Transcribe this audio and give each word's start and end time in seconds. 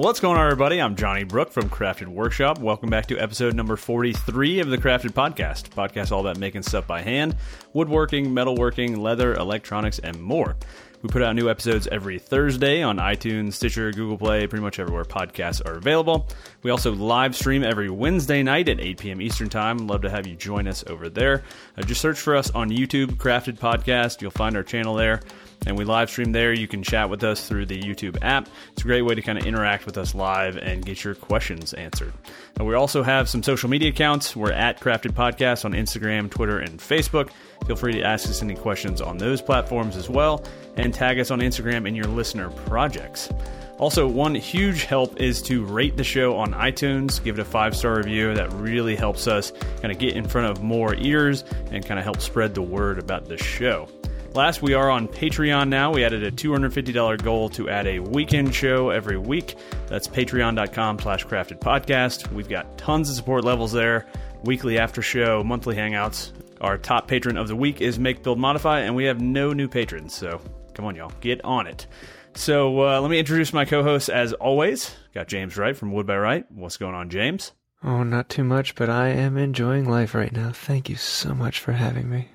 What's 0.00 0.18
going 0.18 0.38
on, 0.38 0.46
everybody? 0.46 0.80
I'm 0.80 0.96
Johnny 0.96 1.24
Brooke 1.24 1.52
from 1.52 1.68
Crafted 1.68 2.08
Workshop. 2.08 2.58
Welcome 2.58 2.88
back 2.88 3.04
to 3.08 3.18
episode 3.18 3.54
number 3.54 3.76
43 3.76 4.60
of 4.60 4.68
the 4.70 4.78
Crafted 4.78 5.10
Podcast. 5.10 5.68
Podcast 5.74 6.10
all 6.10 6.20
about 6.20 6.38
making 6.38 6.62
stuff 6.62 6.86
by 6.86 7.02
hand, 7.02 7.36
woodworking, 7.74 8.28
metalworking, 8.28 8.96
leather, 8.96 9.34
electronics, 9.34 9.98
and 9.98 10.18
more. 10.18 10.56
We 11.02 11.10
put 11.10 11.22
out 11.22 11.36
new 11.36 11.50
episodes 11.50 11.86
every 11.86 12.18
Thursday 12.18 12.82
on 12.82 12.96
iTunes, 12.96 13.52
Stitcher, 13.52 13.92
Google 13.92 14.16
Play, 14.16 14.46
pretty 14.46 14.62
much 14.62 14.78
everywhere 14.78 15.04
podcasts 15.04 15.62
are 15.66 15.74
available. 15.74 16.26
We 16.62 16.70
also 16.70 16.94
live 16.94 17.36
stream 17.36 17.62
every 17.62 17.90
Wednesday 17.90 18.42
night 18.42 18.70
at 18.70 18.80
8 18.80 18.98
p.m. 19.00 19.20
Eastern 19.20 19.50
Time. 19.50 19.86
Love 19.86 20.00
to 20.00 20.10
have 20.10 20.26
you 20.26 20.34
join 20.34 20.66
us 20.66 20.82
over 20.86 21.10
there. 21.10 21.44
Uh, 21.76 21.82
just 21.82 22.00
search 22.00 22.18
for 22.18 22.36
us 22.36 22.50
on 22.52 22.70
YouTube, 22.70 23.16
Crafted 23.16 23.58
Podcast. 23.58 24.22
You'll 24.22 24.30
find 24.30 24.56
our 24.56 24.62
channel 24.62 24.94
there 24.94 25.20
and 25.66 25.76
we 25.76 25.84
live 25.84 26.10
stream 26.10 26.32
there. 26.32 26.52
You 26.52 26.66
can 26.66 26.82
chat 26.82 27.10
with 27.10 27.22
us 27.22 27.48
through 27.48 27.66
the 27.66 27.80
YouTube 27.80 28.18
app. 28.22 28.48
It's 28.72 28.82
a 28.82 28.84
great 28.86 29.02
way 29.02 29.14
to 29.14 29.22
kind 29.22 29.38
of 29.38 29.46
interact 29.46 29.86
with 29.86 29.98
us 29.98 30.14
live 30.14 30.56
and 30.56 30.84
get 30.84 31.04
your 31.04 31.14
questions 31.14 31.74
answered. 31.74 32.12
And 32.56 32.66
we 32.66 32.74
also 32.74 33.02
have 33.02 33.28
some 33.28 33.42
social 33.42 33.68
media 33.68 33.90
accounts. 33.90 34.34
We're 34.34 34.52
at 34.52 34.80
Crafted 34.80 35.12
Podcast 35.12 35.64
on 35.64 35.72
Instagram, 35.72 36.30
Twitter, 36.30 36.58
and 36.58 36.78
Facebook. 36.78 37.30
Feel 37.66 37.76
free 37.76 37.92
to 37.92 38.02
ask 38.02 38.28
us 38.28 38.42
any 38.42 38.54
questions 38.54 39.00
on 39.00 39.18
those 39.18 39.42
platforms 39.42 39.96
as 39.96 40.08
well, 40.08 40.44
and 40.76 40.94
tag 40.94 41.20
us 41.20 41.30
on 41.30 41.40
Instagram 41.40 41.86
in 41.86 41.94
your 41.94 42.06
listener 42.06 42.50
projects. 42.50 43.30
Also, 43.78 44.06
one 44.06 44.34
huge 44.34 44.84
help 44.84 45.18
is 45.18 45.40
to 45.40 45.64
rate 45.64 45.96
the 45.96 46.04
show 46.04 46.36
on 46.36 46.52
iTunes, 46.52 47.22
give 47.22 47.38
it 47.38 47.42
a 47.42 47.44
five 47.46 47.74
star 47.74 47.96
review. 47.96 48.34
That 48.34 48.52
really 48.52 48.94
helps 48.94 49.26
us 49.26 49.52
kind 49.80 49.90
of 49.90 49.98
get 49.98 50.16
in 50.16 50.28
front 50.28 50.50
of 50.50 50.62
more 50.62 50.94
ears 50.96 51.44
and 51.70 51.84
kind 51.84 51.98
of 51.98 52.04
help 52.04 52.20
spread 52.20 52.54
the 52.54 52.62
word 52.62 52.98
about 52.98 53.26
the 53.26 53.38
show. 53.38 53.88
Last, 54.32 54.62
we 54.62 54.74
are 54.74 54.88
on 54.88 55.08
Patreon 55.08 55.68
now. 55.68 55.92
We 55.92 56.04
added 56.04 56.22
a 56.22 56.30
$250 56.30 57.20
goal 57.20 57.48
to 57.50 57.68
add 57.68 57.88
a 57.88 57.98
weekend 57.98 58.54
show 58.54 58.90
every 58.90 59.18
week. 59.18 59.56
That's 59.88 60.06
patreon.com 60.06 61.00
slash 61.00 61.26
crafted 61.26 61.58
podcast. 61.58 62.30
We've 62.32 62.48
got 62.48 62.78
tons 62.78 63.10
of 63.10 63.16
support 63.16 63.44
levels 63.44 63.72
there. 63.72 64.06
Weekly 64.44 64.78
after 64.78 65.02
show, 65.02 65.42
monthly 65.42 65.74
hangouts. 65.74 66.30
Our 66.60 66.78
top 66.78 67.08
patron 67.08 67.36
of 67.36 67.48
the 67.48 67.56
week 67.56 67.80
is 67.80 67.98
Make 67.98 68.22
Build 68.22 68.38
Modify, 68.38 68.80
and 68.80 68.94
we 68.94 69.04
have 69.06 69.20
no 69.20 69.52
new 69.52 69.66
patrons. 69.66 70.14
So 70.14 70.40
come 70.74 70.84
on, 70.84 70.94
y'all, 70.94 71.12
get 71.20 71.44
on 71.44 71.66
it. 71.66 71.88
So 72.34 72.82
uh, 72.86 73.00
let 73.00 73.10
me 73.10 73.18
introduce 73.18 73.52
my 73.52 73.64
co-hosts 73.64 74.08
as 74.08 74.32
always. 74.34 74.94
Got 75.12 75.26
James 75.26 75.56
Wright 75.56 75.76
from 75.76 75.90
Wood 75.90 76.06
by 76.06 76.16
Wright. 76.16 76.46
What's 76.52 76.76
going 76.76 76.94
on, 76.94 77.10
James? 77.10 77.50
Oh, 77.82 78.04
not 78.04 78.28
too 78.28 78.44
much, 78.44 78.76
but 78.76 78.88
I 78.88 79.08
am 79.08 79.36
enjoying 79.36 79.88
life 79.88 80.14
right 80.14 80.32
now. 80.32 80.52
Thank 80.52 80.88
you 80.88 80.96
so 80.96 81.34
much 81.34 81.58
for 81.58 81.72
having 81.72 82.08
me. 82.08 82.28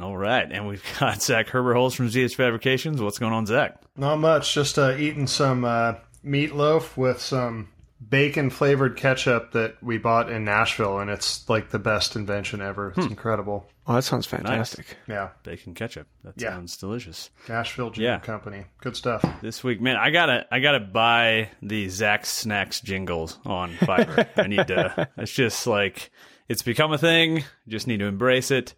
All 0.00 0.16
right, 0.16 0.50
and 0.50 0.66
we've 0.66 0.82
got 1.00 1.22
Zach 1.22 1.48
Herberholz 1.48 1.94
from 1.94 2.08
ZH 2.08 2.34
Fabrications. 2.34 3.00
What's 3.02 3.18
going 3.18 3.32
on, 3.32 3.46
Zach? 3.46 3.80
Not 3.96 4.16
much. 4.16 4.54
Just 4.54 4.78
uh, 4.78 4.94
eating 4.98 5.26
some 5.26 5.64
uh, 5.64 5.94
meatloaf 6.24 6.96
with 6.96 7.20
some 7.20 7.68
bacon 8.08 8.50
flavored 8.50 8.96
ketchup 8.96 9.52
that 9.52 9.76
we 9.82 9.98
bought 9.98 10.30
in 10.30 10.44
Nashville, 10.44 10.98
and 10.98 11.10
it's 11.10 11.48
like 11.48 11.70
the 11.70 11.78
best 11.78 12.16
invention 12.16 12.60
ever. 12.62 12.94
It's 12.96 13.06
incredible. 13.06 13.68
Oh, 13.86 13.94
that 13.94 14.02
sounds 14.02 14.26
fantastic. 14.26 14.96
Yeah, 15.08 15.30
Bacon 15.42 15.74
ketchup. 15.74 16.06
That 16.24 16.34
Yeah. 16.36 16.50
sounds 16.50 16.76
delicious. 16.76 17.30
Nashville 17.48 17.90
Gin 17.90 18.04
Yeah. 18.04 18.18
Company. 18.20 18.64
Good 18.80 18.96
stuff. 18.96 19.24
This 19.42 19.62
week, 19.64 19.80
man, 19.80 19.96
I 19.96 20.10
gotta, 20.10 20.46
I 20.52 20.60
gotta 20.60 20.78
buy 20.80 21.50
the 21.62 21.88
Zach 21.88 22.24
Snacks 22.24 22.80
jingles 22.80 23.38
on 23.44 23.72
Fiverr. 23.74 24.28
I 24.36 24.46
need 24.46 24.66
to. 24.68 25.08
It's 25.16 25.32
just 25.32 25.66
like 25.66 26.10
it's 26.48 26.62
become 26.62 26.92
a 26.92 26.98
thing. 26.98 27.44
Just 27.68 27.86
need 27.88 27.98
to 27.98 28.06
embrace 28.06 28.50
it. 28.52 28.74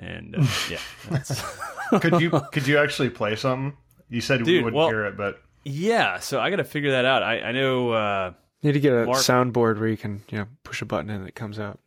And 0.00 0.34
uh, 0.34 0.46
yeah, 0.70 0.78
that's, 1.10 1.42
could 2.00 2.20
you 2.20 2.30
could 2.52 2.66
you 2.66 2.78
actually 2.78 3.10
play 3.10 3.36
something? 3.36 3.76
You 4.08 4.20
said 4.20 4.44
we 4.44 4.58
wouldn't 4.58 4.74
well- 4.74 4.88
hear 4.88 5.04
it, 5.04 5.16
but 5.16 5.40
yeah. 5.64 6.18
So 6.18 6.40
I 6.40 6.48
gotta 6.50 6.64
figure 6.64 6.92
that 6.92 7.04
out. 7.04 7.22
I, 7.22 7.40
I 7.40 7.52
know. 7.52 7.90
Uh, 7.92 8.32
Need 8.62 8.72
to 8.72 8.80
get 8.80 8.92
a 8.92 9.04
Mark- 9.06 9.18
soundboard 9.18 9.78
where 9.78 9.88
you 9.88 9.96
can, 9.96 10.22
you 10.30 10.38
know, 10.38 10.46
push 10.64 10.82
a 10.82 10.84
button 10.84 11.08
and 11.10 11.26
it 11.28 11.34
comes 11.34 11.58
out. 11.58 11.78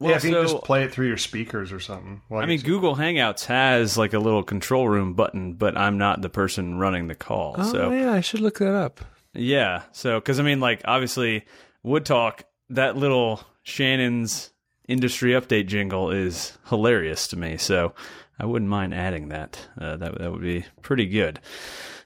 well, 0.00 0.10
yeah, 0.10 0.16
if 0.16 0.24
you 0.24 0.30
so, 0.30 0.42
can 0.42 0.48
just 0.48 0.64
play 0.64 0.82
it 0.82 0.92
through 0.92 1.06
your 1.08 1.16
speakers 1.16 1.72
or 1.72 1.78
something. 1.80 2.20
I 2.32 2.46
mean, 2.46 2.58
guess- 2.58 2.66
Google 2.66 2.96
Hangouts 2.96 3.44
has 3.46 3.96
like 3.98 4.12
a 4.12 4.18
little 4.18 4.42
control 4.42 4.88
room 4.88 5.14
button, 5.14 5.54
but 5.54 5.76
I'm 5.76 5.98
not 5.98 6.22
the 6.22 6.28
person 6.28 6.78
running 6.78 7.06
the 7.08 7.14
call. 7.14 7.54
Oh, 7.58 7.72
so 7.72 7.90
yeah, 7.90 8.12
I 8.12 8.20
should 8.20 8.40
look 8.40 8.58
that 8.58 8.74
up. 8.74 9.00
Yeah. 9.34 9.82
So, 9.92 10.18
because 10.18 10.40
I 10.40 10.42
mean, 10.42 10.60
like, 10.60 10.82
obviously, 10.84 11.44
Wood 11.82 12.04
Talk, 12.06 12.44
that 12.70 12.96
little 12.96 13.40
Shannon's 13.62 14.50
industry 14.88 15.32
update 15.32 15.66
jingle 15.66 16.10
is 16.10 16.56
hilarious 16.68 17.28
to 17.28 17.36
me. 17.36 17.56
So, 17.56 17.94
I 18.38 18.46
wouldn't 18.46 18.70
mind 18.70 18.94
adding 18.94 19.28
that. 19.28 19.58
Uh, 19.80 19.96
that 19.96 20.18
that 20.18 20.32
would 20.32 20.42
be 20.42 20.66
pretty 20.82 21.06
good. 21.06 21.40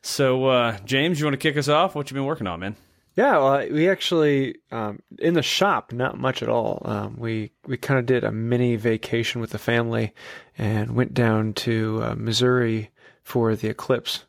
So, 0.03 0.47
uh, 0.47 0.79
James, 0.85 1.19
you 1.19 1.27
want 1.27 1.35
to 1.35 1.39
kick 1.39 1.57
us 1.57 1.69
off? 1.69 1.95
What 1.95 2.11
you 2.11 2.15
been 2.15 2.25
working 2.25 2.47
on, 2.47 2.61
man? 2.61 2.77
Yeah, 3.17 3.39
well, 3.39 3.69
we 3.69 3.89
actually 3.89 4.57
um, 4.71 5.01
in 5.19 5.35
the 5.35 5.43
shop, 5.43 5.93
not 5.93 6.19
much 6.19 6.43
at 6.43 6.49
all. 6.49 6.83
Um, 6.85 7.17
we 7.19 7.51
we 7.67 7.77
kind 7.77 7.99
of 7.99 8.07
did 8.07 8.23
a 8.23 8.31
mini 8.31 8.77
vacation 8.77 9.41
with 9.41 9.51
the 9.51 9.59
family, 9.59 10.15
and 10.57 10.95
went 10.95 11.13
down 11.13 11.53
to 11.55 12.01
uh, 12.03 12.15
Missouri 12.17 12.91
for 13.23 13.57
the 13.57 13.69
eclipse, 13.69 14.25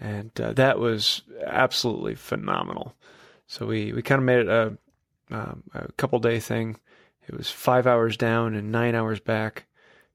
and 0.00 0.30
uh, 0.40 0.52
that 0.54 0.78
was 0.78 1.22
absolutely 1.46 2.16
phenomenal. 2.16 2.94
So 3.46 3.66
we 3.66 3.92
we 3.92 4.02
kind 4.02 4.18
of 4.18 4.24
made 4.26 4.40
it 4.40 4.48
a 4.48 4.76
um, 5.30 5.62
a 5.72 5.92
couple 5.92 6.18
day 6.18 6.40
thing. 6.40 6.76
It 7.28 7.36
was 7.36 7.50
five 7.50 7.86
hours 7.86 8.16
down 8.16 8.54
and 8.54 8.72
nine 8.72 8.94
hours 8.94 9.20
back, 9.20 9.66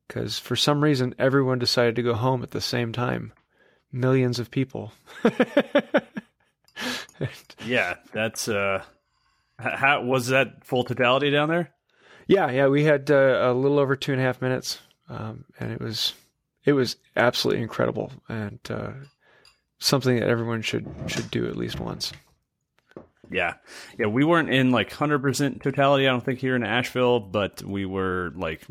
because 0.08 0.40
for 0.40 0.56
some 0.56 0.84
reason 0.84 1.16
everyone 1.20 1.60
decided 1.60 1.96
to 1.96 2.04
go 2.04 2.16
home 2.16 2.44
at 2.44 2.52
the 2.52 2.62
same 2.62 2.92
time. 2.92 3.34
Millions 3.92 4.40
of 4.40 4.50
people. 4.50 4.92
Yeah, 7.66 7.96
that's 8.12 8.48
uh, 8.48 8.84
how 9.60 10.04
was 10.04 10.28
that 10.28 10.64
full 10.66 10.84
totality 10.84 11.32
down 11.32 11.50
there? 11.50 11.72
Yeah, 12.28 12.50
yeah, 12.52 12.68
we 12.68 12.84
had 12.84 13.10
uh, 13.12 13.40
a 13.42 13.54
little 13.54 13.80
over 13.80 13.96
two 13.96 14.12
and 14.12 14.22
a 14.22 14.24
half 14.24 14.42
minutes, 14.42 14.80
um, 15.10 15.46
and 15.60 15.72
it 15.72 15.82
was 15.82 16.14
it 16.66 16.74
was 16.74 16.96
absolutely 17.16 17.62
incredible 17.62 18.12
and 18.30 18.60
uh, 18.70 18.92
something 19.80 20.20
that 20.20 20.28
everyone 20.28 20.62
should 20.62 20.88
should 21.08 21.30
do 21.32 21.48
at 21.48 21.58
least 21.58 21.80
once. 21.80 22.14
Yeah, 23.34 23.56
yeah, 23.98 24.08
we 24.08 24.24
weren't 24.24 24.50
in 24.50 24.72
like 24.72 24.92
hundred 24.92 25.20
percent 25.22 25.62
totality. 25.62 26.08
I 26.08 26.12
don't 26.12 26.24
think 26.24 26.40
here 26.40 26.56
in 26.56 26.64
Asheville, 26.64 27.20
but 27.20 27.64
we 27.64 27.86
were 27.86 28.32
like 28.36 28.62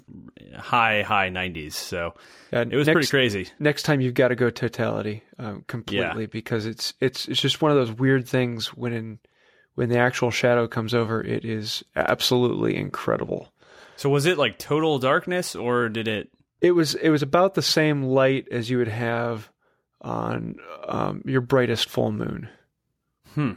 high 0.57 1.03
high 1.03 1.29
nineties. 1.29 1.77
So 1.77 2.15
Yeah, 2.53 2.65
it 2.71 2.77
was 2.77 2.87
next, 2.87 2.95
pretty 2.95 3.09
crazy. 3.09 3.49
Next 3.59 3.83
time 3.83 4.01
you've 4.01 4.15
got 4.15 4.29
to 4.29 4.37
go 4.37 4.51
totality 4.51 5.23
um, 5.39 5.65
completely 5.67 6.27
because 6.27 6.67
it's 6.67 6.95
it's 7.01 7.27
it's 7.29 7.41
just 7.41 7.61
one 7.61 7.71
of 7.71 7.77
those 7.77 7.93
weird 7.93 8.29
things 8.29 8.69
when 8.69 8.93
in, 8.93 9.19
when 9.75 9.89
the 9.89 9.99
actual 9.99 10.31
shadow 10.31 10.69
comes 10.69 10.95
over, 10.95 11.23
it 11.23 11.45
is 11.45 11.83
absolutely 11.97 12.77
incredible. 12.77 13.53
So 13.97 14.09
was 14.11 14.27
it 14.27 14.39
like 14.39 14.59
total 14.59 14.99
darkness, 14.99 15.55
or 15.55 15.89
did 15.89 16.09
it? 16.09 16.31
It 16.61 16.73
was 16.73 16.95
it 16.95 17.11
was 17.11 17.23
about 17.23 17.55
the 17.55 17.63
same 17.63 18.05
light 18.05 18.49
as 18.51 18.71
you 18.71 18.79
would 18.79 18.89
have 18.89 19.51
on 20.01 20.57
um, 20.87 21.23
your 21.25 21.41
brightest 21.41 21.89
full 21.89 22.13
moon. 22.13 22.49
Hmm. 23.35 23.53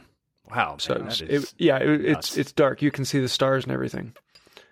Wow. 0.50 0.76
So 0.78 0.94
man, 0.94 1.12
it 1.20 1.54
yeah, 1.58 1.78
it, 1.78 2.04
it's 2.04 2.36
it's 2.36 2.52
dark. 2.52 2.82
You 2.82 2.90
can 2.90 3.04
see 3.04 3.20
the 3.20 3.28
stars 3.28 3.64
and 3.64 3.72
everything. 3.72 4.14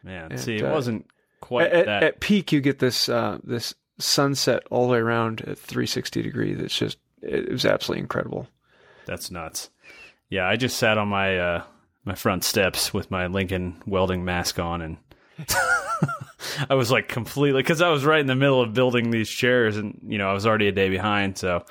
man. 0.02 0.32
and, 0.32 0.40
See, 0.40 0.56
it 0.56 0.62
uh, 0.62 0.72
wasn't 0.72 1.06
quite 1.40 1.70
At, 1.72 1.86
that. 1.86 2.02
at 2.02 2.20
peak, 2.20 2.52
you 2.52 2.60
get 2.60 2.78
this 2.78 3.08
uh, 3.08 3.38
this 3.44 3.74
sunset 3.98 4.62
all 4.70 4.86
the 4.86 4.92
way 4.92 4.98
around 4.98 5.40
at 5.42 5.58
360 5.58 6.22
degrees. 6.22 6.58
It's 6.58 6.76
just 6.76 6.98
it, 7.22 7.50
was 7.50 7.64
absolutely 7.64 8.02
incredible. 8.02 8.48
That's 9.06 9.30
nuts. 9.30 9.70
Yeah, 10.30 10.48
I 10.48 10.56
just 10.56 10.78
sat 10.78 10.98
on 10.98 11.08
my 11.08 11.38
uh, 11.38 11.62
my 12.04 12.14
front 12.14 12.44
steps 12.44 12.94
with 12.94 13.10
my 13.10 13.26
Lincoln 13.26 13.82
welding 13.86 14.24
mask 14.24 14.58
on, 14.58 14.80
and 14.80 14.96
I 16.70 16.74
was 16.74 16.90
like 16.90 17.08
completely 17.08 17.62
because 17.62 17.82
I 17.82 17.88
was 17.88 18.04
right 18.04 18.20
in 18.20 18.26
the 18.26 18.34
middle 18.34 18.60
of 18.60 18.74
building 18.74 19.10
these 19.10 19.28
chairs, 19.28 19.76
and 19.76 20.00
you 20.06 20.18
know 20.18 20.28
I 20.28 20.32
was 20.32 20.46
already 20.46 20.68
a 20.68 20.72
day 20.72 20.88
behind, 20.88 21.38
so 21.38 21.64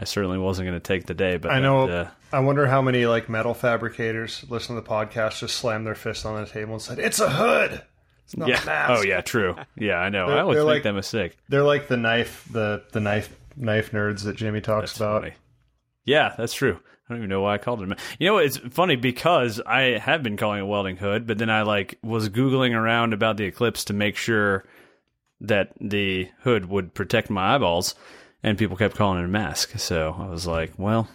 I 0.00 0.04
certainly 0.04 0.38
wasn't 0.38 0.66
going 0.66 0.80
to 0.80 0.82
take 0.82 1.04
the 1.04 1.12
day. 1.14 1.36
But 1.36 1.52
I 1.52 1.60
know. 1.60 1.86
uh, 1.86 2.08
I 2.32 2.40
wonder 2.40 2.66
how 2.66 2.80
many 2.80 3.04
like 3.04 3.28
metal 3.28 3.52
fabricators 3.52 4.46
listen 4.48 4.74
to 4.74 4.80
the 4.80 4.88
podcast 4.88 5.40
just 5.40 5.58
slam 5.58 5.84
their 5.84 5.94
fist 5.94 6.24
on 6.24 6.42
the 6.42 6.48
table 6.48 6.72
and 6.72 6.82
said, 6.82 6.98
"It's 6.98 7.20
a 7.20 7.28
hood. 7.28 7.82
It's 8.24 8.34
not 8.34 8.48
yeah. 8.48 8.62
a 8.62 8.66
mask." 8.66 8.92
Oh 8.98 9.02
yeah, 9.02 9.20
true. 9.20 9.56
Yeah, 9.76 9.96
I 9.96 10.08
know. 10.08 10.26
I 10.26 10.40
always 10.40 10.56
make 10.56 10.66
like- 10.66 10.82
that 10.84 10.94
mistake. 10.94 11.36
They're 11.50 11.62
like 11.62 11.88
the 11.88 11.98
knife, 11.98 12.48
the 12.50 12.82
the 12.92 13.00
knife 13.00 13.36
knife 13.56 13.90
nerds 13.90 14.24
that 14.24 14.36
Jimmy 14.36 14.62
talks 14.62 14.92
That's 14.92 15.00
about. 15.00 15.22
funny. 15.22 15.34
Yeah, 16.06 16.34
that's 16.38 16.54
true. 16.54 16.80
I 17.10 17.12
don't 17.12 17.18
even 17.18 17.28
know 17.28 17.42
why 17.42 17.54
I 17.54 17.58
called 17.58 17.82
it. 17.82 17.92
a 17.92 17.96
You 18.18 18.28
know, 18.28 18.38
it's 18.38 18.56
funny 18.56 18.96
because 18.96 19.60
I 19.66 19.98
have 19.98 20.22
been 20.22 20.38
calling 20.38 20.60
it 20.60 20.66
welding 20.66 20.96
hood, 20.96 21.26
but 21.26 21.36
then 21.36 21.50
I 21.50 21.62
like 21.62 21.98
was 22.02 22.30
googling 22.30 22.72
around 22.74 23.12
about 23.12 23.36
the 23.36 23.44
eclipse 23.44 23.84
to 23.86 23.92
make 23.92 24.16
sure 24.16 24.64
that 25.42 25.72
the 25.78 26.30
hood 26.42 26.66
would 26.66 26.94
protect 26.94 27.28
my 27.28 27.54
eyeballs, 27.54 27.94
and 28.42 28.58
people 28.58 28.76
kept 28.76 28.96
calling 28.96 29.20
it 29.20 29.24
a 29.24 29.28
mask. 29.28 29.78
So 29.78 30.14
I 30.18 30.26
was 30.28 30.46
like, 30.46 30.72
well, 30.78 31.08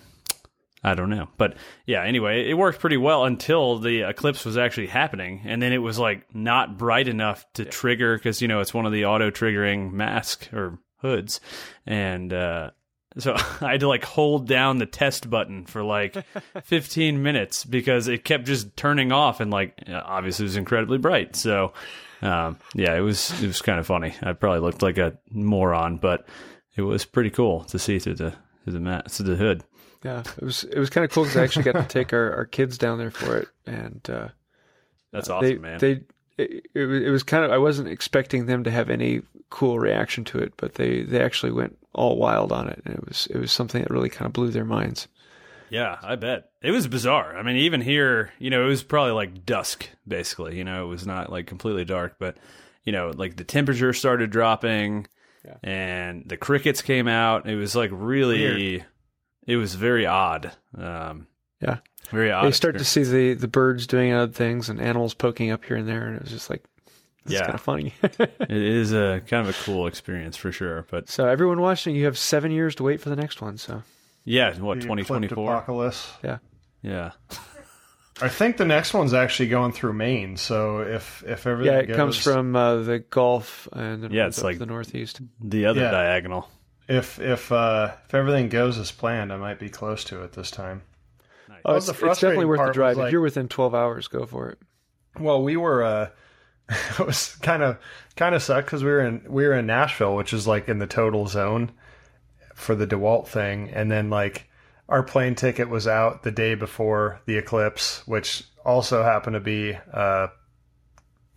I 0.84 0.94
don't 0.94 1.10
know. 1.10 1.28
But 1.38 1.56
yeah, 1.86 2.04
anyway, 2.04 2.50
it 2.50 2.54
worked 2.54 2.80
pretty 2.80 2.98
well 2.98 3.26
until 3.26 3.80
the 3.80 4.02
eclipse 4.02 4.46
was 4.46 4.58
actually 4.58 4.88
happening. 4.88 5.42
And 5.46 5.62
then 5.62 5.74
it 5.74 5.80
was 5.80 5.98
like 5.98 6.34
not 6.36 6.78
bright 6.78 7.08
enough 7.08 7.46
to 7.54 7.66
trigger 7.66 8.18
because, 8.18 8.42
you 8.42 8.48
know, 8.48 8.60
it's 8.60 8.74
one 8.74 8.86
of 8.86 8.92
the 8.92 9.06
auto 9.06 9.32
triggering 9.32 9.92
mask 9.92 10.48
or 10.54 10.78
hoods. 10.98 11.40
And, 11.88 12.32
uh, 12.32 12.72
So 13.18 13.34
I 13.62 13.72
had 13.72 13.80
to 13.80 13.88
like 13.88 14.04
hold 14.04 14.48
down 14.48 14.78
the 14.78 14.86
test 14.86 15.28
button 15.30 15.66
for 15.66 15.84
like 15.84 16.16
15 16.66 17.24
minutes 17.24 17.66
because 17.66 18.08
it 18.08 18.24
kept 18.24 18.46
just 18.46 18.76
turning 18.78 19.12
off 19.12 19.40
and 19.40 19.50
like 19.50 19.82
obviously 19.90 20.44
it 20.44 20.50
was 20.50 20.58
incredibly 20.58 21.00
bright. 21.00 21.36
So 21.36 21.74
um, 22.22 22.58
yeah, 22.76 22.96
it 22.96 23.02
was 23.02 23.32
it 23.42 23.48
was 23.48 23.62
kind 23.62 23.80
of 23.80 23.88
funny. 23.88 24.14
I 24.22 24.34
probably 24.34 24.60
looked 24.60 24.82
like 24.84 24.98
a 24.98 25.18
moron, 25.32 25.98
but 25.98 26.28
it 26.76 26.82
was 26.82 27.06
pretty 27.06 27.30
cool 27.30 27.64
to 27.66 27.80
see 27.80 28.00
through 28.00 28.16
the 28.16 28.34
through 28.64 28.74
the 28.74 28.80
mat 28.80 29.12
through 29.12 29.28
the 29.28 29.36
hood. 29.36 29.64
Yeah, 30.04 30.24
it 30.38 30.44
was 30.44 30.64
it 30.66 30.78
was 30.80 30.90
kind 30.90 31.06
of 31.06 31.12
cool 31.12 31.24
because 31.24 31.38
I 31.38 31.44
actually 31.44 31.64
got 31.64 31.74
to 31.74 31.84
take 31.88 32.14
our, 32.14 32.34
our 32.36 32.46
kids 32.46 32.78
down 32.78 32.98
there 32.98 33.12
for 33.12 33.38
it, 33.38 33.48
and 33.66 34.08
uh, 34.10 34.28
That's 35.12 35.30
awesome, 35.30 35.48
they 35.48 35.58
man. 35.58 35.80
they 35.80 36.02
it, 36.38 36.66
it 36.74 36.86
was 36.86 37.02
it 37.04 37.10
was 37.10 37.24
kind 37.24 37.44
of 37.46 37.52
I 37.52 37.58
wasn't 37.58 37.88
expecting 37.88 38.46
them 38.46 38.64
to 38.66 38.72
have 38.72 38.90
any 38.90 39.22
cool 39.50 39.80
reaction 39.80 40.24
to 40.26 40.40
it, 40.40 40.54
but 40.58 40.76
they 40.76 41.04
they 41.04 41.22
actually 41.22 41.52
went 41.52 41.78
all 41.94 42.18
wild 42.18 42.52
on 42.52 42.68
it, 42.68 42.82
and 42.86 42.96
it 42.96 43.08
was 43.08 43.28
it 43.28 43.38
was 43.38 43.52
something 43.52 43.82
that 43.82 43.90
really 43.92 44.10
kind 44.10 44.28
of 44.28 44.34
blew 44.34 44.50
their 44.52 44.66
minds. 44.66 45.08
Yeah, 45.70 45.98
I 46.04 46.16
bet. 46.16 46.50
It 46.62 46.72
was 46.72 46.88
bizarre. 46.88 47.36
I 47.36 47.42
mean, 47.42 47.56
even 47.56 47.82
here, 47.82 48.32
you 48.38 48.52
know, 48.52 48.64
it 48.64 48.68
was 48.68 48.84
probably 48.84 49.14
like 49.14 49.46
dusk, 49.46 49.90
basically. 50.08 50.58
You 50.58 50.64
know, 50.64 50.86
it 50.86 50.88
was 50.90 51.08
not 51.08 51.32
like 51.32 51.48
completely 51.48 51.86
dark, 51.86 52.18
but, 52.20 52.38
you 52.84 52.92
know, 52.92 53.12
like 53.16 53.36
the 53.36 53.44
temperature 53.44 53.92
started 53.92 54.30
dropping 54.30 55.08
Yeah. 55.46 55.58
and 55.64 56.24
the 56.28 56.38
crickets 56.38 56.82
came 56.82 57.08
out. 57.08 57.48
It 57.48 57.56
was 57.56 57.76
like 57.76 57.92
really, 57.94 58.40
Weird. 58.40 58.86
it 59.48 59.56
was 59.58 59.76
very 59.76 60.06
odd. 60.06 60.52
Um, 60.78 61.28
Yeah. 61.62 61.78
Very 62.12 62.32
odd. 62.32 62.46
they 62.46 62.52
start 62.52 62.78
to 62.78 62.86
see 62.86 63.04
the 63.04 63.34
the 63.34 63.48
birds 63.48 63.88
doing 63.88 64.14
odd 64.14 64.34
things 64.36 64.70
and 64.70 64.80
animals 64.82 65.14
poking 65.14 65.52
up 65.52 65.66
here 65.66 65.78
and 65.78 65.88
there, 65.88 66.06
and 66.08 66.16
it 66.18 66.22
was 66.24 66.32
just 66.32 66.50
like 66.50 66.64
it's 67.26 67.34
Yeah. 67.34 67.42
kind 67.42 67.54
of 67.56 67.62
funny. 67.62 67.94
It 68.20 68.52
is 68.52 68.92
a 68.94 69.22
kind 69.28 69.48
of 69.48 69.56
a 69.56 69.64
cool 69.64 69.88
experience 69.88 70.38
for 70.38 70.52
sure. 70.52 70.86
But 70.92 71.10
so 71.10 71.28
everyone 71.28 71.62
watching, 71.62 71.96
you 71.96 72.06
have 72.06 72.18
seven 72.18 72.52
years 72.52 72.76
to 72.76 72.84
wait 72.84 73.02
for 73.02 73.10
the 73.10 73.16
next 73.16 73.42
one. 73.42 73.58
So 73.58 73.82
yeah, 74.24 74.50
what, 74.60 74.76
The 74.76 74.82
2024? 74.82 75.54
Apocalypse. 75.56 76.12
Yeah, 76.24 76.38
yeah. 76.82 77.12
I 78.22 78.30
think 78.30 78.58
the 78.58 78.66
next 78.66 78.94
one's 78.94 79.14
actually 79.14 79.50
going 79.50 79.74
through 79.74 79.94
Maine. 79.94 80.38
So 80.38 80.80
if 80.80 81.24
if 81.28 81.46
everything 81.46 81.74
yeah, 81.74 81.80
it 81.82 81.88
goes, 81.88 81.96
comes 81.98 82.18
from 82.18 82.56
uh, 82.56 82.78
the 82.78 83.00
Gulf 83.00 83.68
and 83.74 84.12
Yeah, 84.12 84.28
it's 84.28 84.42
like- 84.44 84.58
the 84.60 84.66
northeast. 84.66 85.20
The 85.42 85.66
other 85.66 85.82
Yeah. 85.82 85.92
diagonal. 85.92 86.50
if 86.88 87.20
if 87.20 87.52
uh, 87.52 87.92
if 88.08 88.14
everything 88.14 88.50
goes 88.50 88.78
as 88.78 88.92
planned, 88.92 89.34
I 89.34 89.38
might 89.38 89.60
be 89.60 89.70
close 89.70 90.04
to 90.06 90.22
it 90.24 90.32
this 90.34 90.52
time. 90.52 90.84
Oh, 91.66 91.76
it's, 91.76 91.88
the 91.88 91.94
it's 91.94 92.20
definitely 92.20 92.46
worth 92.46 92.66
the 92.66 92.72
drive. 92.74 92.96
like- 92.98 93.08
if 93.08 93.12
you're 93.12 93.22
within 93.22 93.48
12 93.48 93.74
hours, 93.74 94.08
go 94.08 94.26
for 94.26 94.50
it. 94.50 94.60
Well, 95.20 95.42
we 95.44 95.58
were 95.58 95.84
uh 95.84 96.10
it 96.70 97.06
was 97.06 97.36
kind 97.42 97.62
of 97.64 97.78
kind 98.16 98.34
of 98.34 98.42
sucked 98.42 98.68
because 98.68 98.84
we 98.84 98.90
were 98.92 99.02
in 99.06 99.24
we 99.28 99.46
were 99.46 99.54
in 99.54 99.66
Nashville, 99.66 100.16
which 100.16 100.32
is 100.34 100.48
like 100.48 100.70
in 100.70 100.80
the 100.80 100.88
total 100.88 101.28
zone 101.28 101.72
for 102.54 102.76
the 102.76 102.88
DeWalt 102.88 103.28
thing, 103.28 103.70
and 103.72 103.92
then 103.92 104.10
like 104.10 104.48
our 104.90 105.04
plane 105.04 105.36
ticket 105.36 105.70
was 105.70 105.88
out 105.88 106.24
the 106.24 106.32
day 106.32 106.56
before 106.56 107.22
the 107.26 107.38
eclipse, 107.38 108.06
which 108.08 108.44
also 108.64 109.04
happened 109.04 109.34
to 109.36 109.40
be 109.40 109.78
uh 109.94 110.28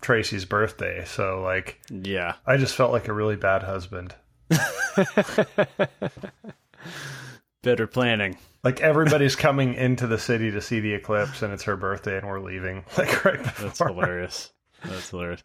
Tracy's 0.01 0.45
birthday. 0.45 1.05
So 1.07 1.43
like 1.43 1.81
Yeah. 1.91 2.35
I 2.47 2.57
just 2.57 2.75
felt 2.77 2.93
like 2.93 3.09
a 3.09 3.13
really 3.13 3.37
bad 3.37 3.63
husband. 3.63 4.15
Better 7.63 7.87
planning. 7.87 8.39
Like 8.63 8.81
everybody's 8.81 9.35
coming 9.37 9.75
into 9.75 10.07
the 10.07 10.19
city 10.19 10.51
to 10.53 10.61
see 10.61 10.81
the 10.81 10.95
eclipse, 10.95 11.43
and 11.43 11.53
it's 11.53 11.65
her 11.65 11.77
birthday, 11.77 12.19
and 12.19 12.27
we're 12.27 12.41
leaving. 12.41 12.85
Like 12.99 13.25
right 13.25 13.43
before. 13.43 13.67
That's 13.67 13.79
hilarious. 13.79 14.53
That's 14.85 15.11
hilarious. 15.11 15.43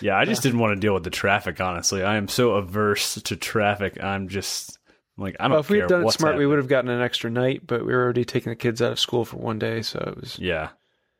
Yeah, 0.00 0.16
I 0.16 0.24
just 0.26 0.42
didn't 0.42 0.60
want 0.60 0.76
to 0.76 0.80
deal 0.80 0.94
with 0.94 1.04
the 1.04 1.10
traffic. 1.10 1.60
Honestly, 1.60 2.02
I 2.04 2.16
am 2.16 2.28
so 2.28 2.52
averse 2.52 3.14
to 3.22 3.36
traffic. 3.36 4.02
I'm 4.02 4.28
just 4.28 4.75
like 5.18 5.36
I 5.40 5.44
don't 5.44 5.52
Well, 5.52 5.60
if 5.60 5.70
we 5.70 5.78
had 5.78 5.88
done 5.88 6.06
it 6.06 6.12
smart, 6.12 6.36
we 6.36 6.46
would 6.46 6.58
have 6.58 6.68
gotten 6.68 6.90
an 6.90 7.00
extra 7.00 7.30
night, 7.30 7.66
but 7.66 7.84
we 7.86 7.92
were 7.94 8.02
already 8.02 8.24
taking 8.24 8.50
the 8.50 8.56
kids 8.56 8.82
out 8.82 8.92
of 8.92 9.00
school 9.00 9.24
for 9.24 9.36
one 9.36 9.58
day, 9.58 9.82
so 9.82 9.98
it 9.98 10.20
was. 10.20 10.38
Yeah, 10.38 10.70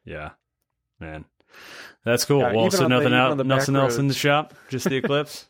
yeah, 0.04 0.30
man, 1.00 1.24
that's 2.04 2.24
cool. 2.24 2.40
Yeah, 2.40 2.52
well, 2.52 2.70
so 2.70 2.82
the- 2.84 2.88
nothing 2.88 3.14
out, 3.14 3.36
the 3.36 3.44
back 3.44 3.58
nothing 3.58 3.76
else 3.76 3.96
in 3.98 4.08
the 4.08 4.14
shop, 4.14 4.54
just 4.68 4.88
the 4.88 4.96
eclipse. 5.02 5.48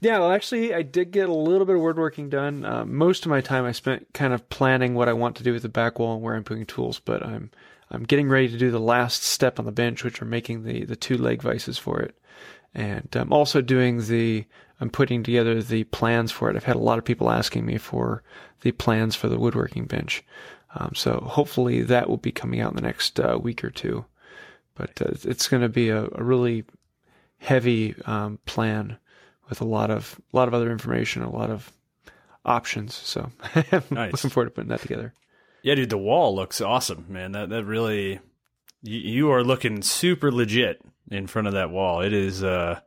Yeah, 0.00 0.18
well, 0.18 0.32
actually, 0.32 0.74
I 0.74 0.82
did 0.82 1.12
get 1.12 1.28
a 1.28 1.32
little 1.34 1.64
bit 1.64 1.76
of 1.76 1.82
woodworking 1.82 2.28
done. 2.28 2.64
Uh, 2.64 2.84
most 2.84 3.24
of 3.24 3.30
my 3.30 3.40
time 3.40 3.64
I 3.64 3.70
spent 3.70 4.08
kind 4.12 4.32
of 4.32 4.48
planning 4.48 4.94
what 4.94 5.08
I 5.08 5.12
want 5.12 5.36
to 5.36 5.44
do 5.44 5.52
with 5.52 5.62
the 5.62 5.68
back 5.68 6.00
wall 6.00 6.14
and 6.14 6.22
where 6.22 6.34
I'm 6.34 6.42
putting 6.44 6.66
tools, 6.66 6.98
but 6.98 7.24
I'm 7.24 7.50
I'm 7.90 8.02
getting 8.04 8.28
ready 8.28 8.48
to 8.48 8.58
do 8.58 8.70
the 8.72 8.80
last 8.80 9.22
step 9.22 9.58
on 9.60 9.64
the 9.66 9.70
bench, 9.72 10.02
which 10.02 10.20
are 10.20 10.24
making 10.26 10.64
the 10.64 10.84
the 10.84 10.96
two 10.96 11.16
leg 11.16 11.42
vices 11.42 11.78
for 11.78 12.00
it, 12.00 12.18
and 12.74 13.08
I'm 13.14 13.32
also 13.32 13.60
doing 13.60 14.06
the 14.06 14.44
I'm 14.80 14.90
putting 14.90 15.22
together 15.22 15.62
the 15.62 15.84
plans 15.84 16.32
for 16.32 16.50
it. 16.50 16.56
I've 16.56 16.64
had 16.64 16.76
a 16.76 16.80
lot 16.80 16.98
of 16.98 17.04
people 17.04 17.30
asking 17.30 17.64
me 17.66 17.78
for 17.78 18.22
the 18.62 18.72
plans 18.72 19.14
for 19.14 19.28
the 19.28 19.38
woodworking 19.38 19.86
bench, 19.86 20.24
um, 20.74 20.92
so 20.94 21.20
hopefully 21.20 21.82
that 21.82 22.08
will 22.08 22.16
be 22.16 22.32
coming 22.32 22.60
out 22.60 22.70
in 22.72 22.76
the 22.76 22.82
next 22.82 23.20
uh, 23.20 23.38
week 23.40 23.62
or 23.62 23.70
two. 23.70 24.04
But 24.74 25.00
uh, 25.02 25.10
it's 25.24 25.48
going 25.48 25.62
to 25.62 25.68
be 25.68 25.90
a, 25.90 26.08
a 26.12 26.22
really 26.24 26.64
heavy 27.38 27.94
um, 28.06 28.38
plan 28.46 28.96
with 29.48 29.60
a 29.60 29.64
lot 29.66 29.90
of 29.90 30.20
a 30.32 30.36
lot 30.36 30.48
of 30.48 30.54
other 30.54 30.70
information, 30.72 31.22
a 31.22 31.30
lot 31.30 31.50
of 31.50 31.70
options. 32.44 32.94
So 32.94 33.30
I'm 33.54 33.82
Nice. 33.90 34.12
looking 34.12 34.30
forward 34.30 34.46
to 34.46 34.50
putting 34.50 34.70
that 34.70 34.80
together. 34.80 35.12
yeah, 35.62 35.74
dude, 35.74 35.90
the 35.90 35.98
wall 35.98 36.34
looks 36.34 36.60
awesome, 36.60 37.06
man. 37.08 37.32
That 37.32 37.50
that 37.50 37.64
really, 37.64 38.20
you, 38.82 38.98
you 38.98 39.30
are 39.30 39.44
looking 39.44 39.82
super 39.82 40.32
legit 40.32 40.80
in 41.14 41.26
front 41.26 41.48
of 41.48 41.54
that 41.54 41.70
wall. 41.70 42.00
It 42.00 42.12
is. 42.12 42.42
uh 42.42 42.80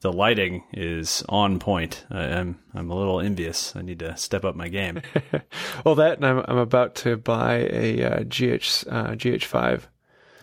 the 0.00 0.12
lighting 0.12 0.62
is 0.74 1.24
on 1.28 1.58
point. 1.58 2.04
I, 2.10 2.24
I'm 2.24 2.58
I'm 2.74 2.90
a 2.90 2.94
little 2.94 3.18
envious. 3.20 3.74
I 3.74 3.80
need 3.82 3.98
to 4.00 4.16
step 4.16 4.44
up 4.44 4.54
my 4.54 4.68
game. 4.68 5.00
Well, 5.84 5.94
that 5.96 6.18
and 6.18 6.26
I'm 6.26 6.44
I'm 6.46 6.58
about 6.58 6.94
to 6.96 7.16
buy 7.16 7.66
a 7.70 8.02
uh, 8.02 8.18
GH 8.24 8.84
uh, 8.88 9.14
GH5. 9.16 9.82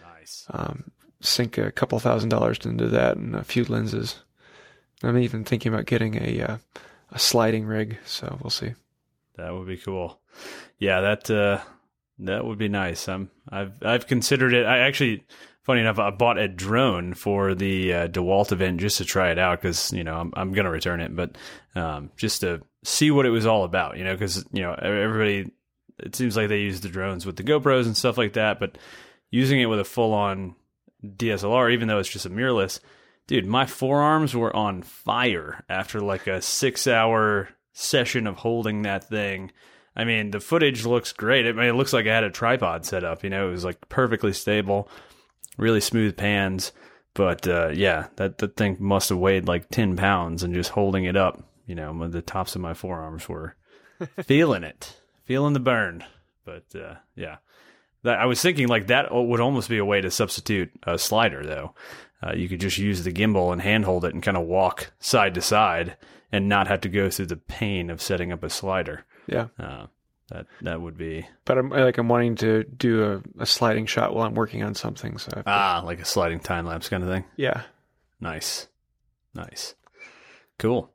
nice. 0.01 0.45
Um, 0.49 0.91
sink 1.21 1.57
a 1.57 1.71
couple 1.71 1.99
thousand 1.99 2.29
dollars 2.29 2.59
into 2.65 2.87
that 2.89 3.17
and 3.17 3.35
a 3.35 3.43
few 3.43 3.63
lenses. 3.65 4.23
I'm 5.03 5.17
even 5.17 5.43
thinking 5.43 5.73
about 5.73 5.85
getting 5.85 6.15
a 6.15 6.41
uh, 6.41 6.57
a 7.11 7.19
sliding 7.19 7.65
rig. 7.65 7.97
So 8.05 8.37
we'll 8.41 8.49
see. 8.49 8.73
That 9.35 9.53
would 9.53 9.67
be 9.67 9.77
cool. 9.77 10.19
Yeah, 10.79 11.01
that 11.01 11.29
uh 11.29 11.59
that 12.19 12.45
would 12.45 12.57
be 12.57 12.69
nice. 12.69 13.07
I'm 13.07 13.29
I've 13.49 13.81
I've 13.83 14.07
considered 14.07 14.53
it. 14.53 14.65
I 14.65 14.79
actually 14.79 15.23
funny 15.63 15.81
enough 15.81 15.99
I 15.99 16.11
bought 16.11 16.37
a 16.37 16.47
drone 16.47 17.13
for 17.13 17.55
the 17.55 17.93
uh, 17.93 18.07
DeWalt 18.07 18.51
event 18.51 18.79
just 18.79 18.97
to 18.97 19.05
try 19.05 19.31
it 19.31 19.39
out 19.39 19.61
cuz 19.61 19.91
you 19.91 20.03
know, 20.03 20.15
I'm 20.15 20.33
I'm 20.35 20.53
going 20.53 20.65
to 20.65 20.71
return 20.71 21.01
it, 21.01 21.15
but 21.15 21.37
um 21.75 22.11
just 22.17 22.41
to 22.41 22.61
see 22.83 23.11
what 23.11 23.25
it 23.25 23.31
was 23.31 23.45
all 23.45 23.63
about, 23.63 23.97
you 23.97 24.03
know, 24.03 24.15
cuz 24.15 24.45
you 24.51 24.61
know, 24.61 24.73
everybody 24.73 25.51
it 25.99 26.15
seems 26.15 26.35
like 26.35 26.49
they 26.49 26.59
use 26.59 26.81
the 26.81 26.89
drones 26.89 27.25
with 27.25 27.35
the 27.35 27.43
GoPros 27.43 27.85
and 27.85 27.95
stuff 27.95 28.17
like 28.17 28.33
that, 28.33 28.59
but 28.59 28.77
using 29.31 29.59
it 29.59 29.67
with 29.67 29.79
a 29.79 29.85
full-on 29.85 30.55
DSLR 31.05 31.71
even 31.71 31.87
though 31.87 31.99
it's 31.99 32.09
just 32.09 32.25
a 32.25 32.29
mirrorless 32.29 32.79
dude, 33.27 33.45
my 33.45 33.65
forearms 33.65 34.35
were 34.35 34.55
on 34.55 34.81
fire 34.81 35.63
after 35.69 35.99
like 35.99 36.27
a 36.27 36.41
six 36.41 36.87
hour 36.87 37.49
session 37.73 38.27
of 38.27 38.37
holding 38.37 38.83
that 38.83 39.03
thing. 39.03 39.51
I 39.95 40.05
mean, 40.05 40.31
the 40.31 40.39
footage 40.39 40.85
looks 40.85 41.13
great. 41.13 41.45
I 41.45 41.51
mean, 41.51 41.65
it 41.65 41.75
looks 41.75 41.93
like 41.93 42.07
I 42.07 42.13
had 42.13 42.23
a 42.23 42.31
tripod 42.31 42.85
set 42.85 43.03
up. 43.03 43.23
You 43.23 43.29
know, 43.29 43.47
it 43.47 43.51
was 43.51 43.65
like 43.65 43.89
perfectly 43.89 44.33
stable, 44.33 44.89
really 45.57 45.81
smooth 45.81 46.17
pans. 46.17 46.71
But 47.13 47.47
uh, 47.47 47.69
yeah, 47.73 48.07
that 48.15 48.39
that 48.39 48.55
thing 48.55 48.77
must 48.79 49.09
have 49.09 49.17
weighed 49.19 49.47
like 49.47 49.69
ten 49.69 49.95
pounds, 49.95 50.41
and 50.43 50.53
just 50.53 50.71
holding 50.71 51.05
it 51.05 51.15
up, 51.15 51.43
you 51.67 51.75
know, 51.75 52.07
the 52.07 52.21
tops 52.21 52.55
of 52.55 52.61
my 52.61 52.73
forearms 52.73 53.29
were 53.29 53.55
feeling 54.23 54.63
it, 54.63 54.99
feeling 55.25 55.53
the 55.53 55.59
burn. 55.59 56.03
But 56.43 56.63
uh, 56.75 56.95
yeah, 57.15 57.37
that, 58.01 58.19
I 58.19 58.25
was 58.25 58.41
thinking 58.41 58.67
like 58.67 58.87
that 58.87 59.13
would 59.13 59.39
almost 59.39 59.69
be 59.69 59.77
a 59.77 59.85
way 59.85 60.01
to 60.01 60.09
substitute 60.09 60.71
a 60.83 60.97
slider, 60.97 61.45
though. 61.45 61.75
Uh, 62.25 62.33
you 62.33 62.47
could 62.49 62.59
just 62.61 62.77
use 62.77 63.03
the 63.03 63.11
gimbal 63.11 63.51
and 63.51 63.61
handhold 63.61 64.05
it 64.05 64.13
and 64.13 64.23
kind 64.23 64.37
of 64.37 64.47
walk 64.47 64.91
side 64.99 65.33
to 65.35 65.41
side 65.41 65.97
and 66.31 66.49
not 66.49 66.67
have 66.67 66.81
to 66.81 66.89
go 66.89 67.09
through 67.09 67.27
the 67.27 67.35
pain 67.35 67.89
of 67.89 68.01
setting 68.01 68.31
up 68.31 68.43
a 68.43 68.49
slider. 68.49 69.05
Yeah, 69.27 69.47
Uh, 69.59 69.87
that 70.29 70.45
that 70.61 70.81
would 70.81 70.97
be 70.97 71.27
but 71.45 71.57
I'm 71.57 71.69
like 71.69 71.97
I'm 71.97 72.07
wanting 72.09 72.35
to 72.35 72.63
do 72.63 73.21
a, 73.37 73.41
a 73.43 73.45
sliding 73.45 73.85
shot 73.85 74.13
while 74.15 74.25
I'm 74.25 74.35
working 74.35 74.63
on 74.63 74.73
something. 74.75 75.17
So 75.17 75.29
I 75.33 75.37
have 75.39 75.45
to- 75.45 75.51
ah 75.51 75.81
like 75.85 75.99
a 75.99 76.05
sliding 76.05 76.39
time 76.39 76.65
lapse 76.65 76.89
kind 76.89 77.03
of 77.03 77.09
thing. 77.09 77.25
yeah. 77.35 77.63
Nice, 78.21 78.67
nice, 79.33 79.75
cool. 80.57 80.89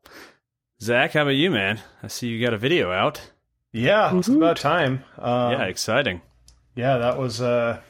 Zach, 0.81 1.13
how 1.13 1.23
about 1.23 1.33
you, 1.33 1.51
man? 1.51 1.81
I 2.03 2.07
see 2.07 2.29
you 2.29 2.43
got 2.43 2.55
a 2.55 2.59
video 2.59 2.91
out. 2.91 3.21
Yeah, 3.73 4.17
it's 4.17 4.29
about 4.29 4.57
time. 4.57 5.05
Um, 5.19 5.53
yeah, 5.53 5.65
exciting. 5.65 6.23
Yeah, 6.75 6.97
that 6.99 7.19
was. 7.19 7.43
Uh, 7.43 7.81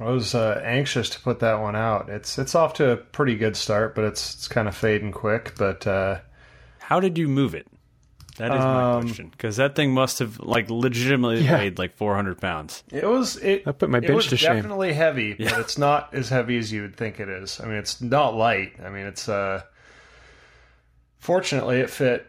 I 0.00 0.04
was 0.04 0.34
uh, 0.34 0.62
anxious 0.64 1.10
to 1.10 1.20
put 1.20 1.40
that 1.40 1.60
one 1.60 1.76
out. 1.76 2.08
It's 2.08 2.38
it's 2.38 2.54
off 2.54 2.72
to 2.74 2.92
a 2.92 2.96
pretty 2.96 3.34
good 3.36 3.56
start, 3.56 3.94
but 3.94 4.04
it's 4.04 4.34
it's 4.34 4.48
kind 4.48 4.68
of 4.68 4.74
fading 4.74 5.12
quick. 5.12 5.52
But 5.58 5.86
uh, 5.86 6.20
How 6.78 6.98
did 7.00 7.18
you 7.18 7.28
move 7.28 7.54
it? 7.54 7.66
That 8.36 8.50
is 8.52 8.58
my 8.58 8.82
Um, 8.94 9.02
question 9.02 9.28
because 9.28 9.56
that 9.58 9.76
thing 9.76 9.92
must 9.92 10.18
have 10.18 10.40
like 10.40 10.68
legitimately 10.68 11.42
Yeah. 11.44 11.58
weighed 11.58 11.78
like 11.78 11.94
400 11.96 12.40
pounds. 12.40 12.82
it 12.90 13.06
was 13.06 13.36
it. 13.36 13.62
I 13.66 13.72
put 13.72 13.90
my 13.90 13.98
it 13.98 14.02
bench 14.02 14.14
was 14.14 14.26
to 14.28 14.36
shame. 14.36 14.56
definitely 14.56 14.92
heavy, 14.92 15.36
Yeah. 15.38 15.50
but 15.50 15.60
it's 15.60 15.78
not 15.78 16.12
as 16.12 16.28
heavy 16.30 16.58
as 16.58 16.72
you 16.72 16.82
would 16.82 16.96
think 16.96 17.20
it 17.20 17.28
is. 17.28 17.60
I 17.60 17.66
mean, 17.66 17.76
it's 17.76 18.00
not 18.00 18.34
light. 18.34 18.72
I 18.84 18.88
mean, 18.90 19.06
it's 19.06 19.28
uh. 19.28 19.62
Fortunately, 21.18 21.78
it 21.80 21.88
fit 21.90 22.26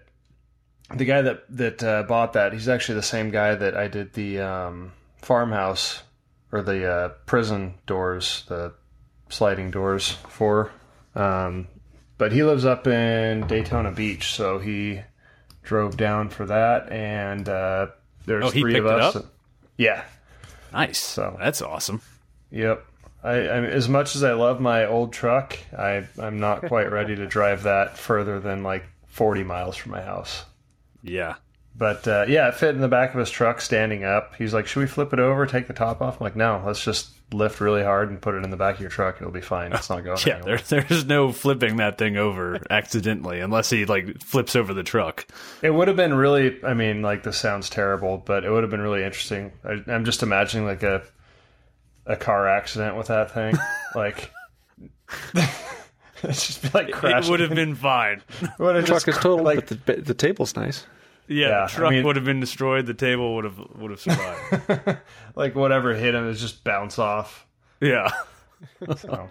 the 0.93 1.05
guy 1.05 1.21
that 1.21 1.43
that 1.57 1.83
uh, 1.83 2.03
bought 2.03 2.33
that, 2.33 2.53
he's 2.53 2.69
actually 2.69 2.95
the 2.95 3.01
same 3.03 3.29
guy 3.31 3.55
that 3.55 3.75
I 3.75 3.87
did 3.87 4.13
the 4.13 4.39
um, 4.39 4.91
farmhouse 5.21 6.03
or 6.51 6.61
the 6.61 6.89
uh, 6.89 7.09
prison 7.25 7.73
doors, 7.87 8.45
the 8.47 8.73
sliding 9.29 9.71
doors 9.71 10.11
for. 10.29 10.71
Um, 11.15 11.67
but 12.17 12.31
he 12.31 12.43
lives 12.43 12.63
up 12.65 12.87
in 12.87 13.47
Daytona 13.47 13.91
Beach, 13.91 14.33
so 14.33 14.59
he 14.59 15.01
drove 15.65 15.97
down 15.97 16.29
for 16.29 16.45
that, 16.45 16.91
and 16.91 17.47
uh, 17.49 17.87
there's 18.25 18.45
Oh, 18.45 18.49
three 18.51 18.77
of 18.77 18.85
us. 18.85 19.17
yeah, 19.77 20.03
Nice. 20.71 20.97
So- 20.99 21.37
that's 21.39 21.61
awesome. 21.61 22.01
Yep. 22.51 22.85
I, 23.23 23.31
I 23.31 23.65
as 23.65 23.89
much 23.89 24.15
as 24.15 24.23
I 24.23 24.33
love 24.33 24.61
my 24.61 24.85
old 24.85 25.11
truck, 25.11 25.57
I 25.77 26.05
I'm 26.21 26.39
not 26.39 26.67
quite 26.67 26.91
ready 26.91 27.15
to 27.15 27.25
drive 27.25 27.63
that 27.63 27.97
further 27.97 28.39
than 28.39 28.61
like 28.61 28.85
40 29.07 29.43
miles 29.43 29.75
from 29.75 29.93
my 29.93 30.01
house. 30.01 30.45
Yeah. 31.01 31.35
But 31.75 32.07
uh, 32.07 32.25
yeah, 32.27 32.47
it 32.49 32.55
fit 32.55 32.75
in 32.75 32.81
the 32.81 32.87
back 32.87 33.13
of 33.13 33.19
his 33.19 33.31
truck 33.31 33.61
standing 33.61 34.03
up. 34.05 34.35
He's 34.35 34.53
like, 34.53 34.67
"Should 34.67 34.79
we 34.81 34.85
flip 34.87 35.11
it 35.11 35.19
over, 35.19 35.45
take 35.45 35.67
the 35.67 35.73
top 35.73 36.01
off?" 36.01 36.21
I'm 36.21 36.23
like, 36.23 36.35
"No, 36.35 36.61
let's 36.65 36.83
just 36.83 37.09
lift 37.33 37.59
really 37.59 37.83
hard 37.83 38.09
and 38.09 38.21
put 38.21 38.35
it 38.35 38.43
in 38.43 38.49
the 38.49 38.57
back 38.57 38.75
of 38.75 38.81
your 38.81 38.89
truck. 38.89 39.17
It'll 39.17 39.31
be 39.31 39.41
fine. 39.41 39.73
It's 39.73 39.89
not 39.89 40.03
going 40.03 40.17
Yeah, 40.25 40.35
anywhere." 40.37 40.57
there, 40.57 40.81
there's 40.81 41.05
no 41.05 41.31
flipping 41.31 41.77
that 41.77 41.97
thing 41.97 42.17
over 42.17 42.61
accidentally 42.69 43.39
unless 43.39 43.69
he 43.69 43.85
like 43.85 44.21
flips 44.21 44.55
over 44.55 44.73
the 44.73 44.83
truck. 44.83 45.27
It 45.61 45.73
would 45.73 45.87
have 45.87 45.97
been 45.97 46.13
really. 46.13 46.63
I 46.63 46.73
mean, 46.73 47.01
like 47.01 47.23
this 47.23 47.37
sounds 47.37 47.69
terrible, 47.69 48.17
but 48.17 48.43
it 48.43 48.51
would 48.51 48.63
have 48.63 48.71
been 48.71 48.81
really 48.81 49.03
interesting. 49.03 49.51
I, 49.63 49.81
I'm 49.87 50.05
just 50.05 50.23
imagining 50.23 50.65
like 50.65 50.83
a 50.83 51.03
a 52.05 52.15
car 52.15 52.47
accident 52.47 52.95
with 52.97 53.07
that 53.07 53.31
thing, 53.31 53.55
like. 53.95 54.31
It's 56.23 56.47
just 56.47 56.63
be 56.63 56.69
like 56.73 56.89
It 57.03 57.29
would 57.29 57.39
have 57.39 57.53
been 57.53 57.75
fine. 57.75 58.23
Would 58.57 58.75
have 58.77 58.85
truck 58.85 59.07
is 59.07 59.15
total, 59.15 59.43
like 59.43 59.67
but 59.67 59.85
the 59.85 60.01
the 60.01 60.13
table's 60.13 60.55
nice. 60.55 60.85
Yeah, 61.27 61.47
Yeah, 61.49 61.61
the 61.65 61.71
truck 61.71 61.91
mean- 61.91 62.05
would 62.05 62.15
have 62.15 62.25
been 62.25 62.39
destroyed. 62.39 62.85
The 62.85 62.93
table 62.93 63.35
would 63.35 63.43
have 63.45 63.57
would 63.75 63.91
have 63.91 63.99
survived. 63.99 64.99
like 65.35 65.55
whatever 65.55 65.93
hit 65.95 66.15
him 66.15 66.27
is 66.29 66.39
just 66.41 66.63
bounce 66.63 66.99
off. 66.99 67.45
yeah, 67.81 68.09
So, 68.97 69.29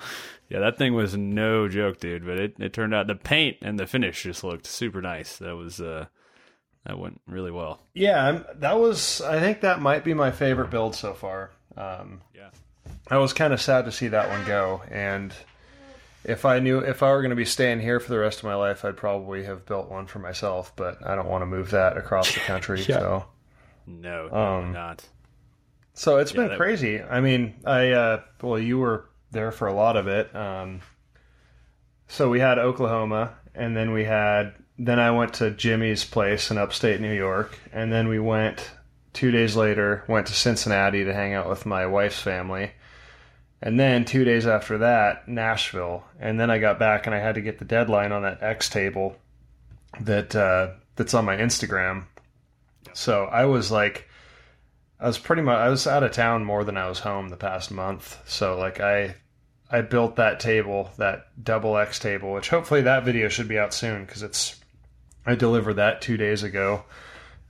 yeah, 0.49 0.59
that 0.61 0.77
thing 0.79 0.95
was 0.95 1.17
no 1.17 1.69
joke, 1.69 1.99
dude. 1.99 2.27
But 2.27 2.39
it, 2.39 2.55
it 2.59 2.73
turned 2.73 2.95
out 2.95 3.07
the 3.07 3.15
paint 3.15 3.57
and 3.63 3.79
the 3.79 3.87
finish 3.87 4.23
just 4.23 4.45
looked 4.45 4.67
super 4.67 5.01
nice. 5.01 5.39
That 5.39 5.57
was 5.57 5.81
uh, 5.81 6.07
that 6.87 6.99
went 6.99 7.21
really 7.27 7.51
well. 7.51 7.81
yeah, 7.95 8.43
that 8.57 8.79
was. 8.79 9.21
I 9.23 9.41
think 9.41 9.63
that 9.63 9.81
might 9.81 10.05
be 10.05 10.15
my 10.15 10.31
favorite 10.31 10.71
build 10.71 10.95
so 10.95 11.15
far. 11.15 11.51
Um, 11.77 12.21
Yeah. 12.35 12.51
I 13.11 13.17
was 13.19 13.33
kind 13.33 13.53
of 13.53 13.61
sad 13.61 13.87
to 13.87 13.93
see 13.93 14.09
that 14.09 14.29
one 14.29 14.45
go, 14.47 14.83
and 14.91 15.33
if 16.25 16.45
I 16.45 16.59
knew 16.59 16.79
if 16.79 17.03
I 17.03 17.11
were 17.11 17.21
going 17.21 17.31
to 17.31 17.37
be 17.37 17.45
staying 17.45 17.81
here 17.81 18.01
for 18.01 18.11
the 18.11 18.19
rest 18.19 18.39
of 18.39 18.45
my 18.45 18.55
life, 18.55 18.85
I'd 18.85 18.97
probably 18.97 19.45
have 19.45 19.67
built 19.67 19.91
one 19.91 20.07
for 20.07 20.19
myself. 20.19 20.73
But 20.77 21.07
I 21.07 21.15
don't 21.15 21.29
want 21.29 21.43
to 21.43 21.47
move 21.47 21.71
that 21.73 21.97
across 21.97 22.33
the 22.35 22.41
country. 22.41 22.85
Yeah. 22.89 22.99
So, 22.99 23.25
No, 23.87 24.31
Um, 24.33 24.73
not. 24.73 25.05
so 25.93 26.19
it's 26.19 26.33
been 26.33 26.49
that- 26.49 26.57
crazy. 26.59 27.01
I 27.03 27.21
mean, 27.21 27.55
I 27.67 27.91
uh, 27.91 28.23
well, 28.43 28.59
you 28.59 28.79
were 28.79 29.07
there 29.31 29.53
for 29.53 29.69
a 29.69 29.75
lot 29.75 29.97
of 29.97 30.07
it. 30.09 30.35
Um, 30.35 30.81
so 32.09 32.29
we 32.31 32.41
had 32.41 32.59
Oklahoma, 32.59 33.35
and 33.55 33.77
then 33.77 33.93
we 33.93 34.05
had 34.05 34.55
then 34.79 34.99
I 34.99 35.11
went 35.13 35.35
to 35.35 35.51
Jimmy's 35.53 36.05
place 36.05 36.51
in 36.51 36.59
upstate 36.59 37.01
New 37.01 37.13
York, 37.15 37.57
and 37.73 37.93
then 37.93 38.09
we 38.09 38.19
went 38.19 38.71
two 39.13 39.31
days 39.31 39.55
later 39.55 40.03
went 40.09 40.27
to 40.27 40.33
Cincinnati 40.35 41.05
to 41.05 41.15
hang 41.15 41.35
out 41.35 41.49
with 41.49 41.65
my 41.67 41.87
wife's 41.87 42.19
family. 42.21 42.73
And 43.63 43.81
then 43.81 44.05
two 44.05 44.25
days 44.25 44.47
after 44.47 44.79
that, 44.79 45.27
Nashville. 45.27 46.05
And 46.21 46.39
then 46.39 46.51
I 46.51 46.59
got 46.59 46.79
back 46.79 47.07
and 47.07 47.15
I 47.15 47.19
had 47.19 47.37
to 47.37 47.41
get 47.41 47.59
the 47.59 47.65
deadline 47.65 48.13
on 48.13 48.23
that 48.23 48.43
X 48.43 48.69
table 48.69 49.17
that 50.01 50.35
uh, 50.37 50.73
that's 50.97 51.15
on 51.15 51.25
my 51.25 51.37
Instagram. 51.37 52.05
So 52.93 53.25
I 53.25 53.47
was 53.47 53.71
like, 53.71 54.09
I 55.01 55.07
was 55.07 55.19
pretty 55.19 55.43
much 55.43 55.57
I 55.57 55.69
was 55.69 55.87
out 55.87 56.03
of 56.03 56.13
town 56.13 56.45
more 56.45 56.65
than 56.65 56.77
I 56.77 56.89
was 56.89 56.99
home 57.01 57.29
the 57.29 57.37
past 57.37 57.71
month. 57.71 58.19
So 58.27 58.59
like 58.59 58.81
I 58.81 59.15
I 59.71 59.81
built 59.81 60.17
that 60.17 60.41
table, 60.41 60.91
that 60.99 61.27
double 61.43 61.77
X 61.77 61.99
table, 61.99 62.33
which 62.33 62.49
hopefully 62.51 62.83
that 62.83 63.05
video 63.05 63.29
should 63.29 63.49
be 63.49 63.59
out 63.59 63.73
soon 63.75 64.05
because 64.05 64.23
it's 64.23 64.61
I 65.27 65.35
delivered 65.35 65.75
that 65.75 66.03
two 66.03 66.17
days 66.17 66.43
ago 66.43 66.85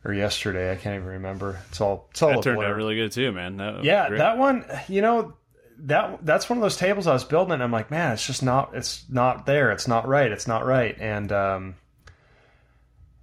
or 0.04 0.14
yesterday. 0.14 0.70
I 0.72 0.76
can't 0.76 0.96
even 0.96 1.08
remember. 1.08 1.58
It's 1.68 1.80
all 1.80 2.08
it's 2.12 2.22
all 2.22 2.30
That 2.30 2.38
a 2.38 2.42
turned 2.42 2.58
blur. 2.58 2.66
out 2.70 2.76
really 2.76 2.94
good 2.96 3.12
too, 3.12 3.32
man. 3.32 3.56
That 3.56 3.84
Yeah, 3.84 4.08
that 4.10 4.38
one, 4.38 4.64
you 4.88 5.02
know, 5.02 5.34
that 5.80 6.24
that's 6.24 6.48
one 6.48 6.58
of 6.58 6.62
those 6.62 6.76
tables 6.76 7.06
I 7.06 7.12
was 7.12 7.24
building, 7.24 7.52
and 7.52 7.62
I'm 7.62 7.72
like, 7.72 7.90
man, 7.90 8.12
it's 8.12 8.26
just 8.26 8.42
not, 8.42 8.74
it's 8.74 9.04
not 9.08 9.46
there, 9.46 9.70
it's 9.70 9.86
not 9.88 10.06
right, 10.08 10.30
it's 10.30 10.46
not 10.46 10.64
right, 10.66 10.96
and 11.00 11.30
um, 11.32 11.74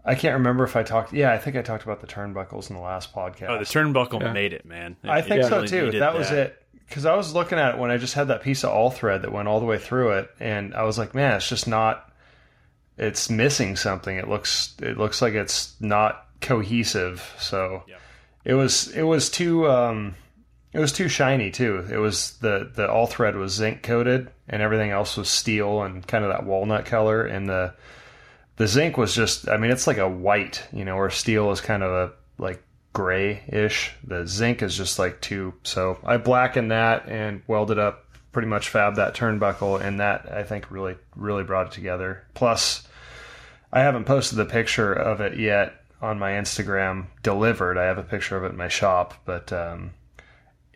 I 0.04 0.16
can't 0.16 0.34
remember 0.36 0.64
if 0.64 0.76
I 0.76 0.84
talked. 0.84 1.14
Yeah, 1.14 1.32
I 1.32 1.38
think 1.38 1.56
I 1.56 1.62
talked 1.62 1.84
about 1.84 2.02
the 2.02 2.08
turnbuckles 2.08 2.70
in 2.70 2.76
the 2.76 2.82
last 2.82 3.14
podcast. 3.14 3.50
Oh, 3.50 3.58
the 3.60 3.66
turnbuckle 3.66 4.22
Yeah. 4.22 4.34
made 4.34 4.54
it, 4.54 4.66
man. 4.66 4.96
It- 5.04 5.10
I 5.10 5.20
it 5.20 5.26
think 5.26 5.44
so 5.44 5.58
really 5.58 5.68
too. 5.68 5.86
needed 5.86 6.02
That 6.02 6.16
was 6.16 6.32
it. 6.32 6.58
Because 6.88 7.06
I 7.06 7.16
was 7.16 7.34
looking 7.34 7.58
at 7.58 7.76
it 7.76 7.80
when 7.80 7.90
I 7.90 7.96
just 7.98 8.16
had 8.16 8.28
that 8.28 8.42
piece 8.42 8.64
of 8.66 8.72
all 8.72 8.90
thread 8.92 9.22
that 9.22 9.32
went 9.32 9.48
all 9.48 9.60
the 9.62 9.66
way 9.66 9.78
through 9.78 10.14
it, 10.18 10.30
and 10.42 10.76
I 10.76 10.84
was 10.84 10.98
like, 10.98 11.16
man, 11.16 11.36
it's 11.38 11.48
just 11.48 11.68
not. 11.68 12.12
It's 12.98 13.30
missing 13.30 13.78
something. 13.78 14.18
It 14.18 14.28
looks. 14.28 14.76
It 14.82 14.98
looks 14.98 15.22
like 15.22 15.34
it's 15.34 15.74
not 15.80 16.28
cohesive. 16.42 17.34
So 17.40 17.84
Yeah. 17.88 17.96
it 18.44 18.56
was. 18.56 18.90
It 18.90 19.04
was 19.04 19.30
too. 19.30 19.70
Um, 19.70 20.16
it 20.74 20.80
was 20.80 20.92
too 20.92 21.08
shiny 21.08 21.52
too. 21.52 21.86
It 21.92 21.98
was 21.98 22.38
the 22.38 22.72
the 22.74 22.90
all 22.90 23.08
thread 23.08 23.36
was 23.36 23.54
zinc 23.54 23.84
coated, 23.84 24.32
and 24.48 24.62
everything 24.62 24.92
else 24.92 25.18
was 25.18 25.30
steel 25.30 25.82
and 25.84 26.06
kind 26.06 26.24
of 26.24 26.32
that 26.32 26.46
walnut 26.46 26.86
color, 26.86 27.26
and 27.26 27.50
the 27.50 27.74
the 28.62 28.68
zinc 28.68 28.96
was 28.96 29.16
just 29.16 29.50
i 29.50 29.58
mean 29.58 29.72
it's 29.72 29.88
like 29.88 29.98
a 29.98 30.08
white 30.08 30.64
you 30.72 30.86
know 30.86 30.96
where 30.96 31.10
steel 31.10 31.52
is 31.52 31.62
kind 31.62 31.82
of 31.82 31.92
a 31.92 32.14
like 32.38 32.64
gray-ish. 32.94 33.92
The 34.04 34.28
zinc 34.28 34.62
is 34.62 34.78
just 34.78 35.00
like 35.00 35.20
two 35.20 35.56
so 35.64 35.98
i 36.04 36.18
blackened 36.18 36.70
that 36.70 37.08
and 37.08 37.42
welded 37.48 37.80
up 37.80 38.06
pretty 38.32 38.48
much 38.48 38.70
fab 38.70 38.98
that 38.98 39.16
turnbuckle 39.16 39.82
and 39.82 40.00
that 40.00 40.32
i 40.32 40.44
think 40.44 40.70
really 40.70 40.96
really 41.16 41.44
brought 41.44 41.68
it 41.68 41.74
together. 41.74 42.24
Plus 42.36 42.88
i 43.74 43.80
haven't 43.80 44.06
posted 44.06 44.38
the 44.38 44.46
picture 44.46 44.94
of 44.94 45.22
it 45.22 45.40
yet 45.40 45.74
on 46.00 46.20
my 46.20 46.34
instagram 46.34 47.08
delivered. 47.24 47.80
I 47.80 47.86
have 47.86 47.98
a 47.98 48.04
picture 48.04 48.38
of 48.38 48.44
it 48.44 48.52
in 48.52 48.58
my 48.58 48.68
shop 48.68 49.16
but 49.26 49.52
um, 49.52 49.92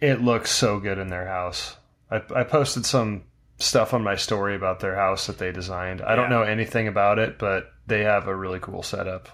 it 0.08 0.22
looks 0.22 0.52
so 0.52 0.80
good 0.80 0.98
in 0.98 1.08
their 1.08 1.28
house 1.28 1.76
I, 2.10 2.22
I 2.36 2.44
posted 2.44 2.86
some 2.86 3.24
stuff 3.58 3.94
on 3.94 4.04
my 4.04 4.16
story 4.16 4.56
about 4.56 4.80
their 4.80 4.96
house 4.96 5.28
that 5.28 5.38
they 5.38 5.52
designed. 5.52 6.02
I 6.02 6.16
don't 6.16 6.30
know 6.30 6.44
anything 6.44 6.88
about 6.88 7.20
it, 7.20 7.40
but 7.40 7.72
they 7.88 8.04
have 8.04 8.28
a 8.28 8.36
really 8.36 8.60
cool 8.60 8.84
setup. 8.84 9.30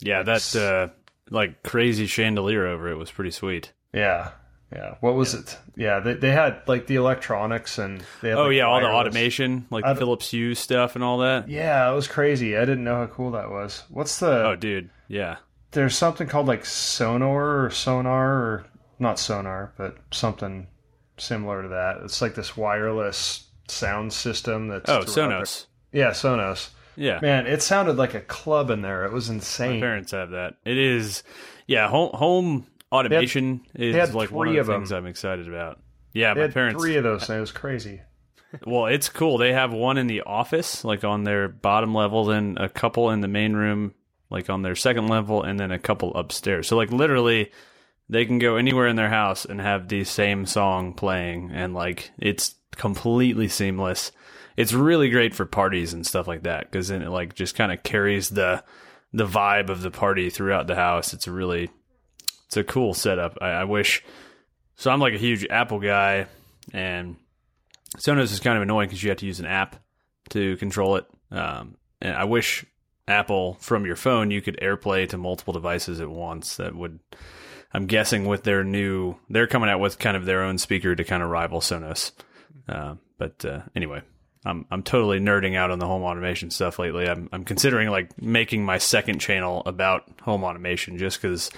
Yeah, 0.00 0.22
that 0.22 0.56
uh, 0.56 0.88
like 1.30 1.62
crazy 1.62 2.06
chandelier 2.06 2.66
over 2.66 2.88
it 2.88 2.96
was 2.96 3.10
pretty 3.10 3.30
sweet. 3.30 3.72
Yeah. 3.92 4.30
Yeah. 4.72 4.94
What 5.00 5.14
was 5.16 5.34
it? 5.34 5.58
Yeah, 5.76 6.00
they, 6.00 6.14
they 6.14 6.30
had 6.30 6.62
like 6.66 6.86
the 6.86 6.94
electronics 6.96 7.78
and 7.78 8.02
they 8.22 8.30
had, 8.30 8.38
Oh 8.38 8.44
like, 8.46 8.56
yeah, 8.56 8.62
all 8.64 8.80
the 8.80 8.86
automation, 8.86 9.66
like 9.70 9.84
I 9.84 9.92
the 9.92 9.98
Philips 9.98 10.30
Hue 10.30 10.54
stuff 10.54 10.94
and 10.94 11.04
all 11.04 11.18
that. 11.18 11.48
Yeah, 11.50 11.90
it 11.90 11.94
was 11.94 12.08
crazy. 12.08 12.56
I 12.56 12.60
didn't 12.60 12.84
know 12.84 12.96
how 12.96 13.06
cool 13.06 13.32
that 13.32 13.50
was. 13.50 13.82
What's 13.90 14.18
the 14.18 14.46
Oh, 14.46 14.56
dude, 14.56 14.88
yeah. 15.08 15.36
there's 15.72 15.94
something 15.94 16.26
called 16.26 16.46
like 16.46 16.64
Sonor 16.64 17.66
or 17.66 17.70
Sonar 17.70 18.32
or 18.32 18.64
not 19.02 19.18
Sonar, 19.18 19.72
but 19.76 19.96
something 20.10 20.66
similar 21.18 21.62
to 21.62 21.68
that. 21.68 21.98
It's 22.04 22.22
like 22.22 22.34
this 22.34 22.56
wireless 22.56 23.46
sound 23.68 24.12
system 24.12 24.68
that's 24.68 24.88
Oh, 24.90 25.00
Sonos. 25.02 25.66
their- 25.92 26.00
Yeah, 26.06 26.10
Sonos. 26.12 26.70
Yeah, 26.96 27.20
Man, 27.22 27.46
it 27.46 27.62
sounded 27.62 27.96
like 27.96 28.12
a 28.14 28.20
club 28.20 28.68
in 28.70 28.82
there. 28.82 29.04
It 29.06 29.12
was 29.12 29.30
insane. 29.30 29.76
my 29.76 29.80
parents 29.80 30.12
have 30.12 30.30
that. 30.30 30.54
It 30.64 30.76
is, 30.76 31.22
yeah. 31.66 31.88
Home 31.88 32.10
home 32.12 32.66
automation 32.90 33.62
is 33.74 33.96
had 33.96 34.14
like 34.14 34.30
one 34.30 34.48
of 34.48 34.52
the 34.54 34.60
of 34.60 34.66
them. 34.66 34.80
things 34.82 34.92
I'm 34.92 35.06
excited 35.06 35.48
about. 35.48 35.80
Yeah, 36.12 36.34
They 36.34 36.42
my 36.42 36.48
parents. 36.52 36.82
three 36.82 36.96
of 36.96 37.04
those. 37.04 37.28
And 37.30 37.38
it 37.38 37.40
was 37.40 37.52
crazy. 37.52 38.00
Well, 38.66 38.84
it's 38.84 39.08
cool. 39.08 39.38
They 39.38 39.54
have 39.54 39.72
one 39.72 39.96
in 39.96 40.06
the 40.08 40.20
office, 40.20 40.84
like 40.84 41.04
on 41.04 41.24
their 41.24 41.48
bottom 41.48 41.94
level, 41.94 42.26
then 42.26 42.58
a 42.60 42.68
couple 42.68 43.08
in 43.08 43.22
the 43.22 43.28
main 43.28 43.54
room, 43.54 43.94
like 44.28 44.50
on 44.50 44.60
their 44.60 44.74
second 44.76 45.06
level, 45.08 45.42
and 45.42 45.58
then 45.58 45.70
a 45.70 45.78
couple 45.78 46.14
upstairs. 46.14 46.68
So, 46.68 46.76
like, 46.76 46.92
literally, 46.92 47.50
they 48.12 48.26
can 48.26 48.38
go 48.38 48.56
anywhere 48.56 48.86
in 48.86 48.96
their 48.96 49.08
house 49.08 49.44
and 49.44 49.60
have 49.60 49.88
the 49.88 50.04
same 50.04 50.46
song 50.46 50.92
playing, 50.92 51.50
and 51.52 51.74
like, 51.74 52.10
it's 52.18 52.54
completely 52.76 53.48
seamless. 53.48 54.12
It's 54.56 54.72
really 54.72 55.08
great 55.08 55.34
for 55.34 55.46
parties 55.46 55.92
and 55.94 56.06
stuff 56.06 56.28
like 56.28 56.42
that 56.42 56.70
because 56.70 56.88
then 56.88 57.02
it 57.02 57.08
like 57.08 57.34
just 57.34 57.54
kind 57.54 57.72
of 57.72 57.82
carries 57.82 58.28
the 58.28 58.62
the 59.12 59.26
vibe 59.26 59.68
of 59.68 59.82
the 59.82 59.90
party 59.90 60.30
throughout 60.30 60.66
the 60.66 60.74
house. 60.74 61.14
It's 61.14 61.26
a 61.26 61.32
really 61.32 61.70
it's 62.46 62.56
a 62.56 62.64
cool 62.64 62.92
setup. 62.92 63.38
I, 63.40 63.50
I 63.50 63.64
wish. 63.64 64.04
So 64.76 64.90
I'm 64.90 65.00
like 65.00 65.14
a 65.14 65.18
huge 65.18 65.46
Apple 65.48 65.80
guy, 65.80 66.26
and 66.72 67.16
Sonos 67.96 68.32
is 68.32 68.40
kind 68.40 68.56
of 68.56 68.62
annoying 68.62 68.88
because 68.88 69.02
you 69.02 69.10
have 69.10 69.18
to 69.18 69.26
use 69.26 69.40
an 69.40 69.46
app 69.46 69.76
to 70.30 70.56
control 70.58 70.96
it. 70.96 71.06
Um, 71.30 71.76
and 72.00 72.14
I 72.14 72.24
wish 72.24 72.64
Apple 73.08 73.54
from 73.60 73.86
your 73.86 73.96
phone 73.96 74.30
you 74.30 74.42
could 74.42 74.58
AirPlay 74.60 75.08
to 75.10 75.18
multiple 75.18 75.52
devices 75.52 76.00
at 76.00 76.08
once. 76.08 76.56
That 76.56 76.74
would, 76.74 77.00
I'm 77.74 77.86
guessing, 77.86 78.26
with 78.26 78.44
their 78.44 78.64
new, 78.64 79.16
they're 79.30 79.46
coming 79.46 79.70
out 79.70 79.80
with 79.80 79.98
kind 79.98 80.16
of 80.16 80.26
their 80.26 80.42
own 80.42 80.58
speaker 80.58 80.94
to 80.94 81.04
kind 81.04 81.22
of 81.22 81.30
rival 81.30 81.60
Sonos. 81.60 82.12
Uh, 82.68 82.96
but 83.18 83.44
uh, 83.44 83.62
anyway, 83.74 84.02
I'm 84.44 84.66
I'm 84.70 84.82
totally 84.82 85.20
nerding 85.20 85.56
out 85.56 85.70
on 85.70 85.78
the 85.78 85.86
home 85.86 86.02
automation 86.02 86.50
stuff 86.50 86.78
lately. 86.78 87.08
I'm 87.08 87.28
I'm 87.32 87.44
considering 87.44 87.88
like 87.88 88.20
making 88.20 88.64
my 88.64 88.78
second 88.78 89.20
channel 89.20 89.62
about 89.66 90.04
home 90.22 90.44
automation 90.44 90.98
just 90.98 91.20
because 91.20 91.50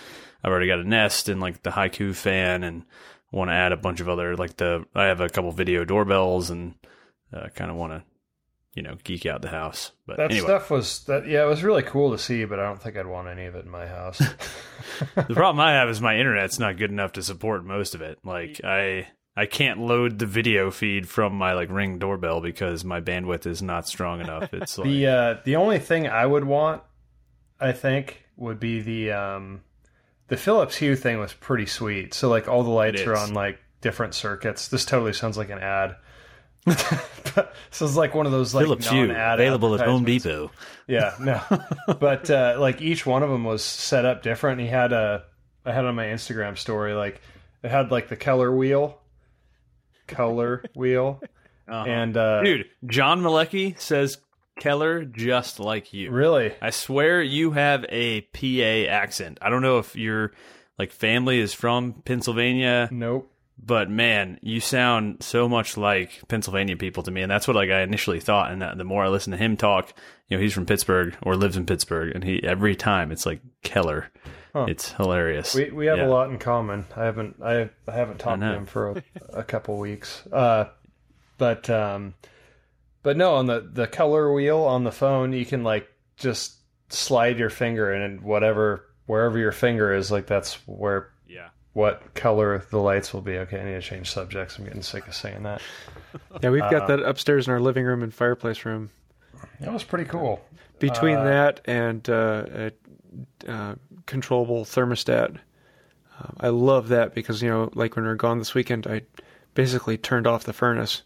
I've 0.43 0.51
already 0.51 0.67
got 0.67 0.81
a 0.81 0.89
Nest 0.89 1.29
and 1.29 1.41
like 1.41 1.63
the 1.63 1.71
Haiku 1.71 2.15
fan 2.15 2.63
and 2.63 2.85
want 3.31 3.49
to 3.49 3.55
add 3.55 3.73
a 3.73 3.77
bunch 3.77 4.01
of 4.01 4.09
other 4.09 4.37
like 4.37 4.57
the 4.59 4.85
I 4.95 5.05
have 5.05 5.21
a 5.21 5.29
couple 5.29 5.51
video 5.53 5.85
doorbells 5.85 6.51
and 6.51 6.75
uh, 7.33 7.49
kind 7.55 7.71
of 7.71 7.77
want 7.77 7.93
to 7.93 8.03
you 8.75 8.83
know 8.83 8.97
geek 9.05 9.27
out 9.27 9.43
the 9.43 9.49
house. 9.49 9.93
But 10.07 10.17
That 10.17 10.31
anyway, 10.31 10.47
stuff 10.47 10.71
was 10.71 11.05
that 11.05 11.27
yeah, 11.27 11.43
it 11.43 11.49
was 11.49 11.63
really 11.63 11.83
cool 11.83 12.13
to 12.13 12.19
see, 12.19 12.45
but 12.45 12.59
I 12.59 12.65
don't 12.65 12.81
think 12.81 12.97
I'd 12.97 13.07
want 13.07 13.29
any 13.29 13.47
of 13.47 13.55
it 13.55 13.65
in 13.65 13.71
my 13.71 13.87
house. 13.87 14.19
the 15.15 15.35
problem 15.35 15.61
I 15.61 15.73
have 15.73 15.89
is 15.89 16.01
my 16.01 16.17
internet's 16.17 16.59
not 16.59 16.77
good 16.77 16.91
enough 16.91 17.13
to 17.13 17.23
support 17.23 17.65
most 17.65 17.95
of 17.95 18.03
it. 18.03 18.19
Like 18.25 18.61
I 18.65 19.09
I 19.37 19.47
can't 19.47 19.81
load 19.81 20.19
the 20.19 20.27
video 20.27 20.71
feed 20.71 21.09
from 21.09 21.35
my 21.35 21.55
like 21.55 21.71
Ring 21.71 21.99
doorbell 21.99 22.41
because 22.41 22.85
my 22.85 23.01
bandwidth 23.01 23.47
is 23.47 23.63
not 23.63 23.89
strong 23.89 24.21
enough. 24.21 24.49
It's 24.53 24.79
like 24.79 24.89
the 24.89 25.07
uh, 25.07 25.37
the 25.45 25.57
only 25.57 25.79
thing 25.79 26.07
I 26.09 26.25
would 26.25 26.45
want, 26.45 26.83
I 27.61 27.73
think, 27.73 28.25
would 28.37 28.61
be 28.61 28.81
the 28.81 29.13
um, 29.13 29.63
the 30.29 30.37
Philips 30.37 30.77
Hue 30.77 30.97
thing 30.97 31.19
was 31.19 31.33
pretty 31.33 31.67
sweet. 31.67 32.15
So 32.15 32.29
like 32.29 32.49
all 32.49 32.63
the 32.63 32.71
lights 32.71 33.03
are 33.03 33.17
on 33.17 33.35
like 33.35 33.59
different 33.81 34.15
circuits. 34.15 34.69
This 34.69 34.85
totally 34.85 35.13
sounds 35.13 35.37
like 35.37 35.51
an 35.51 35.59
ad. 35.59 35.97
This 36.67 37.81
is 37.83 37.97
like 37.97 38.15
one 38.15 38.27
of 38.27 38.33
those 38.33 38.55
like 38.55 38.65
Philips 38.65 38.89
Hue 38.89 39.11
available 39.11 39.75
at 39.75 39.87
Home. 39.87 40.05
Depot. 40.05 40.51
Yeah, 40.87 41.15
no, 41.21 41.41
but 42.01 42.31
uh, 42.31 42.57
like 42.59 42.81
each 42.83 43.05
one 43.07 43.23
of 43.23 43.31
them 43.31 43.45
was 43.45 43.63
set 43.63 44.05
up 44.05 44.23
different. 44.23 44.61
He 44.61 44.67
had 44.67 44.93
a, 44.93 45.25
I 45.65 45.73
had 45.73 45.85
on 45.85 45.95
my 45.95 46.07
Instagram 46.07 46.57
story 46.59 46.93
like 46.95 47.21
it 47.63 47.71
had 47.71 47.91
like 47.91 48.09
the 48.09 48.17
Keller 48.17 48.55
wheel, 48.55 48.99
color 50.07 50.65
wheel, 50.75 51.21
Uh-huh. 51.69 51.85
and 51.89 52.17
uh, 52.17 52.43
Dude, 52.43 52.67
John 52.87 53.23
Malecki 53.23 53.79
says 53.81 54.19
Keller 54.61 55.05
just 55.05 55.59
like 55.61 55.93
you. 55.93 56.11
really, 56.11 56.53
I 56.63 56.71
swear 56.71 57.23
you 57.23 57.53
have 57.53 57.85
a 57.89 58.21
PA 58.23 58.91
accent. 58.93 59.39
I 59.43 59.51
don't 59.51 59.63
know 59.63 59.79
if 59.79 59.97
your 59.97 60.33
like 60.79 60.93
family 60.93 61.41
is 61.41 61.55
from 61.55 62.03
Pennsylvania, 62.05 62.89
nope. 62.93 63.31
But 63.59 63.89
man, 63.91 64.39
you 64.43 64.61
sound 64.61 65.23
so 65.23 65.49
much 65.49 65.77
like 65.77 66.21
Pennsylvania 66.29 66.77
people 66.77 67.03
to 67.05 67.11
me, 67.11 67.23
and 67.23 67.31
that's 67.31 67.47
what 67.47 67.57
like 67.57 67.71
I 67.71 67.83
initially 67.83 68.21
thought. 68.21 68.51
And 68.51 68.79
the 68.79 68.85
more 68.85 69.05
I 69.05 69.09
listen 69.09 69.31
to 69.31 69.37
him 69.37 69.57
talk, 69.57 69.93
you 70.29 70.37
know, 70.37 70.43
he's 70.43 70.53
from 70.53 70.67
Pittsburgh 70.67 71.17
or 71.23 71.37
lives 71.37 71.57
in 71.57 71.67
Pittsburgh, 71.67 72.13
and 72.15 72.25
he 72.25 72.43
every 72.43 72.75
time 72.77 73.13
it's 73.13 73.27
like 73.27 73.41
Keller. 73.63 74.11
Huh. 74.53 74.67
It's 74.69 74.93
hilarious. 74.93 75.55
We 75.55 75.71
we 75.71 75.87
have 75.87 75.99
Yeah. 75.99 76.07
a 76.07 76.09
lot 76.09 76.31
in 76.31 76.39
common. 76.39 76.85
I 76.97 77.05
haven't 77.05 77.37
I, 77.43 77.71
I 77.89 77.93
haven't 77.93 78.19
talked 78.19 78.41
to 78.41 78.47
him 78.55 78.67
for 78.67 78.91
a, 78.91 79.03
a 79.41 79.43
couple 79.43 79.79
weeks. 79.79 80.23
Uh, 80.33 80.67
but 81.39 81.69
um, 81.71 82.15
but 83.03 83.17
no, 83.17 83.35
on 83.35 83.47
the 83.47 83.69
the 83.73 83.87
color 83.89 84.33
wheel 84.33 84.59
on 84.61 84.85
the 84.85 84.93
phone, 84.93 85.33
you 85.33 85.45
can 85.45 85.65
like 85.65 85.89
just 86.17 86.55
slide 86.89 87.39
your 87.39 87.51
finger 87.51 87.93
in 87.93 88.03
and 88.03 88.21
whatever 88.21 88.85
wherever 89.07 89.39
your 89.39 89.53
finger 89.53 89.93
is, 89.93 90.11
like 90.13 90.27
that's 90.27 90.55
where. 90.67 91.11
What 91.75 92.15
color 92.15 92.65
the 92.71 92.79
lights 92.79 93.13
will 93.13 93.21
be. 93.21 93.37
Okay, 93.39 93.61
I 93.61 93.65
need 93.65 93.73
to 93.75 93.81
change 93.83 94.11
subjects. 94.11 94.59
I'm 94.59 94.65
getting 94.65 94.83
sick 94.83 95.07
of 95.07 95.15
saying 95.15 95.43
that. 95.43 95.61
Yeah, 96.43 96.51
we've 96.51 96.63
Uh, 96.63 96.71
got 96.71 96.89
that 96.89 97.01
upstairs 97.01 97.47
in 97.47 97.53
our 97.53 97.61
living 97.61 97.85
room 97.85 98.03
and 98.03 98.13
fireplace 98.15 98.65
room. 98.65 98.91
That 99.61 99.73
was 99.73 99.85
pretty 99.85 100.05
cool. 100.05 100.41
Between 100.79 101.17
Uh, 101.19 101.25
that 101.25 101.61
and 101.67 102.09
uh, 102.09 102.45
a, 103.47 103.51
uh, 103.51 103.75
controllable 104.07 104.65
thermostat, 104.65 105.37
uh, 106.21 106.27
I 106.41 106.49
love 106.49 106.89
that 106.89 107.15
because 107.15 107.43
you 107.43 107.51
know, 107.51 107.71
like 107.75 107.97
when 107.97 108.05
we 108.05 108.09
were 108.09 108.15
gone 108.17 108.39
this 108.39 108.55
weekend, 108.55 108.87
I 108.87 109.03
basically 109.55 109.97
turned 109.99 110.27
off 110.27 110.45
the 110.45 110.53
furnace, 110.53 111.03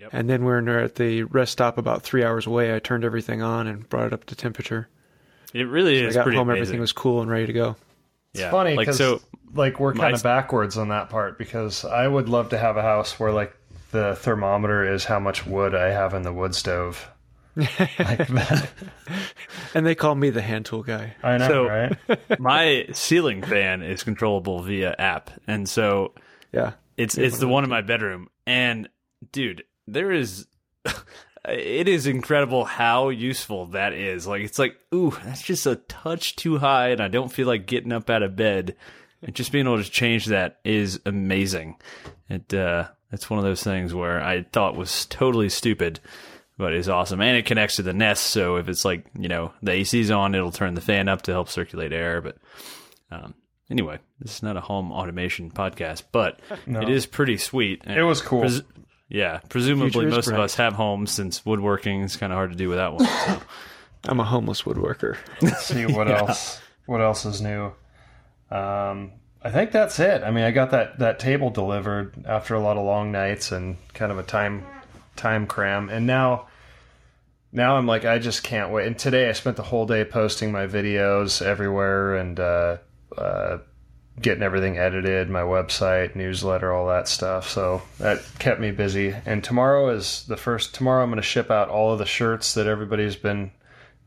Yep. 0.00 0.10
and 0.12 0.28
then 0.30 0.44
when 0.44 0.64
we 0.66 0.70
were 0.72 0.78
at 0.80 0.94
the 0.96 1.22
rest 1.24 1.52
stop 1.52 1.78
about 1.78 2.02
three 2.02 2.22
hours 2.24 2.46
away, 2.46 2.74
I 2.74 2.78
turned 2.78 3.04
everything 3.04 3.42
on 3.42 3.66
and 3.66 3.88
brought 3.88 4.06
it 4.08 4.12
up 4.12 4.24
to 4.26 4.34
temperature. 4.36 4.88
It 5.54 5.64
really 5.64 6.02
I 6.04 6.08
is 6.08 6.14
got 6.14 6.22
pretty 6.24 6.38
home, 6.38 6.48
amazing. 6.48 6.62
everything 6.62 6.80
was 6.80 6.92
cool 6.92 7.20
and 7.22 7.30
ready 7.30 7.46
to 7.46 7.52
go. 7.52 7.76
It's 8.34 8.42
yeah. 8.42 8.50
funny 8.50 8.74
like 8.76 8.86
because 8.86 8.98
so. 8.98 9.20
Like 9.54 9.80
we're 9.80 9.94
kind 9.94 10.14
of 10.14 10.22
backwards 10.22 10.76
on 10.78 10.88
that 10.88 11.10
part 11.10 11.38
because 11.38 11.84
I 11.84 12.06
would 12.06 12.28
love 12.28 12.50
to 12.50 12.58
have 12.58 12.76
a 12.76 12.82
house 12.82 13.18
where 13.18 13.32
like 13.32 13.54
the 13.90 14.14
thermometer 14.16 14.92
is 14.92 15.04
how 15.04 15.18
much 15.18 15.46
wood 15.46 15.74
I 15.74 15.90
have 15.90 16.14
in 16.14 16.22
the 16.22 16.32
wood 16.32 16.54
stove. 16.54 17.08
like 17.56 18.28
that. 18.28 18.68
And 19.74 19.84
they 19.84 19.94
call 19.94 20.14
me 20.14 20.30
the 20.30 20.42
hand 20.42 20.66
tool 20.66 20.82
guy. 20.82 21.16
I 21.22 21.38
know, 21.38 21.48
So- 21.48 21.66
right? 21.66 21.96
my 22.40 22.86
ceiling 22.92 23.42
fan 23.42 23.82
is 23.82 24.02
controllable 24.04 24.62
via 24.62 24.94
app, 24.98 25.30
and 25.46 25.68
so 25.68 26.12
Yeah, 26.52 26.72
It's 26.96 27.18
it's 27.18 27.38
the 27.38 27.48
one 27.48 27.64
in 27.64 27.70
my 27.70 27.80
bedroom, 27.82 28.28
and 28.46 28.88
dude, 29.32 29.64
there 29.86 30.12
is. 30.12 30.46
It 31.48 31.88
is 31.88 32.06
incredible 32.06 32.66
how 32.66 33.08
useful 33.08 33.66
that 33.66 33.94
is. 33.94 34.26
Like 34.26 34.42
it's 34.42 34.58
like, 34.58 34.76
ooh, 34.94 35.16
that's 35.24 35.40
just 35.40 35.66
a 35.66 35.76
touch 35.76 36.36
too 36.36 36.58
high, 36.58 36.88
and 36.88 37.00
I 37.00 37.08
don't 37.08 37.32
feel 37.32 37.46
like 37.46 37.64
getting 37.66 37.92
up 37.92 38.10
out 38.10 38.22
of 38.22 38.36
bed. 38.36 38.76
And 39.22 39.34
just 39.34 39.52
being 39.52 39.66
able 39.66 39.82
to 39.82 39.90
change 39.90 40.26
that 40.26 40.58
is 40.64 41.00
amazing. 41.04 41.76
It 42.28 42.52
uh, 42.54 42.88
it's 43.10 43.28
one 43.28 43.38
of 43.38 43.44
those 43.44 43.62
things 43.62 43.94
where 43.94 44.22
I 44.22 44.44
thought 44.44 44.76
was 44.76 45.06
totally 45.06 45.48
stupid, 45.48 46.00
but 46.56 46.74
is 46.74 46.88
awesome, 46.88 47.20
and 47.20 47.36
it 47.36 47.46
connects 47.46 47.76
to 47.76 47.82
the 47.82 47.92
Nest. 47.92 48.24
So 48.24 48.56
if 48.56 48.68
it's 48.68 48.84
like 48.84 49.06
you 49.18 49.28
know 49.28 49.52
the 49.62 49.72
AC's 49.72 50.10
on, 50.10 50.34
it'll 50.34 50.52
turn 50.52 50.74
the 50.74 50.80
fan 50.80 51.08
up 51.08 51.22
to 51.22 51.32
help 51.32 51.48
circulate 51.48 51.92
air. 51.92 52.20
But 52.20 52.36
um, 53.10 53.34
anyway, 53.70 53.98
this 54.20 54.36
is 54.36 54.42
not 54.42 54.56
a 54.56 54.60
home 54.60 54.92
automation 54.92 55.50
podcast, 55.50 56.04
but 56.12 56.38
it 56.66 56.88
is 56.88 57.06
pretty 57.06 57.38
sweet. 57.38 57.82
It 57.86 58.02
was 58.02 58.20
cool. 58.20 58.42
Pres- 58.42 58.62
yeah, 59.08 59.40
presumably 59.48 59.90
Future 59.90 60.08
is 60.08 60.14
most 60.14 60.28
of 60.28 60.38
us 60.38 60.54
have 60.56 60.74
homes 60.74 61.10
since 61.10 61.44
woodworking 61.44 62.02
is 62.02 62.16
kind 62.16 62.32
of 62.32 62.36
hard 62.36 62.50
to 62.50 62.56
do 62.56 62.68
without 62.68 62.94
one. 62.94 63.06
So. 63.06 63.42
I'm 64.04 64.20
a 64.20 64.24
homeless 64.24 64.62
woodworker. 64.62 65.16
Let's 65.42 65.66
see 65.66 65.86
what 65.86 66.10
else. 66.10 66.60
What 66.86 67.00
else 67.00 67.24
is 67.24 67.40
new? 67.40 67.72
Um, 68.50 69.12
I 69.42 69.50
think 69.50 69.70
that's 69.72 70.00
it. 70.00 70.22
I 70.22 70.30
mean, 70.30 70.44
I 70.44 70.50
got 70.50 70.70
that 70.72 70.98
that 70.98 71.18
table 71.18 71.50
delivered 71.50 72.24
after 72.26 72.54
a 72.54 72.60
lot 72.60 72.76
of 72.76 72.84
long 72.84 73.12
nights 73.12 73.52
and 73.52 73.76
kind 73.94 74.10
of 74.10 74.18
a 74.18 74.22
time 74.22 74.64
time 75.16 75.46
cram, 75.46 75.88
and 75.88 76.06
now 76.06 76.48
now 77.52 77.76
I'm 77.76 77.86
like, 77.86 78.04
I 78.04 78.18
just 78.18 78.42
can't 78.42 78.72
wait. 78.72 78.86
And 78.86 78.98
today 78.98 79.28
I 79.28 79.32
spent 79.32 79.56
the 79.56 79.62
whole 79.62 79.86
day 79.86 80.04
posting 80.04 80.52
my 80.52 80.66
videos 80.66 81.40
everywhere 81.40 82.16
and 82.16 82.38
uh, 82.38 82.76
uh, 83.16 83.58
getting 84.20 84.42
everything 84.42 84.76
edited, 84.76 85.30
my 85.30 85.40
website, 85.40 86.14
newsletter, 86.14 86.72
all 86.72 86.88
that 86.88 87.08
stuff. 87.08 87.48
So 87.48 87.82
that 87.98 88.22
kept 88.38 88.60
me 88.60 88.70
busy. 88.70 89.14
And 89.24 89.42
tomorrow 89.42 89.88
is 89.90 90.24
the 90.26 90.36
first. 90.36 90.74
Tomorrow 90.74 91.02
I'm 91.02 91.10
going 91.10 91.16
to 91.16 91.22
ship 91.22 91.50
out 91.50 91.68
all 91.68 91.92
of 91.92 91.98
the 91.98 92.06
shirts 92.06 92.54
that 92.54 92.66
everybody's 92.66 93.16
been 93.16 93.52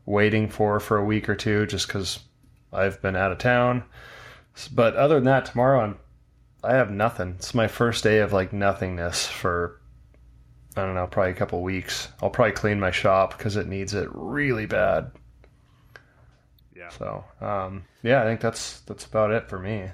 waiting 0.06 0.48
for 0.48 0.78
for 0.80 0.98
a 0.98 1.04
week 1.04 1.28
or 1.28 1.34
two, 1.34 1.66
just 1.66 1.86
because 1.86 2.20
I've 2.72 3.00
been 3.02 3.16
out 3.16 3.32
of 3.32 3.38
town. 3.38 3.84
But 4.72 4.96
other 4.96 5.16
than 5.16 5.24
that, 5.24 5.46
tomorrow 5.46 5.80
I'm 5.80 5.98
I 6.64 6.74
have 6.74 6.90
nothing. 6.90 7.34
It's 7.38 7.54
my 7.54 7.68
first 7.68 8.04
day 8.04 8.18
of 8.18 8.32
like 8.32 8.52
nothingness 8.52 9.26
for 9.26 9.80
I 10.76 10.84
don't 10.84 10.94
know, 10.94 11.06
probably 11.06 11.32
a 11.32 11.36
couple 11.36 11.60
weeks. 11.62 12.08
I'll 12.22 12.30
probably 12.30 12.52
clean 12.52 12.80
my 12.80 12.90
shop 12.90 13.36
because 13.36 13.56
it 13.56 13.66
needs 13.66 13.94
it 13.94 14.08
really 14.12 14.66
bad. 14.66 15.12
Yeah. 16.74 16.88
So, 16.88 17.24
um, 17.40 17.84
yeah, 18.02 18.22
I 18.22 18.24
think 18.24 18.40
that's 18.40 18.80
that's 18.80 19.04
about 19.04 19.32
it 19.32 19.48
for 19.48 19.58
me. 19.58 19.90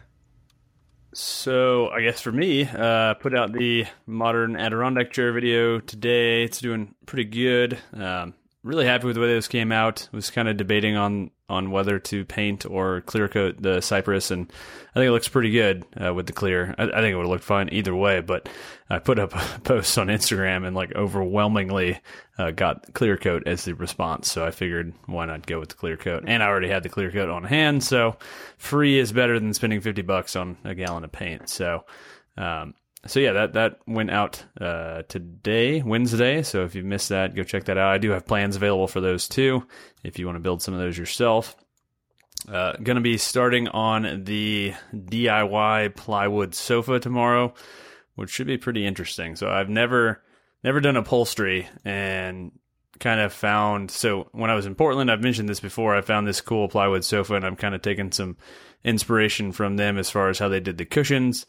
So 1.15 1.89
I 1.89 2.03
guess 2.03 2.21
for 2.21 2.31
me, 2.31 2.65
uh, 2.65 3.15
put 3.15 3.35
out 3.35 3.53
the 3.53 3.87
modern 4.07 4.57
Adirondack 4.57 5.11
chair 5.11 5.33
video 5.33 5.81
today. 5.81 6.45
It's 6.45 6.61
doing 6.61 6.95
pretty 7.07 7.25
good. 7.25 7.79
Um, 7.95 8.35
really 8.63 8.87
happy 8.87 9.07
with 9.07 9.17
the 9.17 9.23
way 9.23 9.29
this 9.35 9.49
came 9.49 9.73
out. 9.73 10.09
Was 10.13 10.31
kind 10.31 10.49
of 10.49 10.57
debating 10.57 10.97
on 10.97 11.31
on 11.49 11.71
whether 11.71 11.99
to 11.99 12.25
paint 12.25 12.67
or 12.67 13.01
clear 13.03 13.29
coat 13.29 13.61
the 13.61 13.81
cypress, 13.81 14.31
and 14.31 14.53
I 14.91 14.95
think 14.95 15.09
it 15.09 15.13
looks 15.13 15.29
pretty 15.29 15.51
good 15.51 15.85
uh, 16.03 16.13
with 16.13 16.27
the 16.27 16.33
clear. 16.33 16.75
I, 16.79 16.85
I 16.85 17.01
think 17.01 17.13
it 17.13 17.17
would 17.17 17.23
have 17.23 17.31
looked 17.31 17.45
fine 17.45 17.69
either 17.73 17.95
way, 17.95 18.21
but 18.21 18.49
I 18.91 18.99
put 18.99 19.19
up 19.19 19.35
a 19.57 19.61
post 19.61 19.97
on 19.99 20.09
Instagram 20.09 20.67
and 20.67 20.77
like 20.77 20.95
overwhelmingly 20.95 22.01
uh, 22.39 22.51
got 22.51 22.93
clear 22.95 23.17
coat 23.17 23.45
as 23.47 23.65
the 23.65 23.75
response. 23.75 24.31
So 24.31 24.45
I 24.45 24.51
figured 24.51 24.93
why 25.07 25.27
not 25.27 25.47
go 25.47 25.61
with 25.61 25.71
the 25.71 25.77
clear 25.77 25.97
coat, 25.97 26.25
and 26.27 26.43
I 26.43 26.47
already 26.47 26.69
had 26.69 26.83
the 26.83 26.89
clear 26.89 27.11
coat 27.11 27.31
on 27.31 27.45
hand, 27.45 27.83
so 27.83 28.17
free 28.59 28.99
is 28.99 29.13
better 29.13 29.41
than 29.41 29.55
spending 29.55 29.81
fifty 29.81 30.03
bucks 30.03 30.37
on 30.37 30.59
a 30.65 30.75
gallon 30.75 31.05
of 31.05 31.13
paint. 31.13 31.49
So. 31.49 31.85
Um, 32.37 32.75
so 33.07 33.21
yeah, 33.21 33.33
that 33.33 33.53
that 33.53 33.79
went 33.87 34.11
out 34.11 34.45
uh, 34.61 35.03
today, 35.09 35.83
Wednesday. 35.83 36.43
So 36.43 36.65
if 36.65 36.75
you 36.75 36.83
missed 36.83 37.11
that, 37.11 37.35
go 37.35 37.45
check 37.45 37.65
that 37.65 37.79
out. 37.79 37.93
I 37.93 37.99
do 37.99 38.11
have 38.11 38.27
plans 38.27 38.57
available 38.57 38.89
for 38.89 39.01
those 39.01 39.29
too, 39.29 39.67
if 40.03 40.19
you 40.19 40.27
want 40.27 40.37
to 40.37 40.41
build 40.41 40.63
some 40.63 40.75
of 40.75 40.81
those 40.81 40.99
yourself. 40.99 41.57
Uh, 42.51 42.73
going 42.83 42.97
to 42.97 43.03
be 43.03 43.19
starting 43.19 43.69
on 43.69 44.25
the 44.25 44.73
DIY 44.95 45.97
plywood 45.97 46.55
sofa 46.55 47.01
tomorrow, 47.01 47.53
which 48.15 48.31
should 48.31 48.47
be 48.47 48.59
pretty 48.59 48.87
interesting. 48.87 49.37
So 49.37 49.49
I've 49.49 49.69
never 49.69 50.23
never 50.65 50.81
done 50.81 50.97
upholstery 50.97 51.69
and 51.85 52.53
kind 52.99 53.21
of 53.21 53.33
found 53.33 53.93
so 53.93 54.29
when 54.33 54.51
I 54.51 54.55
was 54.55 54.67
in 54.67 54.75
Portland, 54.75 55.11
I've 55.11 55.23
mentioned 55.23 55.49
this 55.49 55.61
before. 55.61 55.95
I 55.95 56.01
found 56.01 56.27
this 56.27 56.41
cool 56.41 56.69
plywood 56.69 57.05
sofa, 57.05 57.35
and 57.35 57.45
I'm 57.45 57.57
kind 57.57 57.75
of 57.75 57.83
taking 57.83 58.11
some 58.11 58.37
inspiration 58.85 59.53
from 59.53 59.77
them 59.77 59.99
as 59.99 60.11
far 60.11 60.29
as 60.29 60.39
how 60.39 60.49
they 60.49 60.61
did 60.61 60.79
the 60.79 60.85
cushions. 60.85 61.47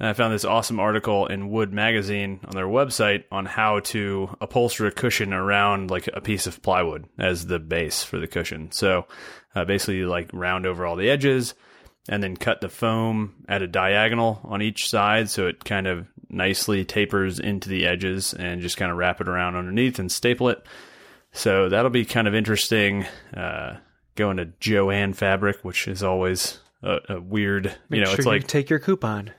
And 0.00 0.08
I 0.08 0.14
found 0.14 0.32
this 0.32 0.46
awesome 0.46 0.80
article 0.80 1.26
in 1.26 1.50
Wood 1.50 1.72
Magazine 1.72 2.40
on 2.44 2.54
their 2.56 2.66
website 2.66 3.24
on 3.30 3.44
how 3.44 3.80
to 3.80 4.34
upholster 4.40 4.86
a 4.86 4.90
cushion 4.90 5.34
around 5.34 5.90
like 5.90 6.08
a 6.12 6.22
piece 6.22 6.46
of 6.46 6.62
plywood 6.62 7.06
as 7.18 7.46
the 7.46 7.58
base 7.58 8.02
for 8.02 8.18
the 8.18 8.26
cushion. 8.26 8.72
So 8.72 9.06
uh, 9.54 9.66
basically, 9.66 10.04
like 10.04 10.30
round 10.32 10.64
over 10.64 10.86
all 10.86 10.96
the 10.96 11.10
edges 11.10 11.54
and 12.08 12.22
then 12.22 12.36
cut 12.36 12.62
the 12.62 12.70
foam 12.70 13.44
at 13.46 13.60
a 13.60 13.68
diagonal 13.68 14.40
on 14.44 14.62
each 14.62 14.88
side 14.88 15.28
so 15.28 15.46
it 15.46 15.64
kind 15.64 15.86
of 15.86 16.06
nicely 16.30 16.84
tapers 16.84 17.38
into 17.38 17.68
the 17.68 17.86
edges 17.86 18.32
and 18.32 18.62
just 18.62 18.78
kind 18.78 18.90
of 18.90 18.96
wrap 18.96 19.20
it 19.20 19.28
around 19.28 19.54
underneath 19.54 19.98
and 19.98 20.10
staple 20.10 20.48
it. 20.48 20.64
So 21.32 21.68
that'll 21.68 21.90
be 21.90 22.06
kind 22.06 22.26
of 22.26 22.34
interesting. 22.34 23.06
Uh, 23.36 23.76
going 24.16 24.38
to 24.38 24.46
Jo-Ann 24.60 25.12
fabric, 25.12 25.58
which 25.62 25.88
is 25.88 26.02
always 26.02 26.58
a, 26.82 26.98
a 27.10 27.20
weird, 27.20 27.76
Make 27.88 27.98
you 27.98 28.04
know, 28.04 28.10
sure 28.10 28.16
it's 28.16 28.26
like 28.26 28.46
take 28.46 28.70
your 28.70 28.78
coupon. 28.78 29.32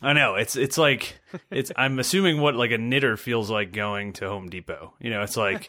I 0.00 0.12
know 0.12 0.36
it's 0.36 0.54
it's 0.54 0.78
like 0.78 1.18
it's 1.50 1.72
I'm 1.74 1.98
assuming 1.98 2.40
what 2.40 2.54
like 2.54 2.70
a 2.70 2.78
knitter 2.78 3.16
feels 3.16 3.50
like 3.50 3.72
going 3.72 4.12
to 4.14 4.28
Home 4.28 4.48
Depot. 4.48 4.94
You 5.00 5.10
know, 5.10 5.22
it's 5.22 5.36
like 5.36 5.68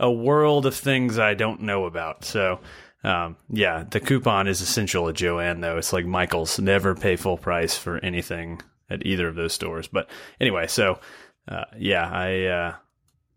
a 0.00 0.10
world 0.10 0.66
of 0.66 0.74
things 0.74 1.18
I 1.18 1.34
don't 1.34 1.62
know 1.62 1.84
about. 1.84 2.24
So, 2.24 2.60
um, 3.04 3.36
yeah, 3.50 3.84
the 3.90 4.00
coupon 4.00 4.48
is 4.48 4.62
essential 4.62 5.08
at 5.08 5.16
Jo-Ann 5.16 5.60
though. 5.60 5.76
It's 5.76 5.92
like 5.92 6.06
Michaels 6.06 6.58
never 6.58 6.94
pay 6.94 7.16
full 7.16 7.36
price 7.36 7.76
for 7.76 7.98
anything 7.98 8.62
at 8.88 9.04
either 9.04 9.28
of 9.28 9.34
those 9.34 9.52
stores. 9.52 9.88
But 9.88 10.08
anyway, 10.40 10.68
so 10.68 10.98
uh, 11.46 11.64
yeah, 11.78 12.08
I 12.10 12.44
uh, 12.44 12.74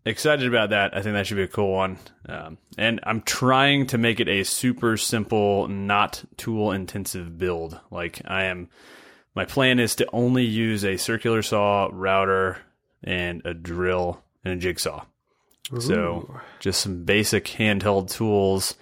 excited 0.06 0.48
about 0.48 0.70
that. 0.70 0.96
I 0.96 1.02
think 1.02 1.14
that 1.14 1.26
should 1.26 1.36
be 1.36 1.42
a 1.42 1.48
cool 1.48 1.72
one. 1.72 1.98
Um, 2.26 2.56
and 2.78 3.00
I'm 3.02 3.20
trying 3.20 3.88
to 3.88 3.98
make 3.98 4.20
it 4.20 4.28
a 4.28 4.44
super 4.44 4.96
simple, 4.96 5.68
not 5.68 6.24
tool 6.38 6.72
intensive 6.72 7.36
build. 7.36 7.78
Like 7.90 8.22
I 8.24 8.44
am 8.44 8.70
my 9.34 9.44
plan 9.44 9.78
is 9.78 9.96
to 9.96 10.06
only 10.12 10.44
use 10.44 10.84
a 10.84 10.96
circular 10.96 11.42
saw, 11.42 11.88
router, 11.92 12.58
and 13.02 13.42
a 13.44 13.54
drill 13.54 14.22
and 14.44 14.54
a 14.54 14.56
jigsaw. 14.56 15.04
So 15.78 16.40
just 16.58 16.80
some 16.80 17.04
basic 17.04 17.44
handheld 17.44 18.10
tools. 18.10 18.74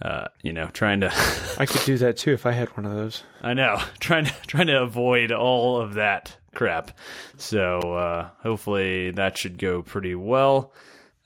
Uh, 0.00 0.28
you 0.42 0.52
know, 0.52 0.66
trying 0.66 1.00
to 1.00 1.12
I 1.58 1.66
could 1.66 1.84
do 1.84 1.98
that 1.98 2.18
too 2.18 2.32
if 2.32 2.46
I 2.46 2.52
had 2.52 2.68
one 2.76 2.86
of 2.86 2.94
those. 2.94 3.24
I 3.42 3.54
know, 3.54 3.82
trying 3.98 4.26
to 4.26 4.34
trying 4.46 4.66
to 4.68 4.82
avoid 4.82 5.32
all 5.32 5.80
of 5.80 5.94
that 5.94 6.36
crap. 6.54 6.96
So 7.36 7.78
uh, 7.78 8.28
hopefully 8.42 9.10
that 9.12 9.38
should 9.38 9.58
go 9.58 9.82
pretty 9.82 10.14
well. 10.14 10.72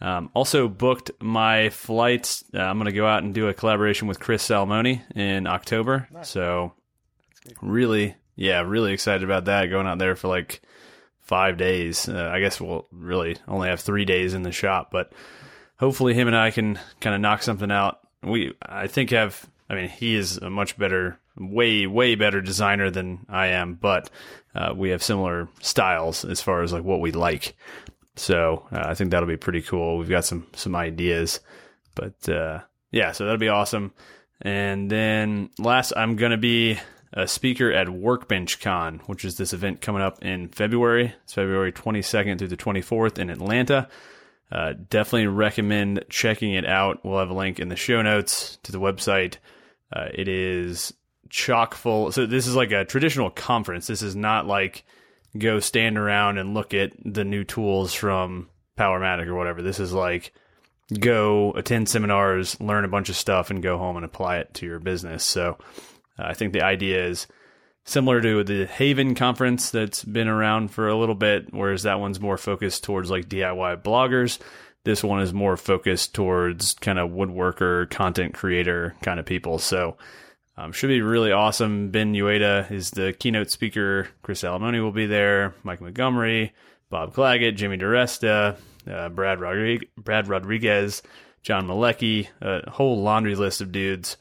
Um, 0.00 0.30
also 0.34 0.68
booked 0.68 1.10
my 1.20 1.68
flights. 1.70 2.44
Uh, 2.54 2.58
I'm 2.60 2.76
going 2.76 2.86
to 2.86 2.92
go 2.92 3.06
out 3.06 3.22
and 3.22 3.34
do 3.34 3.48
a 3.48 3.54
collaboration 3.54 4.08
with 4.08 4.18
Chris 4.18 4.46
Salomone 4.46 5.02
in 5.16 5.46
October. 5.46 6.08
So 6.22 6.72
really, 7.60 8.16
yeah, 8.36 8.60
really 8.62 8.92
excited 8.92 9.24
about 9.24 9.46
that. 9.46 9.66
Going 9.66 9.86
out 9.86 9.98
there 9.98 10.16
for 10.16 10.28
like 10.28 10.62
five 11.20 11.56
days. 11.56 12.08
Uh, 12.08 12.30
I 12.32 12.40
guess 12.40 12.60
we'll 12.60 12.86
really 12.90 13.36
only 13.48 13.68
have 13.68 13.80
three 13.80 14.04
days 14.04 14.34
in 14.34 14.42
the 14.42 14.52
shop, 14.52 14.90
but 14.90 15.12
hopefully 15.78 16.14
him 16.14 16.28
and 16.28 16.36
I 16.36 16.50
can 16.50 16.78
kind 17.00 17.14
of 17.14 17.20
knock 17.20 17.42
something 17.42 17.70
out. 17.70 18.00
We, 18.22 18.54
I 18.60 18.86
think, 18.86 19.10
have. 19.10 19.48
I 19.68 19.74
mean, 19.74 19.88
he 19.88 20.14
is 20.14 20.36
a 20.36 20.50
much 20.50 20.76
better, 20.76 21.18
way, 21.38 21.86
way 21.86 22.14
better 22.14 22.42
designer 22.42 22.90
than 22.90 23.24
I 23.28 23.48
am, 23.48 23.74
but 23.74 24.10
uh, 24.54 24.74
we 24.76 24.90
have 24.90 25.02
similar 25.02 25.48
styles 25.60 26.26
as 26.26 26.42
far 26.42 26.62
as 26.62 26.72
like 26.72 26.84
what 26.84 27.00
we 27.00 27.12
like. 27.12 27.56
So 28.16 28.66
uh, 28.70 28.82
I 28.84 28.94
think 28.94 29.10
that'll 29.10 29.28
be 29.28 29.38
pretty 29.38 29.62
cool. 29.62 29.96
We've 29.96 30.08
got 30.08 30.26
some 30.26 30.46
some 30.54 30.76
ideas, 30.76 31.40
but 31.94 32.28
uh, 32.28 32.60
yeah, 32.90 33.12
so 33.12 33.24
that'll 33.24 33.38
be 33.38 33.48
awesome. 33.48 33.94
And 34.42 34.90
then 34.90 35.50
last, 35.58 35.92
I'm 35.96 36.16
gonna 36.16 36.36
be 36.36 36.78
a 37.12 37.26
speaker 37.26 37.72
at 37.72 37.88
Workbench 37.88 38.60
Con, 38.60 39.00
which 39.06 39.24
is 39.24 39.36
this 39.36 39.52
event 39.52 39.80
coming 39.80 40.02
up 40.02 40.22
in 40.22 40.48
February. 40.48 41.14
It's 41.24 41.34
February 41.34 41.72
22nd 41.72 42.38
through 42.38 42.48
the 42.48 42.56
24th 42.56 43.18
in 43.18 43.30
Atlanta. 43.30 43.88
Uh, 44.50 44.74
definitely 44.88 45.26
recommend 45.26 46.04
checking 46.08 46.52
it 46.54 46.66
out. 46.66 47.04
We'll 47.04 47.18
have 47.18 47.30
a 47.30 47.34
link 47.34 47.58
in 47.58 47.68
the 47.68 47.76
show 47.76 48.02
notes 48.02 48.58
to 48.64 48.72
the 48.72 48.80
website. 48.80 49.36
Uh, 49.94 50.08
it 50.12 50.28
is 50.28 50.92
chock 51.28 51.74
full. 51.74 52.12
So 52.12 52.26
this 52.26 52.46
is 52.46 52.56
like 52.56 52.70
a 52.70 52.84
traditional 52.84 53.30
conference. 53.30 53.86
This 53.86 54.02
is 54.02 54.14
not 54.14 54.46
like 54.46 54.84
go 55.38 55.60
stand 55.60 55.96
around 55.96 56.38
and 56.38 56.54
look 56.54 56.74
at 56.74 56.92
the 57.04 57.24
new 57.24 57.44
tools 57.44 57.94
from 57.94 58.48
Powermatic 58.78 59.26
or 59.26 59.34
whatever. 59.34 59.62
This 59.62 59.80
is 59.80 59.92
like 59.92 60.32
go 60.98 61.52
attend 61.52 61.88
seminars, 61.88 62.60
learn 62.60 62.84
a 62.84 62.88
bunch 62.88 63.08
of 63.08 63.16
stuff, 63.16 63.50
and 63.50 63.62
go 63.62 63.78
home 63.78 63.96
and 63.96 64.04
apply 64.04 64.38
it 64.38 64.52
to 64.54 64.66
your 64.66 64.78
business. 64.78 65.24
So 65.24 65.56
I 66.24 66.34
think 66.34 66.52
the 66.52 66.64
idea 66.64 67.06
is 67.06 67.26
similar 67.84 68.20
to 68.20 68.44
the 68.44 68.66
Haven 68.66 69.14
conference 69.14 69.70
that's 69.70 70.04
been 70.04 70.28
around 70.28 70.70
for 70.70 70.88
a 70.88 70.96
little 70.96 71.14
bit, 71.14 71.52
whereas 71.52 71.82
that 71.82 72.00
one's 72.00 72.20
more 72.20 72.36
focused 72.36 72.84
towards 72.84 73.10
like 73.10 73.28
DIY 73.28 73.82
bloggers. 73.82 74.38
This 74.84 75.04
one 75.04 75.20
is 75.20 75.32
more 75.32 75.56
focused 75.56 76.14
towards 76.14 76.74
kind 76.74 76.98
of 76.98 77.10
woodworker, 77.10 77.88
content 77.90 78.34
creator 78.34 78.94
kind 79.02 79.20
of 79.20 79.26
people. 79.26 79.58
So 79.58 79.96
um, 80.56 80.72
should 80.72 80.88
be 80.88 81.02
really 81.02 81.32
awesome. 81.32 81.90
Ben 81.90 82.12
Uyeda 82.14 82.70
is 82.70 82.90
the 82.90 83.12
keynote 83.12 83.50
speaker. 83.50 84.08
Chris 84.22 84.42
Salomone 84.42 84.82
will 84.82 84.92
be 84.92 85.06
there. 85.06 85.54
Mike 85.62 85.80
Montgomery, 85.80 86.52
Bob 86.90 87.14
Clagett, 87.14 87.56
Jimmy 87.56 87.78
DiResta, 87.78 88.56
uh, 88.90 89.08
Brad, 89.08 89.40
Rodriguez, 89.40 89.88
Brad 89.96 90.28
Rodriguez, 90.28 91.02
John 91.42 91.66
Malecki, 91.66 92.28
a 92.40 92.70
whole 92.70 93.00
laundry 93.00 93.34
list 93.34 93.60
of 93.60 93.72
dudes. 93.72 94.16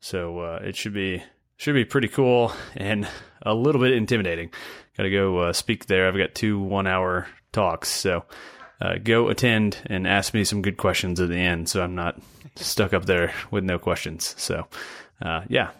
So 0.00 0.40
uh, 0.40 0.60
it 0.62 0.76
should 0.76 0.94
be 0.94 1.22
should 1.56 1.74
be 1.74 1.84
pretty 1.84 2.08
cool 2.08 2.52
and 2.76 3.08
a 3.42 3.54
little 3.54 3.80
bit 3.80 3.92
intimidating. 3.92 4.50
Got 4.96 5.04
to 5.04 5.10
go 5.10 5.38
uh, 5.38 5.52
speak 5.52 5.86
there. 5.86 6.08
I've 6.08 6.16
got 6.16 6.34
two 6.34 6.58
one 6.58 6.86
hour 6.86 7.26
talks, 7.52 7.88
so 7.88 8.24
uh, 8.80 8.96
go 9.02 9.28
attend 9.28 9.78
and 9.86 10.06
ask 10.06 10.34
me 10.34 10.44
some 10.44 10.62
good 10.62 10.76
questions 10.76 11.20
at 11.20 11.28
the 11.28 11.36
end, 11.36 11.68
so 11.68 11.82
I'm 11.82 11.94
not 11.94 12.20
stuck 12.56 12.92
up 12.94 13.06
there 13.06 13.32
with 13.50 13.64
no 13.64 13.78
questions. 13.78 14.34
So 14.38 14.66
uh, 15.20 15.42
yeah, 15.48 15.70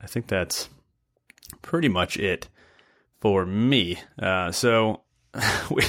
I 0.00 0.06
think 0.06 0.26
that's 0.26 0.68
pretty 1.62 1.88
much 1.88 2.16
it 2.16 2.48
for 3.20 3.46
me. 3.46 3.98
Uh, 4.18 4.50
so 4.52 5.02
we, 5.70 5.84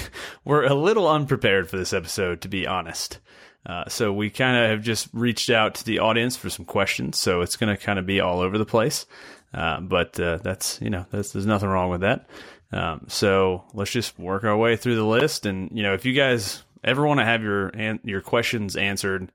we're 0.45 0.65
a 0.65 0.73
little 0.73 1.07
unprepared 1.07 1.69
for 1.69 1.77
this 1.77 1.93
episode, 1.93 2.41
to 2.41 2.47
be 2.47 2.67
honest. 2.67 3.19
Uh, 3.65 3.87
so 3.87 4.11
we 4.11 4.29
kind 4.29 4.57
of 4.57 4.69
have 4.69 4.81
just 4.81 5.07
reached 5.13 5.49
out 5.49 5.75
to 5.75 5.85
the 5.85 5.99
audience 5.99 6.35
for 6.35 6.49
some 6.49 6.65
questions. 6.65 7.17
So 7.17 7.41
it's 7.41 7.55
going 7.55 7.75
to 7.75 7.81
kind 7.81 7.97
of 7.97 8.05
be 8.05 8.19
all 8.19 8.39
over 8.39 8.57
the 8.57 8.65
place. 8.65 9.05
Uh, 9.53 9.79
but 9.79 10.19
uh, 10.19 10.37
that's 10.37 10.81
you 10.81 10.89
know 10.89 11.05
that's, 11.11 11.31
there's 11.31 11.45
nothing 11.45 11.69
wrong 11.69 11.89
with 11.89 12.01
that. 12.01 12.27
Um, 12.71 13.05
so 13.07 13.63
let's 13.73 13.91
just 13.91 14.17
work 14.17 14.43
our 14.43 14.57
way 14.57 14.75
through 14.75 14.95
the 14.95 15.05
list. 15.05 15.45
And 15.45 15.69
you 15.73 15.83
know 15.83 15.93
if 15.93 16.05
you 16.05 16.13
guys 16.13 16.63
ever 16.83 17.05
want 17.05 17.19
to 17.19 17.25
have 17.25 17.43
your 17.43 17.67
an- 17.69 17.99
your 18.03 18.21
questions 18.21 18.75
answered, 18.75 19.31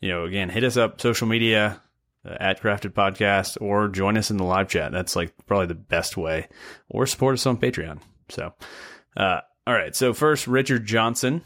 you 0.00 0.10
know 0.10 0.24
again 0.24 0.50
hit 0.50 0.62
us 0.62 0.76
up 0.76 1.00
social 1.00 1.26
media 1.26 1.80
uh, 2.24 2.36
at 2.38 2.60
Crafted 2.60 2.92
Podcast 2.92 3.56
or 3.60 3.88
join 3.88 4.18
us 4.18 4.30
in 4.30 4.36
the 4.36 4.44
live 4.44 4.68
chat. 4.68 4.92
That's 4.92 5.16
like 5.16 5.32
probably 5.46 5.66
the 5.66 5.74
best 5.74 6.16
way. 6.18 6.48
Or 6.90 7.06
support 7.06 7.34
us 7.34 7.46
on 7.46 7.56
Patreon. 7.56 8.00
So 8.28 8.52
uh, 9.16 9.40
all 9.66 9.74
right. 9.74 9.96
So 9.96 10.12
first, 10.12 10.46
Richard 10.46 10.84
Johnson 10.84 11.42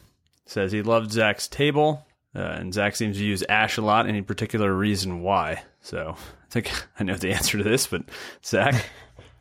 says 0.47 0.73
he 0.73 0.83
loved 0.83 1.13
Zach's 1.13 1.47
table. 1.47 2.05
Uh, 2.35 2.39
and 2.39 2.73
Zach 2.73 2.95
seems 2.95 3.17
to 3.17 3.25
use 3.25 3.43
ash 3.49 3.77
a 3.77 3.83
lot. 3.83 4.07
Any 4.07 4.23
particular 4.23 4.73
reason 4.73 5.23
why? 5.23 5.63
So 5.83 6.15
I 6.17 6.47
think 6.51 6.71
I 7.01 7.05
know 7.05 7.17
the 7.17 7.33
answer 7.33 7.59
to 7.59 7.65
this, 7.65 7.87
but 7.87 8.03
Zach, 8.45 8.87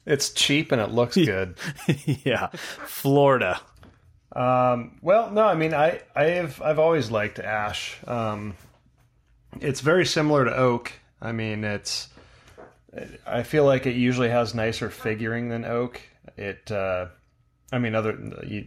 It's 0.10 0.32
cheap 0.32 0.72
and 0.72 0.82
it 0.82 0.90
looks 0.90 1.16
good. 1.16 1.56
yeah, 2.24 2.48
Florida. 2.48 3.62
Um, 4.36 4.98
well, 5.02 5.30
no, 5.30 5.46
I 5.46 5.54
mean, 5.56 5.74
I, 5.74 6.02
I've, 6.16 6.60
I've 6.62 6.80
always 6.80 7.12
liked 7.12 7.38
ash. 7.40 7.98
Um, 8.08 8.56
it's 9.60 9.82
very 9.82 10.06
similar 10.06 10.46
to 10.46 10.56
oak. 10.56 10.92
I 11.22 11.32
mean, 11.32 11.64
it's, 11.64 12.08
I 13.26 13.44
feel 13.44 13.66
like 13.66 13.86
it 13.86 13.96
usually 13.96 14.30
has 14.30 14.56
nicer 14.56 14.90
figuring 14.90 15.50
than 15.50 15.64
oak. 15.64 16.02
It, 16.38 16.72
uh, 16.72 17.08
I 17.72 17.78
mean, 17.78 17.94
other, 17.94 18.18
you, 18.48 18.66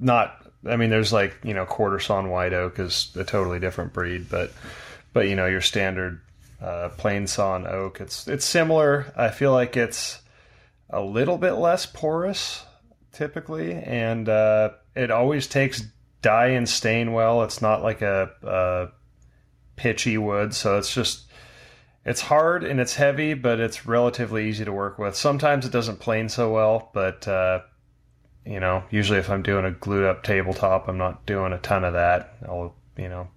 not, 0.00 0.39
I 0.68 0.76
mean, 0.76 0.90
there's 0.90 1.12
like, 1.12 1.38
you 1.42 1.54
know, 1.54 1.64
quarter 1.64 1.98
sawn 1.98 2.30
white 2.30 2.52
oak 2.52 2.78
is 2.78 3.10
a 3.16 3.24
totally 3.24 3.60
different 3.60 3.92
breed, 3.92 4.28
but, 4.28 4.52
but, 5.12 5.28
you 5.28 5.34
know, 5.34 5.46
your 5.46 5.60
standard, 5.60 6.20
uh, 6.60 6.90
plain 6.96 7.26
sawn 7.26 7.66
oak, 7.66 8.00
it's, 8.00 8.28
it's 8.28 8.44
similar. 8.44 9.12
I 9.16 9.30
feel 9.30 9.52
like 9.52 9.76
it's 9.76 10.20
a 10.90 11.00
little 11.00 11.38
bit 11.38 11.52
less 11.52 11.86
porous 11.86 12.64
typically, 13.12 13.72
and, 13.72 14.28
uh, 14.28 14.70
it 14.94 15.10
always 15.10 15.46
takes 15.46 15.82
dye 16.22 16.48
and 16.48 16.68
stain 16.68 17.12
well. 17.12 17.42
It's 17.42 17.62
not 17.62 17.82
like 17.82 18.02
a, 18.02 18.30
a 18.42 18.88
pitchy 19.76 20.18
wood, 20.18 20.54
so 20.54 20.78
it's 20.78 20.92
just 20.92 21.30
it's 22.04 22.22
hard 22.22 22.64
and 22.64 22.80
it's 22.80 22.94
heavy, 22.94 23.34
but 23.34 23.60
it's 23.60 23.86
relatively 23.86 24.48
easy 24.48 24.64
to 24.64 24.72
work 24.72 24.98
with. 24.98 25.16
Sometimes 25.16 25.66
it 25.66 25.72
doesn't 25.72 26.00
plane 26.00 26.28
so 26.28 26.52
well, 26.52 26.90
but 26.94 27.26
uh, 27.28 27.60
you 28.50 28.58
know, 28.58 28.82
usually 28.90 29.20
if 29.20 29.30
I'm 29.30 29.42
doing 29.42 29.64
a 29.64 29.70
glued 29.70 30.04
up 30.04 30.24
tabletop, 30.24 30.88
I'm 30.88 30.98
not 30.98 31.24
doing 31.24 31.52
a 31.52 31.58
ton 31.58 31.84
of 31.84 31.92
that. 31.92 32.34
I'll 32.44 32.74
you 32.96 33.08
know 33.08 33.28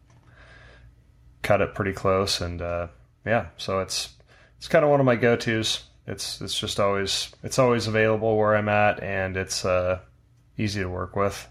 cut 1.44 1.62
it 1.62 1.76
pretty 1.76 1.94
close, 1.94 2.42
and 2.42 2.60
uh, 2.62 2.88
yeah, 3.24 3.48
so 3.58 3.80
it's 3.80 4.10
it's 4.58 4.68
kind 4.68 4.84
of 4.84 4.90
one 4.90 5.00
of 5.00 5.06
my 5.06 5.16
go 5.16 5.36
tos. 5.36 5.84
It's 6.08 6.42
it's 6.42 6.60
just 6.60 6.80
always 6.80 7.32
it's 7.44 7.60
always 7.60 7.86
available 7.86 8.36
where 8.36 8.56
I'm 8.56 8.68
at, 8.70 9.04
and 9.04 9.38
it's 9.38 9.64
uh, 9.64 10.00
easy 10.58 10.82
to 10.82 10.90
work 10.90 11.16
with. 11.16 11.48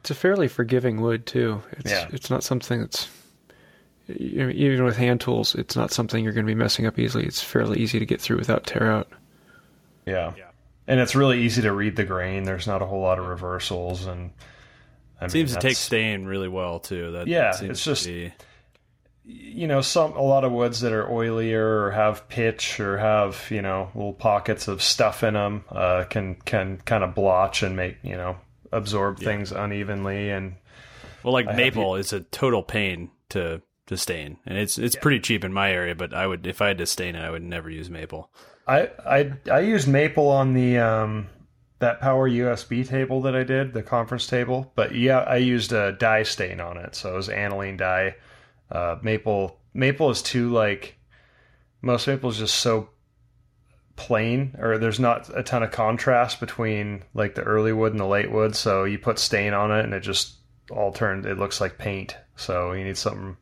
It's 0.00 0.10
a 0.10 0.14
fairly 0.14 0.46
forgiving 0.46 1.00
wood 1.00 1.24
too. 1.24 1.62
It's 1.72 1.90
Yeah. 1.90 2.08
it's 2.12 2.28
not 2.28 2.44
something 2.44 2.80
that's 2.80 3.08
even 4.08 4.84
with 4.84 4.96
hand 4.98 5.20
tools, 5.22 5.54
it's 5.54 5.76
not 5.76 5.92
something 5.92 6.22
you're 6.22 6.32
going 6.34 6.46
to 6.46 6.50
be 6.50 6.54
messing 6.54 6.86
up 6.86 6.98
easily. 6.98 7.24
It's 7.24 7.42
fairly 7.42 7.78
easy 7.80 7.98
to 7.98 8.06
get 8.06 8.20
through 8.20 8.36
without 8.36 8.66
tear 8.66 8.90
out. 8.90 9.08
Yeah. 10.06 10.32
Yeah. 10.36 10.44
And 10.88 10.98
it's 10.98 11.14
really 11.14 11.42
easy 11.42 11.62
to 11.62 11.72
read 11.72 11.94
the 11.96 12.04
grain. 12.04 12.42
There's 12.44 12.66
not 12.66 12.82
a 12.82 12.86
whole 12.86 13.02
lot 13.02 13.18
of 13.20 13.26
reversals, 13.26 14.06
and 14.06 14.32
I 15.20 15.24
mean, 15.24 15.30
Seems 15.30 15.52
to 15.54 15.60
take 15.60 15.76
stain 15.76 16.24
really 16.24 16.48
well 16.48 16.80
too. 16.80 17.12
That 17.12 17.28
Yeah, 17.28 17.52
seems 17.52 17.70
it's 17.72 17.84
to 17.84 17.90
just- 17.90 18.06
be- 18.06 18.32
you 19.30 19.66
know 19.66 19.82
some 19.82 20.12
a 20.14 20.22
lot 20.22 20.44
of 20.44 20.52
woods 20.52 20.80
that 20.80 20.92
are 20.92 21.04
oilier 21.04 21.60
or 21.60 21.90
have 21.90 22.26
pitch 22.30 22.80
or 22.80 22.96
have 22.96 23.46
you 23.50 23.60
know 23.60 23.90
little 23.94 24.14
pockets 24.14 24.68
of 24.68 24.80
stuff 24.82 25.22
in 25.22 25.34
them 25.34 25.64
uh, 25.70 26.04
can 26.08 26.34
can 26.46 26.78
kind 26.86 27.04
of 27.04 27.14
blotch 27.14 27.62
and 27.62 27.76
make 27.76 27.98
you 28.02 28.16
know 28.16 28.38
absorb 28.72 29.18
things 29.18 29.52
unevenly 29.52 30.30
and 30.30 30.54
well, 31.22 31.34
like 31.34 31.46
have 31.46 31.56
maple 31.56 31.96
is 31.96 32.14
a 32.14 32.20
total 32.20 32.62
pain 32.62 33.10
to 33.28 33.60
to 33.88 33.96
stain, 33.98 34.38
and 34.46 34.56
it's 34.56 34.78
it's 34.78 34.96
pretty 34.96 35.20
cheap 35.20 35.44
in 35.44 35.52
my 35.52 35.70
area. 35.72 35.94
But 35.94 36.14
I 36.14 36.26
would 36.26 36.46
if 36.46 36.62
I 36.62 36.68
had 36.68 36.78
to 36.78 36.86
stain 36.86 37.14
it, 37.14 37.20
I 37.22 37.28
would 37.28 37.42
never 37.42 37.68
use 37.68 37.90
maple. 37.90 38.30
I 38.68 38.90
I 39.04 39.32
I 39.50 39.60
used 39.60 39.88
maple 39.88 40.28
on 40.28 40.52
the 40.52 40.78
um 40.78 41.28
that 41.78 42.00
power 42.00 42.28
USB 42.28 42.86
table 42.86 43.22
that 43.22 43.34
I 43.34 43.44
did 43.44 43.72
the 43.72 43.82
conference 43.82 44.26
table 44.26 44.72
but 44.74 44.94
yeah 44.94 45.20
I 45.20 45.36
used 45.36 45.72
a 45.72 45.92
dye 45.92 46.22
stain 46.24 46.60
on 46.60 46.76
it. 46.76 46.94
So 46.94 47.14
it 47.14 47.16
was 47.16 47.28
aniline 47.28 47.78
dye. 47.78 48.16
Uh, 48.70 48.96
maple 49.02 49.58
maple 49.72 50.10
is 50.10 50.20
too 50.20 50.50
like 50.50 50.98
most 51.80 52.06
maple 52.06 52.30
is 52.30 52.38
just 52.38 52.56
so 52.56 52.90
plain 53.96 54.54
or 54.58 54.78
there's 54.78 55.00
not 55.00 55.30
a 55.36 55.42
ton 55.42 55.62
of 55.62 55.70
contrast 55.70 56.38
between 56.38 57.02
like 57.14 57.34
the 57.34 57.42
early 57.42 57.72
wood 57.72 57.92
and 57.92 58.00
the 58.00 58.06
late 58.06 58.30
wood. 58.30 58.54
So 58.54 58.84
you 58.84 58.98
put 58.98 59.18
stain 59.18 59.54
on 59.54 59.72
it 59.72 59.84
and 59.84 59.94
it 59.94 60.00
just 60.00 60.34
all 60.70 60.92
turned 60.92 61.24
it 61.24 61.38
looks 61.38 61.60
like 61.60 61.78
paint. 61.78 62.16
So 62.36 62.72
you 62.72 62.84
need 62.84 62.98
something 62.98 63.36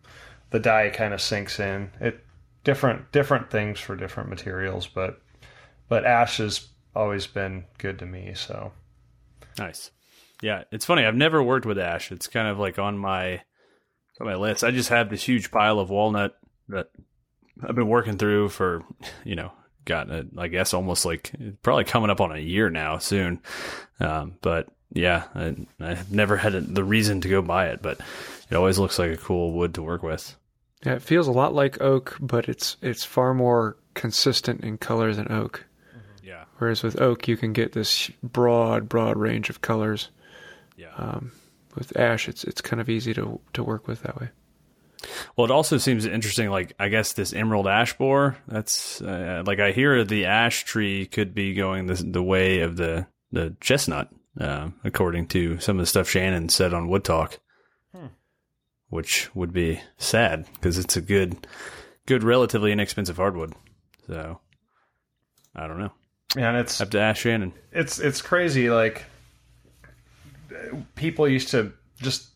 the 0.50 0.60
dye 0.60 0.90
kind 0.90 1.12
of 1.12 1.20
sinks 1.20 1.58
in. 1.58 1.90
It 2.00 2.24
different 2.66 3.11
different 3.12 3.50
things 3.50 3.81
for 3.81 3.96
different 3.96 4.29
materials 4.29 4.87
but 4.87 5.22
but 5.88 6.05
ash 6.05 6.37
has 6.37 6.68
always 6.94 7.26
been 7.26 7.64
good 7.79 7.98
to 7.98 8.05
me 8.05 8.33
so 8.35 8.72
Nice. 9.59 9.90
Yeah, 10.42 10.64
it's 10.70 10.85
funny. 10.85 11.05
I've 11.05 11.14
never 11.14 11.42
worked 11.42 11.66
with 11.66 11.79
ash. 11.79 12.12
It's 12.12 12.26
kind 12.26 12.48
of 12.48 12.59
like 12.59 12.79
on 12.79 12.98
my 12.98 13.42
on 14.20 14.26
my 14.26 14.35
list. 14.35 14.64
I 14.64 14.70
just 14.70 14.90
have 14.90 15.11
this 15.11 15.22
huge 15.22 15.50
pile 15.50 15.79
of 15.79 15.90
walnut 15.90 16.37
that 16.68 16.90
I've 17.62 17.74
been 17.74 17.88
working 17.88 18.18
through 18.18 18.50
for, 18.50 18.83
you 19.24 19.37
know, 19.37 19.52
gotten 19.85 20.33
I 20.37 20.48
guess 20.48 20.74
almost 20.74 21.05
like 21.05 21.33
probably 21.62 21.85
coming 21.85 22.11
up 22.11 22.20
on 22.20 22.33
a 22.33 22.38
year 22.38 22.70
now 22.70 22.98
soon. 22.98 23.40
Um, 23.98 24.37
but 24.42 24.68
yeah, 24.92 25.24
I, 25.35 25.57
I've 25.81 26.12
never 26.12 26.37
had 26.37 26.55
a, 26.55 26.61
the 26.61 26.85
reason 26.85 27.22
to 27.22 27.29
go 27.29 27.40
buy 27.40 27.68
it, 27.68 27.83
but 27.83 28.00
it 28.50 28.57
always 28.57 28.79
looks 28.79 28.98
like 28.98 29.12
a 29.12 29.16
cool 29.16 29.52
wood 29.52 29.74
to 29.74 29.83
work 29.83 30.02
with. 30.02 30.37
Yeah, 30.84 30.94
it 30.94 31.02
feels 31.02 31.26
a 31.26 31.32
lot 31.32 31.54
like 31.54 31.80
oak, 31.80 32.16
but 32.20 32.48
it's 32.48 32.76
it's 32.82 33.04
far 33.04 33.34
more 33.34 33.76
consistent 33.94 34.62
in 34.62 34.78
color 34.78 35.12
than 35.14 35.30
oak. 35.32 35.64
Yeah, 36.22 36.44
Whereas 36.58 36.82
with 36.82 37.00
oak, 37.00 37.28
you 37.28 37.36
can 37.36 37.52
get 37.52 37.72
this 37.72 38.10
broad, 38.22 38.88
broad 38.88 39.16
range 39.16 39.48
of 39.48 39.60
colors. 39.60 40.10
yeah. 40.76 40.92
Um, 40.96 41.32
with 41.74 41.96
ash, 41.96 42.28
it's 42.28 42.42
it's 42.44 42.60
kind 42.60 42.80
of 42.80 42.88
easy 42.88 43.14
to 43.14 43.40
to 43.52 43.62
work 43.62 43.86
with 43.86 44.02
that 44.02 44.18
way. 44.20 44.30
Well, 45.36 45.44
it 45.44 45.50
also 45.50 45.76
seems 45.78 46.06
interesting. 46.06 46.48
Like, 46.50 46.72
I 46.80 46.88
guess 46.88 47.12
this 47.12 47.32
emerald 47.34 47.66
ash 47.68 47.96
borer. 47.96 48.36
That's 48.48 49.00
uh, 49.02 49.42
like 49.46 49.60
I 49.60 49.72
hear 49.72 50.02
the 50.04 50.24
ash 50.24 50.64
tree 50.64 51.06
could 51.06 51.34
be 51.34 51.54
going 51.54 51.86
the 51.86 51.94
the 51.94 52.22
way 52.22 52.60
of 52.60 52.76
the 52.76 53.06
the 53.30 53.54
chestnut, 53.60 54.08
uh, 54.40 54.70
according 54.84 55.28
to 55.28 55.58
some 55.60 55.78
of 55.78 55.82
the 55.82 55.86
stuff 55.86 56.08
Shannon 56.08 56.48
said 56.48 56.72
on 56.72 56.88
Wood 56.88 57.04
Talk, 57.04 57.38
which 58.88 59.35
would 59.35 59.53
be 59.53 59.81
sad 59.99 60.46
because 60.55 60.79
it's 60.79 60.96
a 60.96 61.01
good, 61.01 61.46
good, 62.07 62.22
relatively 62.22 62.72
inexpensive 62.72 63.16
hardwood. 63.16 63.53
So, 64.07 64.40
I 65.55 65.66
don't 65.66 65.79
know. 65.79 65.92
and 66.37 66.57
it's 66.57 66.81
I 66.81 66.85
Have 66.85 66.90
to 66.90 67.01
ask 67.01 67.20
Shannon. 67.22 67.53
it's 67.72 67.99
it's 67.99 68.22
crazy 68.22 68.70
like 68.70 69.05
people 70.94 71.29
used 71.29 71.49
to 71.51 71.72
just 71.96 72.29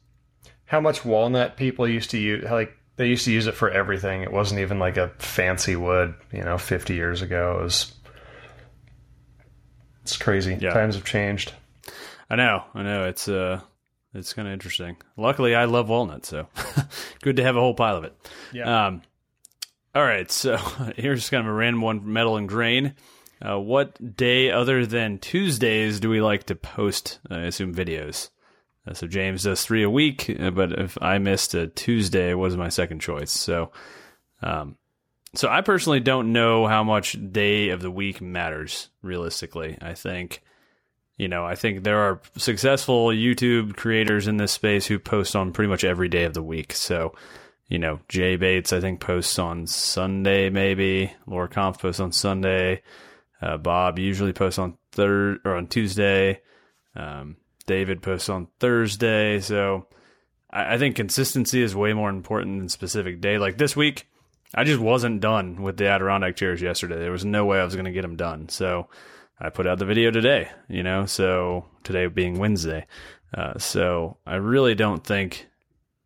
how 0.65 0.81
much 0.81 1.05
walnut 1.05 1.57
people 1.57 1.87
used 1.89 2.11
to 2.11 2.19
use 2.19 2.45
like 2.51 2.73
they 2.97 3.07
used 3.07 3.25
to 3.25 3.33
use 3.33 3.47
it 3.47 3.55
for 3.55 3.71
everything 3.71 4.23
it 4.23 4.33
wasn't 4.33 4.61
even 4.61 4.79
like 4.79 4.97
a 4.97 5.09
fancy 5.19 5.77
wood 5.77 6.15
you 6.33 6.43
know 6.43 6.59
50 6.59 6.95
years 6.95 7.23
ago 7.23 7.59
it 7.61 7.63
was 7.65 7.93
it's 10.03 10.17
crazy 10.17 10.57
Yeah. 10.61 10.73
times 10.73 10.95
have 10.97 11.05
changed 11.05 11.53
I 12.33 12.37
know, 12.37 12.63
I 12.75 12.83
know. 12.85 13.07
It's 13.07 13.27
uh, 13.27 13.61
it's 14.15 14.33
kind 14.33 14.49
of 14.49 14.53
interesting. 14.53 14.97
Luckily, 15.17 15.55
I 15.55 15.67
love 15.67 15.89
walnut, 15.89 16.27
so 16.27 16.49
good 17.23 17.37
to 17.37 17.43
have 17.43 17.57
a 17.57 17.61
whole 17.61 17.75
pile 17.75 17.97
of 17.97 18.05
it. 18.05 18.17
Yeah. 18.53 18.87
Um, 18.87 19.03
all 19.95 20.03
right, 20.03 20.31
so 20.31 20.57
here's 20.97 21.31
kind 21.31 21.47
of 21.47 21.53
a 21.53 21.55
random 21.55 21.83
one: 21.83 22.13
metal 22.13 22.37
and 22.37 22.49
grain. 22.49 22.95
Uh, 23.43 23.59
what 23.59 24.17
day 24.17 24.51
other 24.51 24.85
than 24.85 25.19
Tuesdays 25.19 25.99
do 26.01 26.11
we 26.11 26.21
like 26.21 26.45
to 26.45 26.55
post? 26.55 27.21
I 27.31 27.41
assume 27.41 27.75
videos. 27.75 28.31
Uh, 28.87 28.95
so 28.95 29.07
James 29.07 29.45
does 29.45 29.65
three 29.65 29.83
a 29.83 29.91
week, 29.91 30.35
uh, 30.39 30.51
but 30.51 30.73
if 30.73 30.99
I 31.01 31.19
missed 31.19 31.55
a 31.55 31.67
Tuesday, 31.67 32.31
it 32.31 32.39
was 32.39 32.57
my 32.57 32.69
second 32.69 33.01
choice. 33.01 33.31
So, 33.31 33.73
um, 34.43 34.77
so 35.35 35.49
I 35.49 35.61
personally 35.61 36.01
don't 36.01 36.33
know 36.33 36.67
how 36.67 36.83
much 36.85 37.17
day 37.33 37.71
of 37.71 37.81
the 37.81 37.91
week 37.91 38.21
matters 38.21 38.91
realistically. 39.03 39.79
I 39.81 39.95
think 39.95 40.43
you 41.21 41.29
know, 41.29 41.45
I 41.45 41.55
think 41.55 41.85
there 41.85 41.99
are 41.99 42.23
successful 42.39 43.09
YouTube 43.09 43.77
creators 43.77 44.27
in 44.27 44.39
this 44.39 44.53
space 44.53 44.87
who 44.87 44.99
post 44.99 45.37
on 45.37 45.53
pretty 45.53 45.69
much 45.69 45.85
every 45.85 46.09
day 46.09 46.25
of 46.25 46.33
the 46.33 46.43
week. 46.43 46.73
So, 46.73 47.15
you 47.69 47.79
know, 47.79 48.01
Jay 48.09 48.37
Bates, 48.37 48.73
I 48.73 48.81
think, 48.81 49.01
posts 49.01 49.39
on 49.39 49.67
Sunday, 49.67 50.49
maybe. 50.49 51.13
Laura 51.27 51.47
Kampf 51.47 51.79
posts 51.79 52.01
on 52.01 52.13
Sunday. 52.13 52.81
Uh, 53.43 53.59
Bob 53.59 53.99
usually 53.99 54.33
posts 54.33 54.59
on 54.59 54.79
third 54.93 55.41
or 55.45 55.57
on 55.57 55.67
Tuesday. 55.67 56.41
Um, 56.97 57.37
David 57.67 58.01
posts 58.01 58.31
on 58.31 58.49
Thursday. 58.59 59.41
So 59.41 59.89
I, 60.51 60.77
I 60.77 60.79
think 60.79 60.97
consistency 60.97 61.61
is 61.61 61.77
way 61.77 61.93
more 61.93 62.09
important 62.09 62.61
than 62.61 62.71
specific 62.71 63.21
day. 63.21 63.37
Like 63.37 63.59
this 63.59 63.77
week, 63.77 64.09
I 64.55 64.65
just 64.65 64.81
wasn't 64.81 65.21
done 65.21 65.61
with 65.61 65.77
the 65.77 65.87
Adirondack 65.89 66.37
chairs 66.37 66.63
yesterday. 66.63 66.99
There 66.99 67.13
was 67.13 67.27
no 67.27 67.45
way 67.45 67.61
I 67.61 67.65
was 67.65 67.75
going 67.75 67.85
to 67.85 67.93
get 67.93 68.03
them 68.03 68.17
done. 68.17 68.49
So 68.49 68.89
I 69.41 69.49
put 69.49 69.67
out 69.67 69.79
the 69.79 69.87
video 69.87 70.11
today, 70.11 70.51
you 70.69 70.83
know, 70.83 71.07
so 71.07 71.65
today 71.83 72.07
being 72.07 72.39
Wednesday. 72.39 72.87
Uh, 73.33 73.59
so 73.59 74.19
I 74.27 74.37
really 74.37 74.75
don't 74.75 75.05
think 75.05 75.49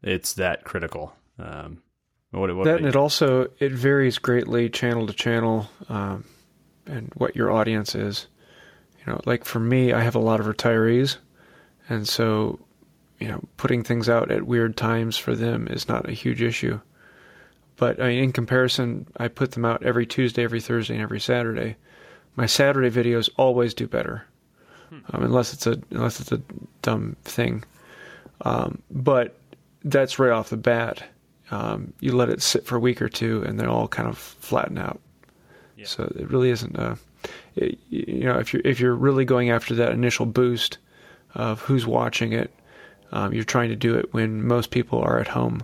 it's 0.02 0.34
that 0.34 0.64
critical. 0.64 1.14
Um, 1.38 1.82
what, 2.30 2.54
what 2.54 2.64
that 2.64 2.78
and 2.78 2.86
it 2.86 2.96
also 2.96 3.48
it 3.58 3.72
varies 3.72 4.18
greatly 4.18 4.68
channel 4.68 5.06
to 5.06 5.12
channel, 5.12 5.68
um, 5.88 6.24
and 6.86 7.12
what 7.14 7.36
your 7.36 7.50
audience 7.50 7.94
is. 7.94 8.26
You 8.98 9.12
know, 9.12 9.20
like 9.24 9.44
for 9.44 9.60
me, 9.60 9.92
I 9.92 10.00
have 10.00 10.14
a 10.14 10.20
lot 10.20 10.40
of 10.40 10.46
retirees, 10.46 11.16
and 11.88 12.08
so 12.08 12.58
you 13.20 13.28
know, 13.28 13.42
putting 13.56 13.82
things 13.82 14.08
out 14.08 14.30
at 14.30 14.42
weird 14.42 14.76
times 14.76 15.16
for 15.16 15.34
them 15.34 15.68
is 15.68 15.88
not 15.88 16.08
a 16.08 16.12
huge 16.12 16.42
issue. 16.42 16.80
But 17.76 18.00
I 18.00 18.08
mean, 18.08 18.24
in 18.24 18.32
comparison, 18.32 19.06
I 19.16 19.28
put 19.28 19.52
them 19.52 19.64
out 19.64 19.82
every 19.82 20.06
Tuesday, 20.06 20.44
every 20.44 20.60
Thursday, 20.60 20.94
and 20.94 21.02
every 21.02 21.20
Saturday. 21.20 21.76
My 22.36 22.46
Saturday 22.46 22.90
videos 22.90 23.28
always 23.36 23.74
do 23.74 23.86
better, 23.86 24.24
um, 24.90 25.22
unless 25.22 25.52
it's 25.52 25.66
a 25.66 25.80
unless 25.90 26.20
it's 26.20 26.32
a 26.32 26.40
dumb 26.82 27.16
thing. 27.24 27.64
Um, 28.40 28.82
but 28.90 29.38
that's 29.84 30.18
right 30.18 30.32
off 30.32 30.50
the 30.50 30.56
bat. 30.56 31.04
Um, 31.50 31.92
you 32.00 32.16
let 32.16 32.30
it 32.30 32.42
sit 32.42 32.66
for 32.66 32.76
a 32.76 32.80
week 32.80 33.00
or 33.02 33.08
two, 33.08 33.42
and 33.42 33.58
they'll 33.58 33.70
all 33.70 33.88
kind 33.88 34.08
of 34.08 34.18
flatten 34.18 34.78
out. 34.78 35.00
Yeah. 35.76 35.86
So 35.86 36.12
it 36.16 36.30
really 36.30 36.50
isn't 36.50 36.76
a, 36.76 36.98
it, 37.54 37.78
you 37.90 38.24
know, 38.24 38.38
if 38.38 38.52
you're 38.52 38.62
if 38.64 38.80
you're 38.80 38.94
really 38.94 39.24
going 39.24 39.50
after 39.50 39.74
that 39.76 39.92
initial 39.92 40.26
boost 40.26 40.78
of 41.34 41.60
who's 41.60 41.86
watching 41.86 42.32
it, 42.32 42.52
um, 43.12 43.32
you're 43.32 43.44
trying 43.44 43.68
to 43.68 43.76
do 43.76 43.94
it 43.94 44.12
when 44.12 44.46
most 44.46 44.70
people 44.70 45.00
are 45.00 45.20
at 45.20 45.28
home. 45.28 45.62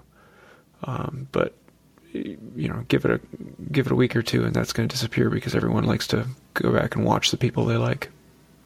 Um, 0.84 1.28
but 1.32 1.54
you 2.12 2.68
know, 2.68 2.84
give 2.88 3.04
it 3.04 3.10
a 3.10 3.20
give 3.72 3.86
it 3.86 3.92
a 3.92 3.96
week 3.96 4.16
or 4.16 4.22
two, 4.22 4.44
and 4.44 4.54
that's 4.54 4.72
going 4.72 4.88
to 4.88 4.92
disappear 4.94 5.30
because 5.30 5.54
everyone 5.54 5.84
likes 5.84 6.06
to 6.08 6.26
go 6.54 6.72
back 6.72 6.96
and 6.96 7.04
watch 7.04 7.30
the 7.30 7.36
people 7.36 7.64
they 7.66 7.76
like. 7.76 8.10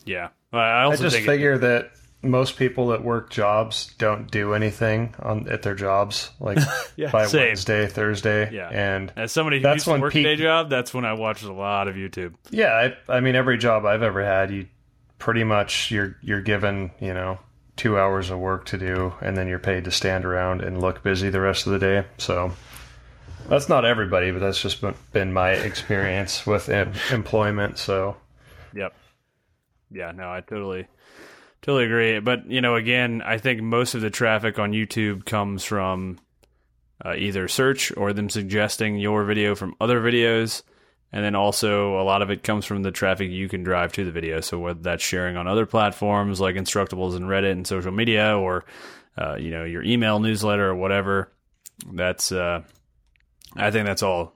yeah. 0.04 0.28
Well, 0.52 0.62
I 0.62 0.66
i 0.66 0.83
also 0.85 1.02
just 1.04 1.16
think 1.16 1.26
figure 1.26 1.59
that 1.59 1.90
most 2.22 2.57
people 2.57 2.87
that 2.88 3.02
work 3.04 3.28
jobs 3.28 3.92
don't 3.98 4.30
do 4.30 4.54
anything 4.54 5.14
on 5.18 5.46
at 5.50 5.61
their 5.62 5.74
jobs 5.74 6.30
like 6.40 6.57
Yeah, 6.96 7.11
by 7.11 7.26
same. 7.26 7.48
wednesday 7.48 7.87
thursday 7.87 8.50
Yeah. 8.50 8.70
and 8.72 9.12
as 9.16 9.30
somebody 9.33 9.59
who 9.59 9.64
That's 9.64 9.74
used 9.76 9.85
to 9.87 9.90
when 9.90 10.00
work 10.00 10.12
peak- 10.14 10.24
day 10.24 10.37
job, 10.37 10.70
that's 10.70 10.94
when 10.94 11.04
I 11.04 11.12
watched 11.14 11.42
a 11.42 11.52
lot 11.52 11.87
of 11.88 11.96
YouTube. 11.96 12.33
Yeah, 12.50 12.92
I, 13.09 13.16
I 13.16 13.20
mean 13.20 13.35
every 13.35 13.59
job 13.59 13.85
I've 13.85 14.02
ever 14.02 14.24
had, 14.24 14.50
you 14.52 14.66
pretty 15.18 15.44
much 15.44 15.90
you're 15.90 16.16
you're 16.22 16.40
given 16.40 16.92
you 17.00 17.12
know 17.12 17.38
two 17.76 17.98
hours 17.98 18.30
of 18.30 18.38
work 18.38 18.64
to 18.66 18.78
do, 18.78 19.12
and 19.20 19.37
then 19.37 19.48
you're 19.48 19.59
paid 19.59 19.85
to 19.85 19.90
stand 19.90 20.24
around 20.24 20.62
and 20.62 20.80
look 20.80 21.02
busy 21.02 21.28
the 21.30 21.40
rest 21.40 21.66
of 21.66 21.72
the 21.72 21.78
day. 21.80 22.04
So 22.18 22.52
That's 23.48 23.68
not 23.68 23.85
everybody, 23.85 24.30
but 24.30 24.40
that's 24.40 24.61
just 24.61 24.83
been 25.12 25.33
my 25.33 25.50
experience 25.50 26.46
with 26.46 26.68
em- 26.68 26.94
employment. 27.12 27.78
So, 27.78 28.16
yep, 28.74 28.94
yeah, 29.90 30.12
no, 30.12 30.30
I 30.30 30.40
totally, 30.40 30.87
totally 31.62 31.85
agree. 31.85 32.20
But 32.20 32.50
you 32.50 32.61
know, 32.61 32.74
again, 32.74 33.22
I 33.24 33.38
think 33.38 33.62
most 33.62 33.94
of 33.94 34.00
the 34.00 34.11
traffic 34.11 34.59
on 34.59 34.72
YouTube 34.72 35.26
comes 35.26 35.62
from 35.62 36.18
uh, 37.04 37.14
either 37.16 37.48
search 37.48 37.94
or 37.96 38.12
them 38.12 38.30
suggesting 38.30 38.98
your 38.98 39.24
video 39.24 39.54
from 39.54 39.74
other 39.80 40.00
videos. 40.00 40.62
And 41.12 41.24
then 41.24 41.37
also 41.37 42.00
a 42.00 42.02
lot 42.02 42.22
of 42.22 42.30
it 42.30 42.42
comes 42.42 42.64
from 42.64 42.83
the 42.83 42.90
traffic 42.90 43.30
you 43.30 43.48
can 43.48 43.62
drive 43.62 43.92
to 43.92 44.04
the 44.04 44.11
video. 44.11 44.40
So 44.40 44.59
whether 44.59 44.80
that's 44.80 45.04
sharing 45.04 45.37
on 45.37 45.46
other 45.46 45.64
platforms 45.64 46.40
like 46.40 46.57
Instructables 46.57 47.14
and 47.14 47.26
Reddit 47.26 47.52
and 47.52 47.66
social 47.66 47.92
media, 47.92 48.37
or 48.37 48.64
uh, 49.16 49.37
you 49.37 49.50
know 49.52 49.64
your 49.64 49.85
email 49.85 50.18
newsletter 50.18 50.68
or 50.68 50.74
whatever, 50.74 51.30
that's 51.92 52.33
uh, 52.33 52.62
I 53.56 53.70
think 53.70 53.86
that's 53.86 54.02
all 54.02 54.34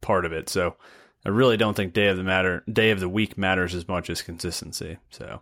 part 0.00 0.24
of 0.24 0.32
it. 0.32 0.48
So 0.48 0.76
I 1.24 1.30
really 1.30 1.56
don't 1.56 1.74
think 1.74 1.92
day 1.92 2.08
of 2.08 2.16
the 2.16 2.22
matter 2.22 2.62
day 2.72 2.90
of 2.90 3.00
the 3.00 3.08
week 3.08 3.36
matters 3.36 3.74
as 3.74 3.88
much 3.88 4.10
as 4.10 4.22
consistency. 4.22 4.98
So 5.10 5.40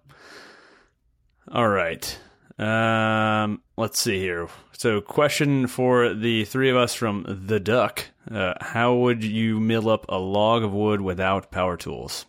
all 1.52 1.68
right. 1.68 2.18
Um, 2.58 3.62
let's 3.76 3.98
see 3.98 4.18
here. 4.18 4.48
So, 4.72 5.00
question 5.00 5.66
for 5.66 6.14
the 6.14 6.44
three 6.44 6.70
of 6.70 6.76
us 6.76 6.94
from 6.94 7.24
the 7.46 7.58
Duck: 7.58 8.06
uh, 8.30 8.54
How 8.60 8.94
would 8.94 9.24
you 9.24 9.60
mill 9.60 9.88
up 9.88 10.06
a 10.08 10.18
log 10.18 10.62
of 10.62 10.72
wood 10.72 11.00
without 11.00 11.50
power 11.50 11.76
tools? 11.76 12.26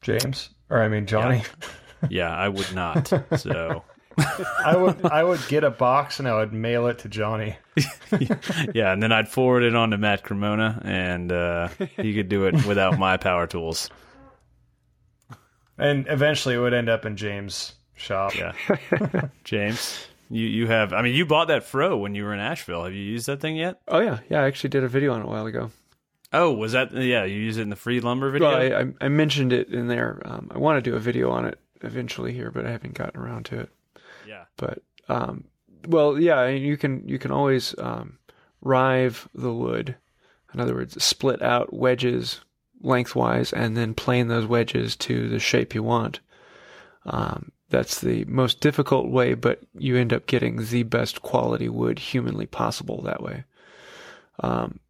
James, 0.00 0.50
or 0.70 0.82
I 0.82 0.88
mean 0.88 1.06
Johnny. 1.06 1.42
Yeah, 2.02 2.08
yeah 2.10 2.36
I 2.36 2.48
would 2.48 2.74
not. 2.74 3.12
So, 3.38 3.84
I 4.18 4.76
would 4.76 5.04
I 5.04 5.22
would 5.22 5.40
get 5.48 5.64
a 5.64 5.70
box 5.70 6.18
and 6.18 6.28
I 6.28 6.36
would 6.36 6.52
mail 6.52 6.86
it 6.88 7.00
to 7.00 7.08
Johnny. 7.08 7.56
yeah, 8.74 8.92
and 8.92 9.02
then 9.02 9.12
I'd 9.12 9.28
forward 9.28 9.62
it 9.62 9.74
on 9.74 9.90
to 9.90 9.98
Matt 9.98 10.24
Cremona, 10.24 10.80
and 10.84 11.30
uh, 11.30 11.68
he 11.96 12.14
could 12.14 12.28
do 12.28 12.46
it 12.46 12.66
without 12.66 12.98
my 12.98 13.16
power 13.16 13.46
tools. 13.46 13.90
And 15.76 16.06
eventually, 16.08 16.56
it 16.56 16.58
would 16.58 16.74
end 16.74 16.88
up 16.88 17.06
in 17.06 17.16
James' 17.16 17.74
shop. 17.94 18.34
Yeah, 18.34 18.52
James, 19.44 20.06
you 20.28 20.46
you 20.46 20.66
have. 20.66 20.92
I 20.92 21.02
mean, 21.02 21.14
you 21.14 21.24
bought 21.24 21.48
that 21.48 21.64
froe 21.64 21.96
when 21.96 22.14
you 22.14 22.24
were 22.24 22.34
in 22.34 22.40
Asheville. 22.40 22.84
Have 22.84 22.94
you 22.94 23.02
used 23.02 23.26
that 23.26 23.40
thing 23.40 23.56
yet? 23.56 23.80
Oh 23.86 24.00
yeah, 24.00 24.18
yeah. 24.28 24.42
I 24.42 24.46
actually 24.46 24.70
did 24.70 24.84
a 24.84 24.88
video 24.88 25.12
on 25.12 25.20
it 25.20 25.24
a 25.24 25.28
while 25.28 25.46
ago. 25.46 25.70
Oh, 26.32 26.52
was 26.52 26.72
that? 26.72 26.92
Yeah, 26.92 27.24
you 27.24 27.36
used 27.36 27.58
it 27.58 27.62
in 27.62 27.70
the 27.70 27.76
free 27.76 28.00
lumber 28.00 28.30
video. 28.30 28.48
Well, 28.48 28.58
I, 28.58 28.80
I, 28.80 29.06
I 29.06 29.08
mentioned 29.08 29.52
it 29.52 29.68
in 29.68 29.86
there. 29.86 30.20
Um, 30.24 30.50
I 30.54 30.58
want 30.58 30.82
to 30.82 30.90
do 30.90 30.96
a 30.96 31.00
video 31.00 31.30
on 31.30 31.44
it 31.46 31.58
eventually 31.82 32.32
here, 32.32 32.50
but 32.50 32.66
I 32.66 32.70
haven't 32.70 32.94
gotten 32.94 33.20
around 33.20 33.46
to 33.46 33.60
it. 33.60 33.70
But 34.58 34.82
um, 35.08 35.44
well, 35.86 36.20
yeah, 36.20 36.48
you 36.48 36.76
can 36.76 37.08
you 37.08 37.18
can 37.18 37.30
always 37.30 37.74
um, 37.78 38.18
rive 38.60 39.26
the 39.34 39.52
wood. 39.52 39.96
In 40.52 40.60
other 40.60 40.74
words, 40.74 41.02
split 41.02 41.40
out 41.40 41.72
wedges 41.72 42.40
lengthwise 42.82 43.52
and 43.52 43.76
then 43.76 43.94
plane 43.94 44.28
those 44.28 44.46
wedges 44.46 44.96
to 44.96 45.28
the 45.28 45.38
shape 45.38 45.74
you 45.74 45.82
want. 45.82 46.20
Um, 47.04 47.52
that's 47.70 48.00
the 48.00 48.24
most 48.24 48.60
difficult 48.60 49.10
way, 49.10 49.34
but 49.34 49.60
you 49.76 49.96
end 49.96 50.12
up 50.12 50.26
getting 50.26 50.64
the 50.66 50.84
best 50.84 51.22
quality 51.22 51.68
wood 51.68 51.98
humanly 51.98 52.46
possible 52.46 53.02
that 53.02 53.22
way. 53.22 53.44
Um, 54.40 54.80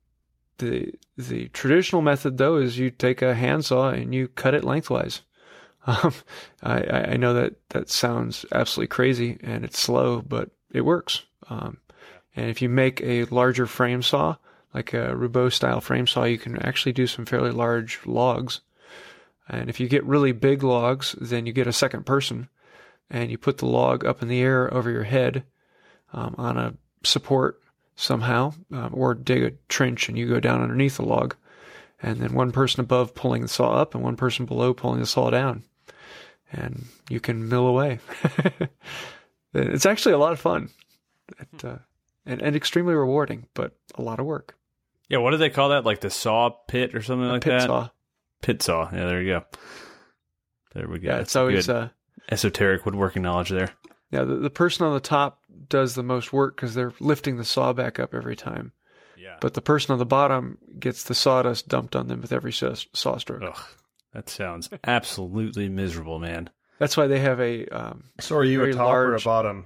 the 0.58 0.92
the 1.16 1.48
traditional 1.48 2.02
method 2.02 2.38
though 2.38 2.56
is 2.56 2.78
you 2.78 2.90
take 2.90 3.22
a 3.22 3.34
handsaw 3.34 3.90
and 3.90 4.14
you 4.14 4.28
cut 4.28 4.54
it 4.54 4.64
lengthwise. 4.64 5.22
Um, 5.86 6.12
I, 6.62 7.12
I 7.12 7.16
know 7.16 7.34
that 7.34 7.54
that 7.70 7.88
sounds 7.88 8.44
absolutely 8.52 8.88
crazy 8.88 9.38
and 9.42 9.64
it's 9.64 9.80
slow, 9.80 10.20
but 10.20 10.50
it 10.70 10.82
works. 10.82 11.22
Um, 11.48 11.78
and 12.36 12.50
if 12.50 12.60
you 12.60 12.68
make 12.68 13.00
a 13.00 13.24
larger 13.24 13.66
frame 13.66 14.02
saw, 14.02 14.36
like 14.74 14.92
a 14.92 15.14
Roubo 15.14 15.50
style 15.52 15.80
frame 15.80 16.06
saw, 16.06 16.24
you 16.24 16.38
can 16.38 16.58
actually 16.62 16.92
do 16.92 17.06
some 17.06 17.24
fairly 17.24 17.50
large 17.50 18.00
logs. 18.04 18.60
And 19.48 19.70
if 19.70 19.80
you 19.80 19.88
get 19.88 20.04
really 20.04 20.32
big 20.32 20.62
logs, 20.62 21.16
then 21.20 21.46
you 21.46 21.52
get 21.52 21.66
a 21.66 21.72
second 21.72 22.04
person 22.04 22.48
and 23.10 23.30
you 23.30 23.38
put 23.38 23.58
the 23.58 23.66
log 23.66 24.04
up 24.04 24.20
in 24.20 24.28
the 24.28 24.40
air 24.40 24.72
over 24.72 24.90
your 24.90 25.04
head 25.04 25.44
um, 26.12 26.34
on 26.36 26.58
a 26.58 26.74
support 27.02 27.60
somehow, 27.96 28.52
um, 28.72 28.90
or 28.92 29.14
dig 29.14 29.42
a 29.42 29.52
trench 29.68 30.08
and 30.08 30.18
you 30.18 30.28
go 30.28 30.38
down 30.38 30.62
underneath 30.62 30.98
the 30.98 31.04
log. 31.04 31.34
And 32.00 32.20
then 32.20 32.32
one 32.32 32.52
person 32.52 32.80
above 32.80 33.14
pulling 33.14 33.42
the 33.42 33.48
saw 33.48 33.72
up 33.72 33.94
and 33.94 34.04
one 34.04 34.16
person 34.16 34.46
below 34.46 34.72
pulling 34.72 35.00
the 35.00 35.06
saw 35.06 35.30
down. 35.30 35.64
And 36.52 36.86
you 37.10 37.18
can 37.20 37.48
mill 37.48 37.66
away. 37.66 37.98
it's 39.54 39.86
actually 39.86 40.12
a 40.12 40.18
lot 40.18 40.32
of 40.32 40.40
fun 40.40 40.70
it, 41.38 41.64
uh, 41.64 41.78
and, 42.24 42.40
and 42.40 42.56
extremely 42.56 42.94
rewarding, 42.94 43.46
but 43.54 43.72
a 43.96 44.02
lot 44.02 44.20
of 44.20 44.26
work. 44.26 44.56
Yeah, 45.08 45.18
what 45.18 45.30
do 45.32 45.36
they 45.38 45.50
call 45.50 45.70
that? 45.70 45.84
Like 45.84 46.00
the 46.00 46.10
saw 46.10 46.50
pit 46.50 46.94
or 46.94 47.02
something 47.02 47.28
A 47.28 47.32
like 47.32 47.42
pit 47.42 47.58
that? 47.58 47.66
saw. 47.66 47.88
Pit 48.42 48.62
saw. 48.62 48.88
Yeah, 48.92 49.06
there 49.06 49.22
you 49.22 49.32
go. 49.32 49.44
There 50.74 50.86
we 50.88 50.98
go. 51.00 51.08
Yeah, 51.08 51.16
That's 51.16 51.30
it's 51.30 51.36
always 51.36 51.66
good 51.66 51.74
uh, 51.76 51.88
esoteric 52.30 52.84
woodworking 52.86 53.22
knowledge 53.22 53.48
there. 53.50 53.70
yeah. 54.10 54.24
The, 54.24 54.36
the 54.36 54.50
person 54.50 54.86
on 54.86 54.94
the 54.94 55.00
top 55.00 55.40
does 55.68 55.94
the 55.94 56.02
most 56.02 56.32
work 56.32 56.56
because 56.56 56.74
they're 56.74 56.92
lifting 57.00 57.36
the 57.36 57.44
saw 57.44 57.72
back 57.72 57.98
up 57.98 58.14
every 58.14 58.36
time. 58.36 58.72
Yeah. 59.18 59.36
But 59.40 59.54
the 59.54 59.60
person 59.60 59.92
on 59.92 59.98
the 59.98 60.06
bottom 60.06 60.58
gets 60.78 61.02
the 61.04 61.14
sawdust 61.14 61.68
dumped 61.68 61.96
on 61.96 62.08
them 62.08 62.20
with 62.20 62.32
every 62.32 62.52
saw, 62.52 62.74
saw 62.94 63.16
stroke. 63.18 63.42
Ugh, 63.42 63.62
that 64.14 64.28
sounds 64.28 64.68
absolutely 64.84 65.68
miserable, 65.68 66.18
man. 66.18 66.50
That's 66.78 66.96
why 66.96 67.06
they 67.08 67.18
have 67.20 67.40
a 67.40 67.66
um, 67.68 68.04
So, 68.20 68.36
are 68.36 68.44
you 68.44 68.58
Very 68.60 68.70
a 68.72 68.74
top 68.74 68.94
or 68.94 69.14
a 69.16 69.20
bottom? 69.20 69.64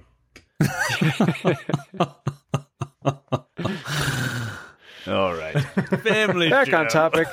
All 5.05 5.35
right. 5.35 5.59
Family 6.01 6.49
back 6.51 6.73
on 6.73 6.87
topic. 6.87 7.27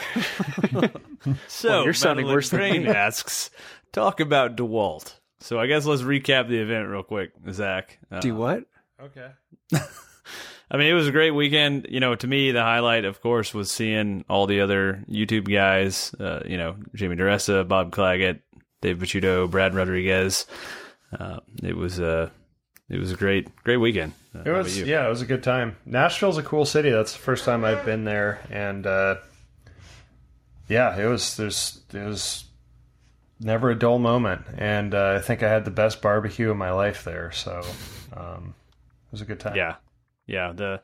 So, 1.48 1.68
Well, 1.68 1.84
you're 1.84 1.92
sounding 1.92 2.24
Madeline 2.24 2.34
worse 2.36 2.48
than 2.48 2.60
me. 2.84 2.88
asks, 2.88 3.50
talk 3.92 4.20
about 4.20 4.56
DeWalt. 4.56 5.12
So 5.40 5.60
I 5.60 5.66
guess 5.66 5.84
let's 5.84 6.00
recap 6.00 6.48
the 6.48 6.56
event 6.56 6.88
real 6.88 7.02
quick, 7.02 7.32
Zach. 7.52 7.98
Uh, 8.10 8.20
Do 8.20 8.34
what? 8.34 8.64
Okay. 8.98 9.28
I 10.70 10.76
mean, 10.76 10.86
it 10.88 10.94
was 10.94 11.08
a 11.08 11.12
great 11.12 11.32
weekend. 11.32 11.88
You 11.90 11.98
know, 12.00 12.14
to 12.14 12.26
me, 12.26 12.52
the 12.52 12.62
highlight, 12.62 13.04
of 13.04 13.20
course, 13.20 13.52
was 13.52 13.70
seeing 13.70 14.24
all 14.28 14.46
the 14.46 14.60
other 14.60 15.02
YouTube 15.10 15.50
guys. 15.52 16.14
Uh, 16.14 16.40
you 16.46 16.56
know, 16.56 16.76
Jimmy 16.94 17.16
DiResta, 17.16 17.66
Bob 17.66 17.90
Clagett, 17.90 18.40
Dave 18.80 18.98
Picciuto, 18.98 19.50
Brad 19.50 19.74
Rodriguez. 19.74 20.46
Uh, 21.18 21.40
it 21.62 21.76
was 21.76 21.98
a 21.98 22.30
it 22.88 22.98
was 22.98 23.10
a 23.12 23.16
great 23.16 23.48
great 23.64 23.78
weekend. 23.78 24.12
Uh, 24.34 24.42
It 24.46 24.50
was 24.50 24.80
yeah, 24.80 25.06
it 25.06 25.10
was 25.10 25.22
a 25.22 25.26
good 25.26 25.42
time. 25.42 25.76
Nashville's 25.84 26.38
a 26.38 26.42
cool 26.42 26.64
city. 26.64 26.90
That's 26.90 27.12
the 27.12 27.18
first 27.18 27.44
time 27.44 27.64
I've 27.64 27.84
been 27.84 28.04
there, 28.04 28.40
and 28.48 28.86
uh, 28.86 29.16
yeah, 30.68 30.96
it 30.96 31.06
was 31.06 31.36
there's 31.36 31.80
it 31.92 32.04
was 32.04 32.44
never 33.40 33.70
a 33.70 33.74
dull 33.78 33.98
moment, 33.98 34.42
and 34.56 34.94
uh, 34.94 35.14
I 35.18 35.20
think 35.20 35.42
I 35.42 35.48
had 35.48 35.64
the 35.64 35.70
best 35.72 36.00
barbecue 36.00 36.50
of 36.50 36.56
my 36.56 36.70
life 36.70 37.02
there. 37.04 37.32
So 37.32 37.60
um, 38.16 38.54
it 39.08 39.12
was 39.12 39.20
a 39.20 39.24
good 39.24 39.40
time. 39.40 39.56
Yeah. 39.56 39.76
Yeah. 40.30 40.52
The 40.52 40.80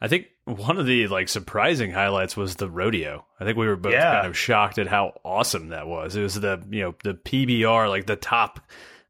I 0.00 0.08
think 0.08 0.26
one 0.44 0.78
of 0.78 0.86
the 0.86 1.08
like 1.08 1.28
surprising 1.28 1.90
highlights 1.90 2.36
was 2.36 2.56
the 2.56 2.70
rodeo. 2.70 3.24
I 3.38 3.44
think 3.44 3.56
we 3.56 3.66
were 3.66 3.76
both 3.76 3.92
Yeah. 3.92 4.14
kind 4.14 4.26
of 4.26 4.36
shocked 4.36 4.78
at 4.78 4.86
how 4.86 5.20
awesome 5.24 5.68
that 5.68 5.86
was. 5.86 6.16
It 6.16 6.22
was 6.22 6.34
the 6.40 6.62
you 6.70 6.82
know, 6.82 6.94
the 7.04 7.14
PBR, 7.14 7.88
like 7.88 8.06
the 8.06 8.16
top 8.16 8.60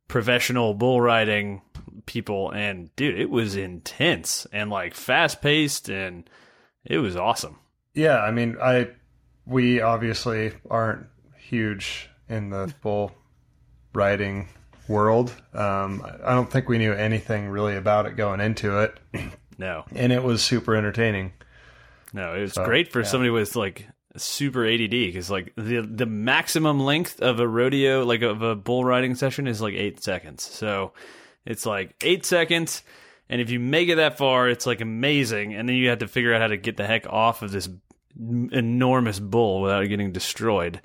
professional 0.09 0.75
bull 0.75 1.01
riding 1.01 1.63
people 2.07 2.51
and 2.51 2.95
dude, 2.97 3.19
it 3.21 3.31
was 3.31 3.55
intense 3.57 4.47
and 4.53 4.71
like 4.71 4.95
fast 4.95 5.41
paced 5.41 5.89
and 5.89 6.29
it 6.85 6.99
was 6.99 7.15
awesome. 7.17 7.59
Yeah, 7.95 8.19
I 8.21 8.31
mean, 8.31 8.57
I 8.63 8.89
we 9.47 9.81
obviously 9.81 10.53
aren't 10.69 11.07
huge 11.39 12.09
in 12.29 12.51
the 12.51 12.73
bull 12.83 13.13
riding 13.95 14.49
world. 14.89 15.33
Um, 15.53 16.05
I 16.25 16.35
don't 16.35 16.51
think 16.51 16.69
we 16.69 16.79
knew 16.79 16.93
anything 16.93 17.49
really 17.49 17.77
about 17.77 18.07
it 18.07 18.17
going 18.17 18.41
into 18.41 18.81
it, 18.81 18.99
No. 19.61 19.85
and 19.95 20.13
it 20.13 20.23
was 20.23 20.43
super 20.43 20.75
entertaining. 20.75 21.33
No, 22.13 22.35
it 22.35 22.41
was 22.41 22.55
So, 22.55 22.65
great 22.65 22.91
for 22.91 23.01
yeah. 23.01 23.07
somebody 23.07 23.31
with 23.31 23.55
like 23.55 23.87
super 24.17 24.67
ADD 24.67 24.91
because 24.91 25.31
like 25.31 25.53
the 25.57 25.81
the 25.83 26.07
maximum 26.07 26.81
length 26.81 27.21
of 27.23 27.39
a 27.39 27.47
rodeo, 27.47 28.05
like 28.05 28.23
of 28.23 28.43
a 28.43 28.57
bull 28.57 28.85
riding 28.85 29.15
session, 29.15 29.47
is 29.47 29.61
like 29.61 29.75
eight 29.75 30.03
seconds. 30.03 30.43
So 30.43 30.93
it's 31.47 31.65
like 31.67 31.95
eight 32.03 32.27
seconds, 32.27 32.83
and 33.29 33.41
if 33.41 33.51
you 33.51 33.61
make 33.61 33.89
it 33.89 33.97
that 33.97 34.19
far, 34.19 34.49
it's 34.49 34.67
like 34.67 34.81
amazing. 34.81 35.55
And 35.55 35.69
then 35.69 35.77
you 35.77 35.91
have 35.91 36.01
to 36.01 36.09
figure 36.09 36.35
out 36.35 36.41
how 36.41 36.49
to 36.49 36.57
get 36.57 36.77
the 36.77 36.87
heck 36.87 37.07
off 37.07 37.43
of 37.43 37.53
this 37.53 37.69
enormous 38.19 39.21
bull 39.21 39.61
without 39.63 39.87
getting 39.89 40.13
destroyed. 40.13 40.81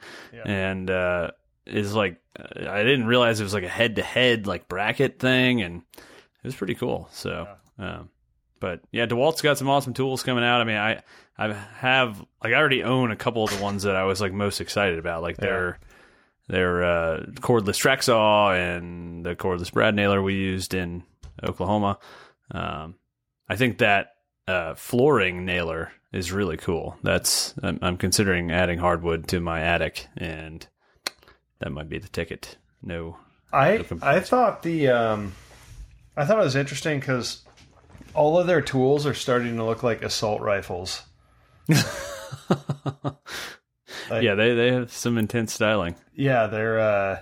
And 0.45 0.91
uh, 0.91 1.31
is 1.65 1.95
like 1.95 2.17
I 2.37 2.83
didn't 2.83 3.07
realize 3.07 3.39
it 3.39 3.43
was 3.43 3.53
like 3.53 3.63
a 3.63 3.67
head 3.69 3.95
to 3.95 4.03
head 4.03 4.45
like 4.45 4.67
bracket 4.67 5.17
thing, 5.19 5.61
and 5.63 5.81
it 5.97 6.43
was 6.43 6.55
pretty 6.55 6.75
cool. 6.75 7.09
So. 7.11 7.47
Um, 7.77 8.09
but 8.65 8.81
yeah, 8.91 9.05
DeWalt's 9.05 9.43
got 9.43 9.59
some 9.59 9.69
awesome 9.69 9.93
tools 9.93 10.23
coming 10.23 10.43
out. 10.43 10.59
I 10.59 10.63
mean, 10.63 10.77
I 10.77 11.03
I 11.37 11.53
have 11.53 12.17
like 12.43 12.51
I 12.51 12.55
already 12.55 12.81
own 12.81 13.11
a 13.11 13.15
couple 13.15 13.43
of 13.43 13.55
the 13.55 13.61
ones 13.61 13.83
that 13.83 13.95
I 13.95 14.05
was 14.05 14.19
like 14.19 14.33
most 14.33 14.59
excited 14.59 14.97
about, 14.97 15.21
like 15.21 15.37
their 15.37 15.77
their 16.47 16.83
uh, 16.83 17.25
cordless 17.41 17.77
track 17.77 18.01
saw 18.01 18.51
and 18.53 19.23
the 19.23 19.35
cordless 19.35 19.71
brad 19.71 19.93
nailer 19.93 20.19
we 20.19 20.33
used 20.33 20.73
in 20.73 21.03
Oklahoma. 21.43 21.99
Um, 22.49 22.95
I 23.47 23.55
think 23.55 23.77
that 23.77 24.15
uh, 24.47 24.73
flooring 24.73 25.45
nailer 25.45 25.91
is 26.11 26.31
really 26.31 26.57
cool. 26.57 26.97
That's 27.03 27.53
I'm, 27.61 27.77
I'm 27.83 27.97
considering 27.97 28.49
adding 28.49 28.79
hardwood 28.79 29.27
to 29.27 29.39
my 29.39 29.61
attic, 29.61 30.07
and 30.17 30.65
that 31.59 31.71
might 31.71 31.87
be 31.87 31.99
the 31.99 32.07
ticket. 32.09 32.57
No, 32.81 33.19
I 33.53 33.85
I 34.01 34.21
thought 34.21 34.63
the 34.63 34.87
um, 34.87 35.35
I 36.17 36.25
thought 36.25 36.39
it 36.39 36.43
was 36.43 36.55
interesting 36.55 36.99
because 36.99 37.44
all 38.13 38.39
of 38.39 38.47
their 38.47 38.61
tools 38.61 39.05
are 39.05 39.13
starting 39.13 39.55
to 39.57 39.63
look 39.63 39.83
like 39.83 40.01
assault 40.03 40.41
rifles. 40.41 41.03
Like- 41.67 41.83
yeah, 44.23 44.35
they 44.35 44.53
they 44.53 44.71
have 44.71 44.91
some 44.91 45.17
intense 45.17 45.53
styling. 45.53 45.95
Yeah, 46.13 46.47
they're 46.47 46.79
uh, 46.79 47.21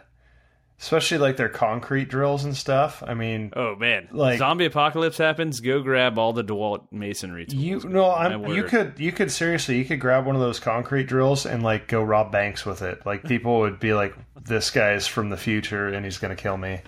especially 0.79 1.17
like 1.19 1.37
their 1.37 1.49
concrete 1.49 2.09
drills 2.09 2.43
and 2.43 2.55
stuff. 2.55 3.01
I 3.05 3.13
mean, 3.13 3.53
Oh 3.55 3.75
man, 3.75 4.09
Like- 4.11 4.37
zombie 4.37 4.65
apocalypse 4.65 5.17
happens. 5.17 5.59
Go 5.61 5.81
grab 5.81 6.17
all 6.17 6.33
the 6.33 6.43
Dewalt 6.43 6.87
masonry 6.91 7.45
tools. 7.45 7.63
you 7.63 7.79
no, 7.87 8.11
I'm, 8.11 8.45
you 8.47 8.63
could 8.63 8.95
you 8.97 9.11
could 9.11 9.31
seriously 9.31 9.77
you 9.77 9.85
could 9.85 9.99
grab 9.99 10.25
one 10.25 10.35
of 10.35 10.41
those 10.41 10.59
concrete 10.59 11.05
drills 11.05 11.45
and 11.45 11.63
like 11.63 11.87
go 11.87 12.03
rob 12.03 12.31
banks 12.31 12.65
with 12.65 12.81
it. 12.81 13.05
Like 13.05 13.23
people 13.23 13.59
would 13.59 13.79
be 13.79 13.93
like, 13.93 14.13
"This 14.43 14.71
guy's 14.71 15.07
from 15.07 15.29
the 15.29 15.37
future 15.37 15.87
and 15.87 16.03
he's 16.05 16.17
gonna 16.17 16.35
kill 16.35 16.57
me." 16.57 16.81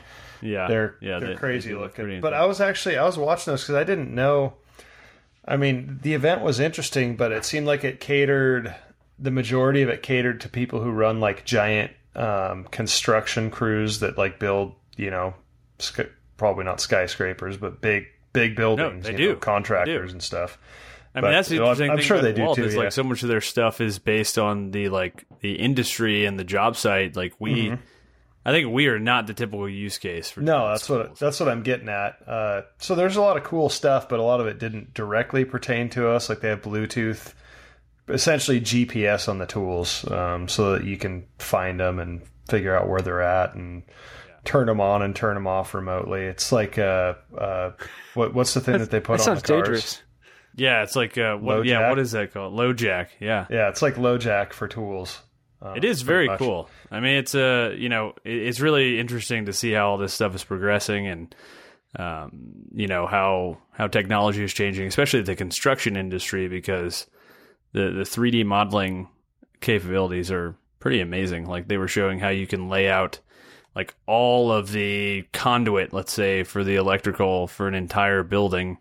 Yeah, 0.45 0.67
they're 0.67 0.95
yeah, 1.01 1.19
they're 1.19 1.29
they- 1.29 1.35
crazy 1.35 1.69
they 1.73 1.75
looking. 1.75 2.21
But. 2.21 2.33
I 2.33 2.45
was 2.45 2.61
actually 2.61 2.97
I 2.97 3.03
was 3.03 3.17
watching 3.17 3.53
this 3.53 3.63
because 3.63 3.75
I 3.75 3.83
didn't 3.83 4.13
know. 4.13 4.53
I 5.47 5.57
mean, 5.57 5.99
the 6.01 6.13
event 6.13 6.41
was 6.41 6.59
interesting, 6.59 7.15
but 7.15 7.31
it 7.31 7.45
seemed 7.45 7.67
like 7.67 7.83
it 7.83 7.99
catered. 7.99 8.73
The 9.19 9.31
majority 9.31 9.81
of 9.81 9.89
it 9.89 10.01
catered 10.03 10.41
to 10.41 10.49
people 10.49 10.81
who 10.81 10.91
run 10.91 11.19
like 11.19 11.45
giant 11.45 11.91
um, 12.15 12.65
construction 12.65 13.49
crews 13.51 13.99
that 13.99 14.17
like 14.17 14.39
build, 14.39 14.73
you 14.97 15.09
know, 15.11 15.33
probably 16.37 16.63
not 16.65 16.79
skyscrapers, 16.81 17.57
but 17.57 17.81
big 17.81 18.07
big 18.33 18.55
buildings. 18.55 19.05
No, 19.05 19.11
they 19.11 19.17
do. 19.17 19.29
know, 19.33 19.35
contractors 19.35 19.93
They 19.93 20.07
do. 20.07 20.11
and 20.13 20.23
stuff. 20.23 20.57
I 21.13 21.21
But, 21.21 21.27
mean, 21.27 21.33
that's 21.33 21.47
the 21.47 21.55
interesting 21.57 21.91
I'm 21.91 21.97
thing 21.97 22.05
sure 22.05 22.21
they 22.21 22.33
do 22.33 22.53
too, 22.55 22.65
is 22.65 22.73
yeah. 22.73 22.79
like 22.81 22.91
so 22.91 23.03
much 23.03 23.23
of 23.23 23.29
their 23.29 23.39
stuff 23.39 23.79
is 23.79 23.99
based 23.99 24.37
on 24.37 24.71
the 24.71 24.89
like 24.89 25.23
the 25.39 25.53
industry 25.53 26.25
and 26.25 26.37
the 26.37 26.43
job 26.43 26.75
site. 26.75 27.15
Like 27.15 27.33
we, 27.39 27.77
I 28.45 28.51
think 28.51 28.71
we 28.71 28.87
are 28.87 28.99
not 28.99 29.25
the 29.25 29.33
typical 29.33 29.67
use 29.67 29.97
case 29.97 30.29
for. 30.29 30.41
No, 30.41 30.53
DeWalt 30.59 30.73
that's 30.73 30.89
what 30.89 31.15
that's 31.17 31.39
what 31.39 31.49
I'm 31.49 31.63
getting 31.63 31.89
at. 31.89 32.17
Uh, 32.27 32.61
so 32.77 32.93
there's 32.93 33.15
a 33.15 33.21
lot 33.21 33.37
of 33.37 33.43
cool 33.43 33.69
stuff, 33.69 34.07
but 34.07 34.19
a 34.19 34.23
lot 34.23 34.39
of 34.39 34.47
it 34.47 34.59
didn't 34.59 34.93
directly 34.93 35.45
pertain 35.45 35.89
to 35.89 36.09
us. 36.09 36.29
Like 36.29 36.41
they 36.41 36.49
have 36.49 36.61
Bluetooth, 36.61 37.33
essentially 38.07 38.61
GPS 38.61 39.27
on 39.27 39.39
the 39.39 39.45
tools, 39.47 40.09
um, 40.11 40.47
so 40.47 40.73
that 40.73 40.83
you 40.83 40.97
can 40.97 41.25
find 41.39 41.79
them 41.79 41.99
and 41.99 42.21
figure 42.47 42.77
out 42.77 42.87
where 42.87 43.01
they're 43.01 43.21
at 43.21 43.55
and 43.55 43.81
turn 44.43 44.67
them 44.67 44.79
on 44.79 45.01
and 45.01 45.15
turn 45.15 45.33
them 45.33 45.47
off 45.47 45.73
remotely. 45.73 46.21
It's 46.21 46.51
like 46.51 46.77
uh, 46.77 47.15
uh, 47.35 47.71
what 48.13 48.33
what's 48.35 48.53
the 48.53 48.61
thing 48.61 48.77
that 48.77 48.91
they 48.91 48.99
put 48.99 49.17
That 49.17 49.29
on 49.29 49.37
sounds 49.37 49.41
the 49.41 49.47
cars? 49.47 49.63
dangerous. 49.63 50.03
Yeah, 50.55 50.83
it's 50.83 50.95
like 50.95 51.17
uh, 51.17 51.35
what? 51.35 51.55
Low 51.57 51.61
yeah, 51.63 51.79
jack? 51.79 51.89
what 51.89 51.99
is 51.99 52.11
that 52.11 52.33
called? 52.33 52.53
LoJack. 52.53 53.07
Yeah, 53.19 53.45
Yeah, 53.49 53.69
it's 53.69 53.81
like 53.81 53.95
LoJack 53.95 54.53
for 54.53 54.67
tools. 54.67 55.19
Uh, 55.66 55.74
it 55.76 55.84
is 55.84 56.01
very 56.03 56.28
much. 56.28 56.39
cool. 56.39 56.70
I 56.91 56.99
mean, 56.99 57.18
it's 57.18 57.34
uh, 57.34 57.74
you 57.78 57.89
know, 57.89 58.13
it's 58.24 58.59
really 58.59 58.99
interesting 58.99 59.45
to 59.45 59.53
see 59.53 59.72
how 59.72 59.89
all 59.89 59.97
this 59.97 60.13
stuff 60.13 60.36
is 60.36 60.43
progressing 60.43 61.07
and. 61.07 61.36
Um, 61.97 62.68
you 62.74 62.88
know 62.88 63.07
how 63.07 63.57
how 63.72 63.88
technology 63.88 64.43
is 64.43 64.51
changing, 64.51 64.86
especially 64.86 65.22
the 65.22 65.34
construction 65.34 65.95
industry, 65.95 66.49
because 66.49 67.07
the 67.72 67.89
the 67.91 68.03
3D 68.03 68.45
modeling 68.45 69.07
capabilities 69.61 70.30
are 70.30 70.57
pretty 70.80 70.99
amazing. 70.99 71.45
Like 71.45 71.70
they 71.70 71.78
were 71.78 71.88
showing 71.88 72.20
how 72.20 72.30
you 72.30 72.47
can 72.47 72.68
lay 72.68 72.89
out 72.89 73.20
like 73.76 73.93
all 74.05 74.51
of 74.51 74.72
the 74.72 75.24
conduit, 75.34 75.93
let's 75.93 76.13
say, 76.13 76.43
for 76.43 76.63
the 76.63 76.76
electrical 76.76 77.47
for 77.47 77.68
an 77.68 77.76
entire 77.76 78.24
building 78.24 78.78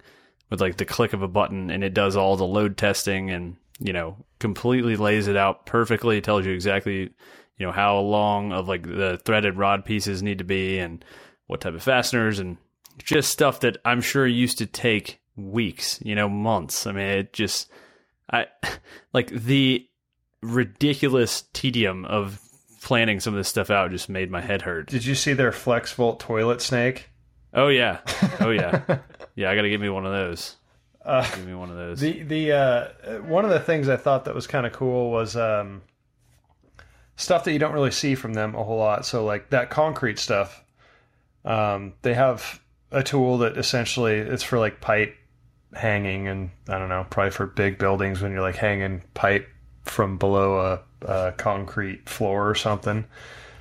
with 0.51 0.61
like 0.61 0.77
the 0.77 0.85
click 0.85 1.13
of 1.13 1.23
a 1.23 1.29
button 1.29 1.71
and 1.71 1.83
it 1.83 1.95
does 1.95 2.17
all 2.17 2.37
the 2.37 2.47
load 2.47 2.77
testing 2.77 3.31
and, 3.31 3.57
you 3.81 3.93
know, 3.93 4.17
completely 4.39 4.97
lays 4.97 5.27
it 5.29 5.37
out 5.37 5.67
perfectly, 5.67 6.21
tells 6.21 6.47
you 6.47 6.53
exactly, 6.53 7.11
you 7.59 7.67
know, 7.67 7.73
how 7.73 7.99
long 7.99 8.53
of 8.53 8.69
like 8.69 8.83
the 8.83 9.21
threaded 9.25 9.57
rod 9.57 9.85
pieces 9.85 10.23
need 10.23 10.39
to 10.39 10.45
be 10.45 10.79
and 10.79 11.05
what 11.47 11.61
type 11.61 11.75
of 11.75 11.83
fasteners 11.83 12.39
and 12.39 12.57
just 12.99 13.31
stuff 13.31 13.61
that 13.61 13.77
I'm 13.85 14.01
sure 14.01 14.27
used 14.27 14.59
to 14.59 14.67
take 14.67 15.21
weeks, 15.37 16.01
you 16.03 16.15
know, 16.15 16.29
months. 16.29 16.87
I 16.87 16.93
mean, 16.93 17.07
it 17.07 17.33
just 17.33 17.71
I 18.31 18.47
like 19.13 19.31
the 19.31 19.87
ridiculous 20.43 21.45
tedium 21.53 22.05
of 22.05 22.41
planning 22.83 23.19
some 23.19 23.33
of 23.33 23.39
this 23.39 23.49
stuff 23.49 23.71
out 23.71 23.91
just 23.91 24.09
made 24.09 24.31
my 24.31 24.41
head 24.41 24.63
hurt. 24.63 24.89
Did 24.89 25.05
you 25.05 25.15
see 25.15 25.33
their 25.33 25.51
FlexVolt 25.51 26.19
toilet 26.19 26.61
snake? 26.61 27.09
Oh 27.53 27.69
yeah. 27.69 28.01
Oh 28.41 28.51
yeah. 28.51 28.83
yeah, 29.35 29.51
I 29.51 29.55
got 29.55 29.63
to 29.63 29.71
give 29.71 29.81
me 29.81 29.89
one 29.89 30.07
of 30.07 30.13
those. 30.13 30.57
Uh, 31.05 31.29
Give 31.35 31.47
me 31.47 31.55
one 31.55 31.71
of 31.71 31.77
those. 31.77 32.01
The 32.01 32.23
the 32.23 32.53
uh, 32.53 32.89
one 33.23 33.45
of 33.45 33.51
the 33.51 33.61
things 33.61 33.89
I 33.89 33.97
thought 33.97 34.25
that 34.25 34.35
was 34.35 34.47
kind 34.47 34.65
of 34.67 34.73
cool 34.73 35.11
was 35.11 35.37
um, 35.37 35.83
stuff 37.17 37.45
that 37.45 37.53
you 37.53 37.59
don't 37.59 37.75
really 37.75 37.91
see 37.91 38.15
from 38.15 38.35
them 38.35 38.55
a 38.55 38.65
whole 38.65 38.79
lot. 38.79 39.05
So 39.07 39.25
like 39.25 39.51
that 39.51 39.71
concrete 39.71 40.19
stuff, 40.19 40.65
um, 41.45 41.95
they 42.03 42.15
have 42.15 42.61
a 42.91 43.03
tool 43.03 43.39
that 43.39 43.57
essentially 43.59 44.15
it's 44.15 44.43
for 44.43 44.59
like 44.59 44.81
pipe 44.81 45.15
hanging 45.75 46.29
and 46.29 46.51
I 46.69 46.79
don't 46.79 46.89
know, 46.89 47.07
probably 47.11 47.33
for 47.33 47.47
big 47.47 47.79
buildings 47.79 48.23
when 48.23 48.33
you're 48.33 48.41
like 48.41 48.57
hanging 48.57 49.03
pipe 49.13 49.49
from 49.83 50.17
below 50.17 50.81
a, 51.03 51.07
a 51.07 51.33
concrete 51.33 52.09
floor 52.09 52.49
or 52.49 52.55
something. 52.55 53.05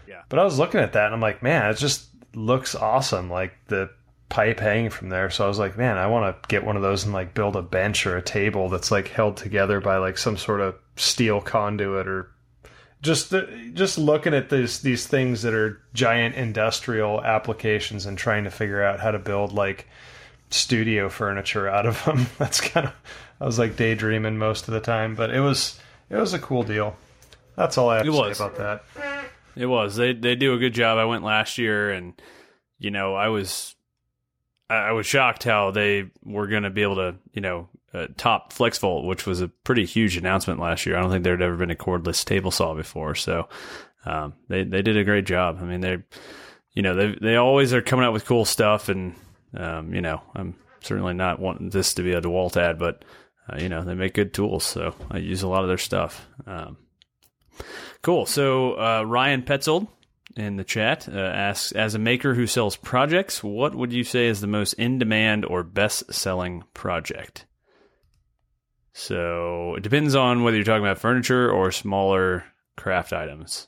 Yeah. 0.07 0.21
But 0.29 0.39
I 0.39 0.43
was 0.43 0.59
looking 0.59 0.79
at 0.79 0.93
that 0.93 1.07
and 1.07 1.15
I'm 1.15 1.21
like, 1.21 1.43
man, 1.43 1.69
it 1.71 1.77
just 1.77 2.07
looks 2.35 2.75
awesome. 2.75 3.29
Like 3.29 3.53
the 3.67 3.89
pipe 4.33 4.59
hanging 4.59 4.89
from 4.89 5.09
there. 5.09 5.29
So 5.29 5.45
I 5.45 5.47
was 5.47 5.59
like, 5.59 5.77
man, 5.77 5.95
I 5.99 6.07
want 6.07 6.41
to 6.41 6.47
get 6.47 6.65
one 6.65 6.75
of 6.75 6.81
those 6.81 7.03
and 7.03 7.13
like 7.13 7.35
build 7.35 7.55
a 7.55 7.61
bench 7.61 8.07
or 8.07 8.17
a 8.17 8.21
table 8.21 8.67
that's 8.67 8.89
like 8.89 9.07
held 9.09 9.37
together 9.37 9.79
by 9.79 9.97
like 9.97 10.17
some 10.17 10.37
sort 10.37 10.59
of 10.59 10.73
steel 10.95 11.39
conduit 11.39 12.07
or 12.07 12.31
just 13.03 13.29
the, 13.29 13.71
just 13.75 13.99
looking 13.99 14.33
at 14.33 14.49
these 14.49 14.81
these 14.81 15.05
things 15.05 15.43
that 15.43 15.53
are 15.53 15.79
giant 15.93 16.33
industrial 16.33 17.23
applications 17.23 18.07
and 18.07 18.17
trying 18.17 18.45
to 18.45 18.49
figure 18.49 18.81
out 18.81 18.99
how 18.99 19.11
to 19.11 19.19
build 19.19 19.53
like 19.53 19.87
studio 20.49 21.09
furniture 21.09 21.67
out 21.69 21.85
of 21.85 22.03
them. 22.05 22.25
That's 22.39 22.59
kind 22.59 22.87
of 22.87 22.93
I 23.39 23.45
was 23.45 23.59
like 23.59 23.75
daydreaming 23.75 24.39
most 24.39 24.67
of 24.67 24.73
the 24.73 24.79
time, 24.79 25.13
but 25.13 25.29
it 25.29 25.41
was 25.41 25.79
it 26.09 26.15
was 26.15 26.33
a 26.33 26.39
cool 26.39 26.63
deal. 26.63 26.95
That's 27.55 27.77
all 27.77 27.89
I 27.89 27.97
have 27.97 28.07
It 28.07 28.11
to 28.11 28.17
was. 28.17 28.37
say 28.37 28.45
about 28.45 28.57
that. 28.57 28.83
It 29.55 29.67
was. 29.67 29.95
They 29.95 30.13
they 30.13 30.33
do 30.33 30.55
a 30.55 30.57
good 30.57 30.73
job. 30.73 30.97
I 30.97 31.05
went 31.05 31.23
last 31.23 31.59
year, 31.59 31.91
and 31.91 32.19
you 32.79 32.89
know, 32.89 33.13
I 33.13 33.27
was 33.27 33.72
I 34.69 34.91
was 34.93 35.05
shocked 35.05 35.43
how 35.43 35.71
they 35.71 36.09
were 36.23 36.47
going 36.47 36.63
to 36.63 36.69
be 36.69 36.83
able 36.83 36.95
to, 36.95 37.15
you 37.33 37.41
know, 37.41 37.69
uh, 37.93 38.07
top 38.17 38.53
FlexVolt, 38.53 39.05
which 39.05 39.27
was 39.27 39.41
a 39.41 39.47
pretty 39.47 39.85
huge 39.85 40.17
announcement 40.17 40.59
last 40.59 40.85
year. 40.85 40.97
I 40.97 41.01
don't 41.01 41.11
think 41.11 41.23
there 41.23 41.35
had 41.37 41.43
ever 41.43 41.57
been 41.57 41.69
a 41.69 41.75
cordless 41.75 42.25
table 42.25 42.49
saw 42.49 42.73
before, 42.73 43.13
so 43.13 43.47
um, 44.05 44.33
they 44.47 44.63
they 44.63 44.81
did 44.81 44.97
a 44.97 45.03
great 45.03 45.25
job. 45.25 45.59
I 45.61 45.65
mean, 45.65 45.81
they, 45.81 45.97
you 46.73 46.81
know, 46.81 46.95
they 46.95 47.15
they 47.21 47.35
always 47.35 47.73
are 47.73 47.81
coming 47.81 48.05
out 48.05 48.13
with 48.13 48.25
cool 48.25 48.45
stuff, 48.45 48.89
and 48.89 49.13
um, 49.55 49.93
you 49.93 50.01
know, 50.01 50.21
I'm 50.33 50.55
certainly 50.81 51.13
not 51.13 51.39
wanting 51.39 51.69
this 51.69 51.93
to 51.95 52.03
be 52.03 52.13
a 52.13 52.21
DeWalt 52.21 52.57
ad, 52.57 52.79
but 52.79 53.05
uh, 53.47 53.57
you 53.59 53.69
know, 53.69 53.83
they 53.83 53.93
make 53.93 54.15
good 54.15 54.33
tools, 54.33 54.63
so 54.63 54.95
I 55.11 55.17
use 55.17 55.43
a 55.43 55.47
lot 55.47 55.63
of 55.63 55.67
their 55.67 55.77
stuff. 55.77 56.27
Um, 56.47 56.77
Cool. 58.01 58.25
So 58.25 58.73
uh, 58.73 59.03
Ryan 59.03 59.43
Petzold 59.43 59.87
in 60.35 60.57
the 60.57 60.63
chat 60.63 61.07
uh, 61.07 61.17
asks, 61.17 61.71
as 61.73 61.95
a 61.95 61.99
maker 61.99 62.33
who 62.33 62.47
sells 62.47 62.75
projects, 62.75 63.43
what 63.43 63.75
would 63.75 63.93
you 63.93 64.03
say 64.03 64.27
is 64.27 64.41
the 64.41 64.47
most 64.47 64.73
in 64.73 64.97
demand 64.99 65.45
or 65.45 65.63
best 65.63 66.13
selling 66.13 66.63
project? 66.73 67.45
So 68.93 69.75
it 69.75 69.83
depends 69.83 70.15
on 70.15 70.43
whether 70.43 70.55
you're 70.57 70.65
talking 70.65 70.85
about 70.85 70.99
furniture 70.99 71.51
or 71.51 71.71
smaller 71.71 72.45
craft 72.75 73.11
items. 73.13 73.67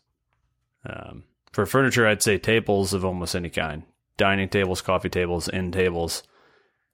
Um, 0.88 1.24
for 1.52 1.66
furniture, 1.66 2.08
I'd 2.08 2.22
say 2.22 2.38
tables 2.38 2.94
of 2.94 3.04
almost 3.04 3.36
any 3.36 3.50
kind: 3.50 3.84
dining 4.18 4.50
tables, 4.50 4.82
coffee 4.82 5.10
tables, 5.10 5.50
end 5.50 5.74
tables. 5.74 6.24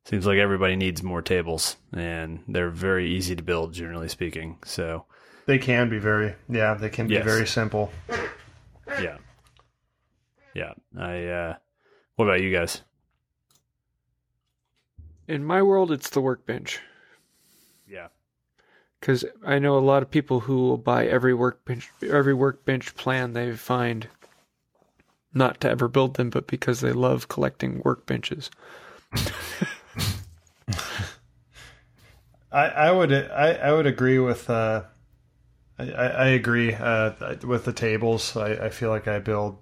Seems 0.06 0.26
like 0.26 0.38
everybody 0.40 0.76
needs 0.76 1.04
more 1.04 1.22
tables, 1.22 1.76
and 1.94 2.44
they're 2.48 2.70
very 2.72 3.12
easy 3.12 3.36
to 3.36 3.44
build, 3.44 3.74
generally 3.74 4.08
speaking. 4.10 4.58
So. 4.66 5.06
They 5.46 5.58
can 5.58 5.90
be 5.90 5.98
very 6.00 6.36
yeah, 6.48 6.76
they 6.76 6.90
can 6.90 7.08
be 7.08 7.16
Yes. 7.16 7.26
very 7.26 7.48
simple. 7.48 7.92
Yeah. 8.88 9.18
Yeah. 10.54 10.74
I 10.98 11.26
uh 11.26 11.56
what 12.16 12.26
about 12.26 12.42
you 12.42 12.52
guys? 12.52 12.82
In 15.28 15.44
my 15.46 15.62
world, 15.62 15.92
it's 15.92 16.10
the 16.10 16.20
workbench 16.22 16.80
Yeah. 17.88 18.08
because 19.00 19.24
I 19.46 19.60
know 19.60 19.78
a 19.78 19.80
lot 19.80 20.04
of 20.04 20.12
people 20.12 20.42
who 20.42 20.56
will 20.58 20.78
buy 20.78 21.06
every 21.08 21.34
workbench, 21.34 21.90
every 22.02 22.34
workbench 22.34 22.96
plan 22.96 23.34
they 23.34 23.54
find, 23.56 24.08
not 25.34 25.62
to 25.62 25.70
ever 25.70 25.88
build 25.88 26.16
them, 26.16 26.30
but 26.30 26.48
because 26.48 26.82
they 26.82 26.92
love 26.92 27.28
collecting 27.30 27.82
workbenches. 27.84 28.50
I, 32.52 32.66
I 32.66 32.92
would 32.92 33.14
I, 33.14 33.54
I 33.54 33.72
would 33.72 33.88
agree 33.88 34.20
with 34.20 34.50
uh, 34.50 34.84
I, 35.80 35.92
I 35.92 36.08
I 36.08 36.28
agree 36.28 36.74
uh, 36.74 37.36
with 37.44 37.64
the 37.66 37.74
tables. 37.74 38.36
I, 38.36 38.66
I 38.66 38.70
feel 38.70 38.90
like 38.90 39.08
I 39.08 39.20
build 39.20 39.58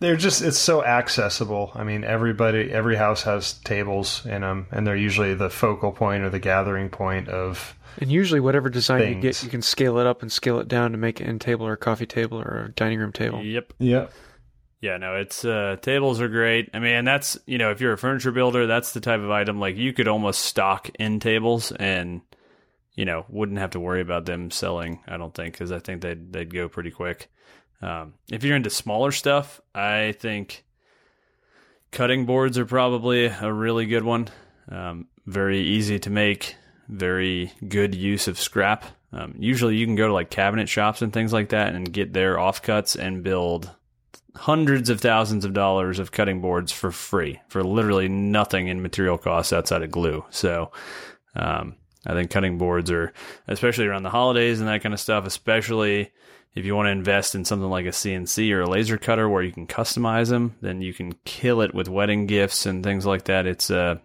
they're 0.00 0.16
just 0.16 0.42
it's 0.42 0.58
so 0.58 0.84
accessible. 0.84 1.70
I 1.74 1.84
mean, 1.84 2.04
everybody, 2.04 2.72
every 2.72 2.96
house 2.96 3.22
has 3.22 3.54
tables 3.60 4.24
in 4.26 4.40
them, 4.40 4.66
and 4.72 4.86
they're 4.86 4.96
usually 4.96 5.34
the 5.34 5.50
focal 5.50 5.92
point 5.92 6.24
or 6.24 6.30
the 6.30 6.38
gathering 6.38 6.88
point 6.88 7.28
of. 7.28 7.76
And 7.98 8.10
usually, 8.10 8.40
whatever 8.40 8.70
design 8.70 9.14
you 9.14 9.20
get, 9.20 9.42
you 9.42 9.50
can 9.50 9.62
scale 9.62 9.98
it 9.98 10.06
up 10.06 10.22
and 10.22 10.32
scale 10.32 10.58
it 10.58 10.68
down 10.68 10.92
to 10.92 10.98
make 10.98 11.20
it 11.20 11.24
end 11.24 11.40
table 11.40 11.66
or 11.66 11.74
a 11.74 11.76
coffee 11.76 12.06
table 12.06 12.40
or 12.40 12.66
a 12.66 12.72
dining 12.72 12.98
room 12.98 13.12
table. 13.12 13.42
Yep. 13.44 13.74
Yep. 13.78 14.12
Yeah, 14.80 14.96
no, 14.96 15.16
it's 15.16 15.44
uh 15.44 15.76
tables 15.82 16.20
are 16.22 16.28
great. 16.28 16.70
I 16.72 16.78
mean, 16.78 16.94
and 16.94 17.06
that's 17.06 17.38
you 17.46 17.58
know, 17.58 17.70
if 17.70 17.82
you're 17.82 17.92
a 17.92 17.98
furniture 17.98 18.32
builder, 18.32 18.66
that's 18.66 18.92
the 18.92 19.00
type 19.00 19.20
of 19.20 19.30
item 19.30 19.60
like 19.60 19.76
you 19.76 19.92
could 19.92 20.08
almost 20.08 20.40
stock 20.40 20.88
in 20.98 21.20
tables 21.20 21.72
and 21.72 22.22
you 22.94 23.04
know, 23.04 23.24
wouldn't 23.28 23.58
have 23.58 23.70
to 23.70 23.80
worry 23.80 24.00
about 24.00 24.24
them 24.24 24.50
selling, 24.50 25.00
I 25.06 25.16
don't 25.16 25.34
think, 25.34 25.58
cuz 25.58 25.70
I 25.70 25.80
think 25.80 26.00
they'd 26.00 26.32
they'd 26.32 26.54
go 26.54 26.68
pretty 26.68 26.90
quick. 26.90 27.30
Um 27.82 28.14
if 28.30 28.44
you're 28.44 28.56
into 28.56 28.70
smaller 28.70 29.12
stuff, 29.12 29.60
I 29.74 30.12
think 30.18 30.64
cutting 31.90 32.26
boards 32.26 32.58
are 32.58 32.66
probably 32.66 33.26
a 33.26 33.52
really 33.52 33.86
good 33.86 34.04
one. 34.04 34.28
Um 34.70 35.06
very 35.26 35.60
easy 35.60 35.98
to 36.00 36.10
make, 36.10 36.56
very 36.88 37.52
good 37.66 37.94
use 37.94 38.28
of 38.28 38.38
scrap. 38.38 38.84
Um, 39.12 39.34
usually 39.38 39.76
you 39.76 39.86
can 39.86 39.96
go 39.96 40.08
to 40.08 40.12
like 40.12 40.30
cabinet 40.30 40.68
shops 40.68 41.02
and 41.02 41.12
things 41.12 41.32
like 41.32 41.50
that 41.50 41.74
and 41.74 41.92
get 41.92 42.12
their 42.12 42.36
offcuts 42.36 42.96
and 42.96 43.22
build 43.22 43.70
hundreds 44.36 44.88
of 44.90 45.00
thousands 45.00 45.44
of 45.44 45.52
dollars 45.52 45.98
of 45.98 46.12
cutting 46.12 46.40
boards 46.40 46.70
for 46.70 46.92
free 46.92 47.40
for 47.48 47.64
literally 47.64 48.08
nothing 48.08 48.68
in 48.68 48.82
material 48.82 49.18
costs 49.18 49.52
outside 49.52 49.82
of 49.82 49.90
glue. 49.90 50.24
So, 50.30 50.70
um, 51.34 51.74
I 52.06 52.14
think 52.14 52.30
cutting 52.30 52.56
boards 52.56 52.90
are, 52.90 53.12
especially 53.46 53.86
around 53.86 54.04
the 54.04 54.10
holidays 54.10 54.60
and 54.60 54.68
that 54.68 54.82
kind 54.82 54.94
of 54.94 55.00
stuff, 55.00 55.26
especially 55.26 56.12
if 56.54 56.64
you 56.64 56.74
want 56.74 56.86
to 56.86 56.90
invest 56.92 57.34
in 57.34 57.44
something 57.44 57.68
like 57.68 57.86
a 57.86 57.90
CNC 57.90 58.52
or 58.52 58.62
a 58.62 58.68
laser 58.68 58.98
cutter 58.98 59.28
where 59.28 59.42
you 59.42 59.52
can 59.52 59.66
customize 59.66 60.28
them, 60.28 60.56
then 60.60 60.82
you 60.82 60.92
can 60.92 61.12
kill 61.24 61.60
it 61.60 61.74
with 61.74 61.88
wedding 61.88 62.26
gifts 62.26 62.66
and 62.66 62.82
things 62.82 63.06
like 63.06 63.24
that. 63.24 63.46
It's, 63.46 63.70
uh, 63.70 63.98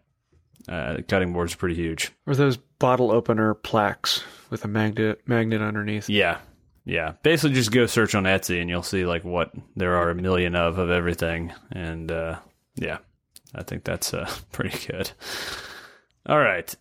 uh, 0.68 0.98
cutting 1.08 1.34
boards 1.34 1.56
pretty 1.56 1.76
huge. 1.76 2.12
Or 2.26 2.36
those 2.36 2.58
bottle 2.58 3.12
opener 3.12 3.54
plaques 3.54 4.24
with 4.50 4.66
a 4.66 4.68
magnet 4.68 5.22
magnet 5.28 5.62
underneath. 5.62 6.10
Yeah. 6.10 6.40
Yeah. 6.86 7.14
Basically 7.24 7.56
just 7.56 7.72
go 7.72 7.86
search 7.86 8.16
on 8.16 8.24
Etsy 8.24 8.62
and 8.62 8.70
you'll 8.70 8.84
see 8.84 9.06
like 9.06 9.24
what 9.24 9.52
there 9.76 9.96
are 9.96 10.10
a 10.10 10.16
million 10.16 10.56
of 10.56 10.78
of 10.78 10.90
everything. 10.90 11.54
And 11.72 12.12
uh 12.12 12.40
yeah. 12.76 13.00
I 13.54 13.64
think 13.64 13.84
that's 13.84 14.14
uh 14.14 14.30
pretty 14.52 14.88
good. 14.88 15.12
All 16.26 16.40
right. 16.40 16.74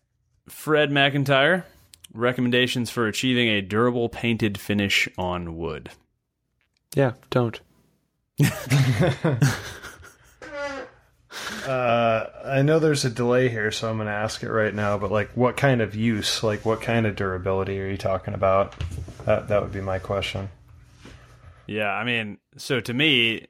Fred 0.49 0.91
McIntyre, 0.91 1.65
recommendations 2.15 2.91
for 2.91 3.07
achieving 3.07 3.49
a 3.49 3.61
durable 3.61 4.09
painted 4.09 4.59
finish 4.59 5.09
on 5.19 5.57
wood. 5.57 5.91
Yeah, 6.95 7.13
don't. 7.31 7.61
Uh, 11.67 12.27
I 12.45 12.63
know 12.63 12.79
there's 12.79 13.05
a 13.05 13.11
delay 13.11 13.49
here, 13.49 13.71
so 13.71 13.89
I'm 13.89 13.97
going 13.97 14.07
to 14.07 14.13
ask 14.13 14.43
it 14.43 14.51
right 14.51 14.75
now. 14.75 14.99
But 14.99 15.11
like, 15.11 15.31
what 15.35 15.57
kind 15.57 15.81
of 15.81 15.95
use? 15.95 16.43
Like, 16.43 16.65
what 16.65 16.81
kind 16.81 17.07
of 17.07 17.17
durability 17.17 17.81
are 17.81 17.89
you 17.89 17.97
talking 17.97 18.35
about? 18.35 18.75
That 19.25 19.49
that 19.49 19.63
would 19.63 19.73
be 19.73 19.81
my 19.81 19.99
question. 19.99 20.51
Yeah, 21.67 21.89
I 21.91 22.05
mean, 22.05 22.39
so 22.57 22.81
to 22.81 22.93
me, 22.93 23.47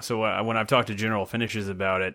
so 0.00 0.42
when 0.42 0.56
I've 0.56 0.66
talked 0.66 0.88
to 0.88 0.94
General 0.94 1.26
Finishes 1.26 1.68
about 1.68 2.00
it, 2.00 2.14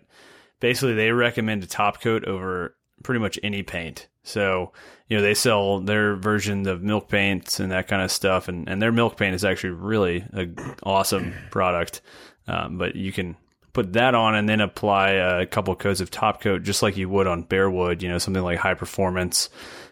basically 0.59 0.95
they 0.95 1.11
recommend 1.11 1.63
a 1.63 1.67
top 1.67 2.01
coat 2.01 2.25
over 2.25 2.75
pretty 3.03 3.19
much 3.19 3.39
any 3.43 3.61
paint. 3.63 4.07
So, 4.27 4.71
you 5.07 5.17
know, 5.17 5.23
they 5.23 5.33
sell 5.33 5.79
their 5.79 6.15
version 6.15 6.67
of 6.67 6.83
milk 6.83 7.09
paints 7.09 7.59
and 7.59 7.71
that 7.71 7.87
kind 7.87 8.01
of 8.01 8.11
stuff, 8.11 8.47
and, 8.47 8.67
and 8.67 8.81
their 8.81 8.91
milk 8.91 9.17
paint 9.17 9.35
is 9.35 9.45
actually 9.45 9.71
really 9.71 10.25
a 10.33 10.47
awesome 10.83 11.33
product. 11.51 12.01
Um, 12.47 12.77
but 12.77 12.95
you 12.95 13.11
can 13.11 13.35
put 13.73 13.93
that 13.93 14.15
on 14.15 14.35
and 14.35 14.47
then 14.47 14.61
apply 14.61 15.11
a 15.11 15.45
couple 15.45 15.75
coats 15.75 16.01
of 16.01 16.11
top 16.11 16.41
coat, 16.41 16.63
just 16.63 16.83
like 16.83 16.97
you 16.97 17.09
would 17.09 17.27
on 17.27 17.43
bare 17.43 17.69
wood. 17.69 18.03
You 18.03 18.09
know, 18.09 18.17
something 18.17 18.43
like 18.43 18.59
high 18.59 18.73
performance, 18.73 19.49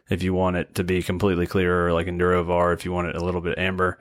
if 0.09 0.23
you 0.23 0.33
want 0.33 0.57
it 0.57 0.75
to 0.75 0.83
be 0.83 1.01
completely 1.01 1.47
clear, 1.47 1.87
or 1.87 1.93
like 1.93 2.07
Enduro-Var, 2.07 2.73
if 2.73 2.85
you 2.85 2.91
want 2.91 3.07
it 3.07 3.15
a 3.15 3.23
little 3.23 3.41
bit 3.41 3.57
amber 3.57 3.99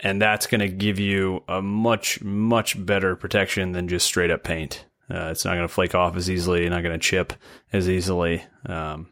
and 0.00 0.20
that's 0.20 0.46
going 0.46 0.60
to 0.60 0.68
give 0.68 0.98
you 0.98 1.42
a 1.48 1.62
much 1.62 2.20
much 2.22 2.84
better 2.84 3.16
protection 3.16 3.72
than 3.72 3.88
just 3.88 4.06
straight 4.06 4.30
up 4.30 4.44
paint. 4.44 4.84
Uh, 5.10 5.28
it's 5.30 5.44
not 5.44 5.54
going 5.54 5.66
to 5.66 5.72
flake 5.72 5.94
off 5.94 6.16
as 6.16 6.30
easily, 6.30 6.68
not 6.68 6.82
going 6.82 6.98
to 6.98 6.98
chip 6.98 7.32
as 7.72 7.88
easily. 7.88 8.42
Um, 8.66 9.08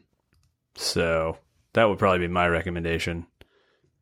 so 0.74 1.38
that 1.74 1.84
would 1.88 1.98
probably 1.98 2.20
be 2.26 2.28
my 2.32 2.48
recommendation. 2.48 3.26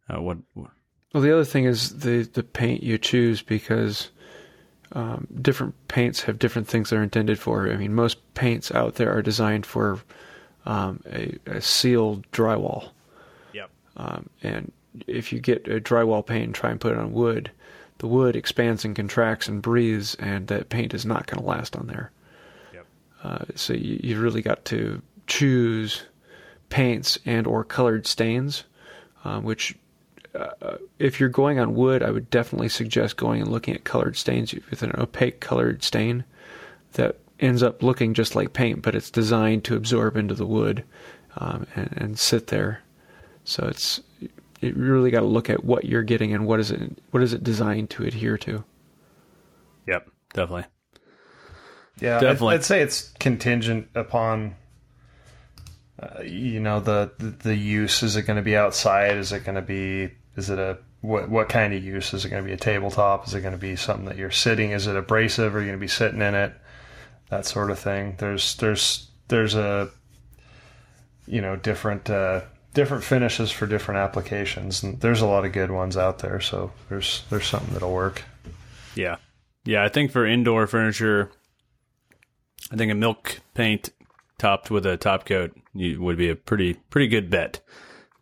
Uh, 0.08 0.20
what? 0.20 0.38
Well, 0.54 1.22
the 1.22 1.32
other 1.32 1.44
thing 1.44 1.64
is 1.64 1.98
the 2.00 2.22
the 2.22 2.42
paint 2.42 2.82
you 2.82 2.98
choose 2.98 3.42
because 3.42 4.10
um, 4.92 5.26
different 5.40 5.74
paints 5.88 6.22
have 6.22 6.38
different 6.38 6.68
things 6.68 6.90
they're 6.90 7.02
intended 7.02 7.38
for. 7.38 7.70
I 7.70 7.76
mean, 7.76 7.94
most 7.94 8.18
paints 8.34 8.70
out 8.72 8.96
there 8.96 9.12
are 9.12 9.22
designed 9.22 9.66
for 9.66 10.00
um, 10.66 11.00
a, 11.06 11.36
a 11.46 11.60
sealed 11.60 12.30
drywall, 12.32 12.90
Yep. 13.52 13.70
um, 13.96 14.30
and 14.42 14.72
if 15.06 15.32
you 15.32 15.40
get 15.40 15.66
a 15.68 15.80
drywall 15.80 16.26
paint 16.26 16.44
and 16.44 16.54
try 16.54 16.70
and 16.70 16.80
put 16.80 16.92
it 16.92 16.98
on 16.98 17.12
wood, 17.12 17.50
the 17.98 18.06
wood 18.08 18.34
expands 18.36 18.84
and 18.84 18.94
contracts 18.96 19.46
and 19.48 19.62
breathes, 19.62 20.16
and 20.16 20.48
that 20.48 20.68
paint 20.68 20.92
is 20.92 21.06
not 21.06 21.26
going 21.26 21.40
to 21.40 21.48
last 21.48 21.76
on 21.76 21.86
there. 21.86 22.10
Yep. 22.74 22.86
Uh, 23.22 23.44
so 23.54 23.72
you, 23.72 24.00
you 24.02 24.20
really 24.20 24.42
got 24.42 24.64
to 24.66 25.00
choose 25.26 26.02
paints 26.70 27.18
and 27.26 27.46
or 27.46 27.62
colored 27.64 28.06
stains, 28.06 28.64
um, 29.24 29.44
which 29.44 29.76
uh, 30.34 30.76
if 30.98 31.20
you're 31.20 31.28
going 31.28 31.58
on 31.58 31.74
wood, 31.74 32.02
I 32.02 32.10
would 32.10 32.30
definitely 32.30 32.68
suggest 32.70 33.16
going 33.16 33.42
and 33.42 33.50
looking 33.50 33.74
at 33.74 33.84
colored 33.84 34.16
stains 34.16 34.54
with 34.70 34.82
an 34.82 34.92
opaque 34.96 35.40
colored 35.40 35.82
stain 35.82 36.24
that 36.92 37.16
ends 37.38 37.62
up 37.62 37.82
looking 37.82 38.14
just 38.14 38.34
like 38.34 38.52
paint, 38.52 38.82
but 38.82 38.94
it's 38.94 39.10
designed 39.10 39.64
to 39.64 39.76
absorb 39.76 40.16
into 40.16 40.34
the 40.34 40.46
wood 40.46 40.84
um, 41.36 41.66
and, 41.74 41.92
and 41.96 42.18
sit 42.18 42.46
there. 42.46 42.80
So 43.44 43.66
it's 43.66 44.00
you 44.60 44.72
really 44.76 45.10
got 45.10 45.20
to 45.20 45.26
look 45.26 45.48
at 45.50 45.64
what 45.64 45.84
you're 45.84 46.02
getting 46.02 46.32
and 46.34 46.46
what 46.46 46.60
is 46.60 46.70
it 46.70 46.98
what 47.10 47.22
is 47.22 47.32
it 47.32 47.42
designed 47.42 47.90
to 47.90 48.04
adhere 48.04 48.38
to. 48.38 48.62
Yep. 49.86 50.08
Definitely. 50.32 50.66
Yeah, 52.00 52.16
I'd- 52.16 52.26
Definitely. 52.26 52.54
I'd, 52.54 52.64
say 52.64 52.80
it's 52.82 53.10
contingent 53.18 53.88
upon, 53.94 54.54
uh, 56.01 56.22
you 56.22 56.61
know, 56.61 56.80
the, 56.80 57.12
the 57.18 57.30
the 57.30 57.57
use. 57.57 58.03
Is 58.03 58.16
it 58.16 58.22
going 58.22 58.38
to 58.38 58.42
be 58.42 58.57
outside? 58.57 59.16
Is 59.16 59.32
it 59.32 59.44
going 59.44 59.57
to 59.57 59.62
be? 59.62 60.11
Is 60.36 60.48
it 60.51 60.59
a 60.59 60.78
what 61.01 61.28
what 61.28 61.48
kind 61.48 61.74
of 61.74 61.84
use? 61.84 62.14
Is 62.14 62.24
it 62.24 62.30
going 62.30 62.42
to 62.42 62.46
be 62.46 62.55
a 62.55 62.59
tabletop? 62.59 63.26
Is 63.26 63.34
it 63.34 63.42
going 63.42 63.53
to 63.53 63.59
be 63.59 63.76
something 63.76 64.07
that 64.07 64.16
you're 64.16 64.30
sitting? 64.30 64.70
Is 64.70 64.86
it 64.86 64.96
abrasive? 64.96 65.55
Are 65.55 65.61
you 65.61 65.66
going 65.66 65.78
to 65.78 65.80
be 65.80 65.88
sitting 65.88 66.22
in 66.22 66.34
it? 66.34 66.55
That 67.28 67.46
sort 67.46 67.70
of 67.70 67.78
thing. 67.78 68.14
There's 68.18 68.57
there's 68.57 69.11
there's 69.28 69.55
a 69.55 69.90
you 71.26 71.40
know 71.40 71.57
different 71.57 72.09
uh, 72.09 72.42
different 72.74 73.05
finishes 73.05 73.51
for 73.51 73.66
different 73.66 73.98
applications, 73.98 74.82
and 74.82 75.01
there's 75.01 75.20
a 75.20 75.26
lot 75.26 75.44
of 75.44 75.53
good 75.53 75.70
ones 75.70 75.96
out 75.96 76.20
there. 76.20 76.40
So 76.40 76.72
there's 76.88 77.24
there's 77.30 77.46
something 77.46 77.74
that'll 77.74 77.92
work. 77.92 78.22
Yeah. 78.94 79.16
Yeah. 79.64 79.84
I 79.84 79.88
think 79.88 80.12
for 80.12 80.26
indoor 80.26 80.66
furniture, 80.66 81.30
I 82.72 82.76
think 82.76 82.90
a 82.90 82.94
milk 82.94 83.40
paint 83.55 83.90
topped 84.38 84.70
with 84.70 84.86
a 84.86 84.96
top 84.96 85.26
coat 85.26 85.57
you, 85.74 86.00
would 86.02 86.16
be 86.16 86.30
a 86.30 86.36
pretty 86.36 86.74
pretty 86.74 87.08
good 87.08 87.30
bet, 87.30 87.60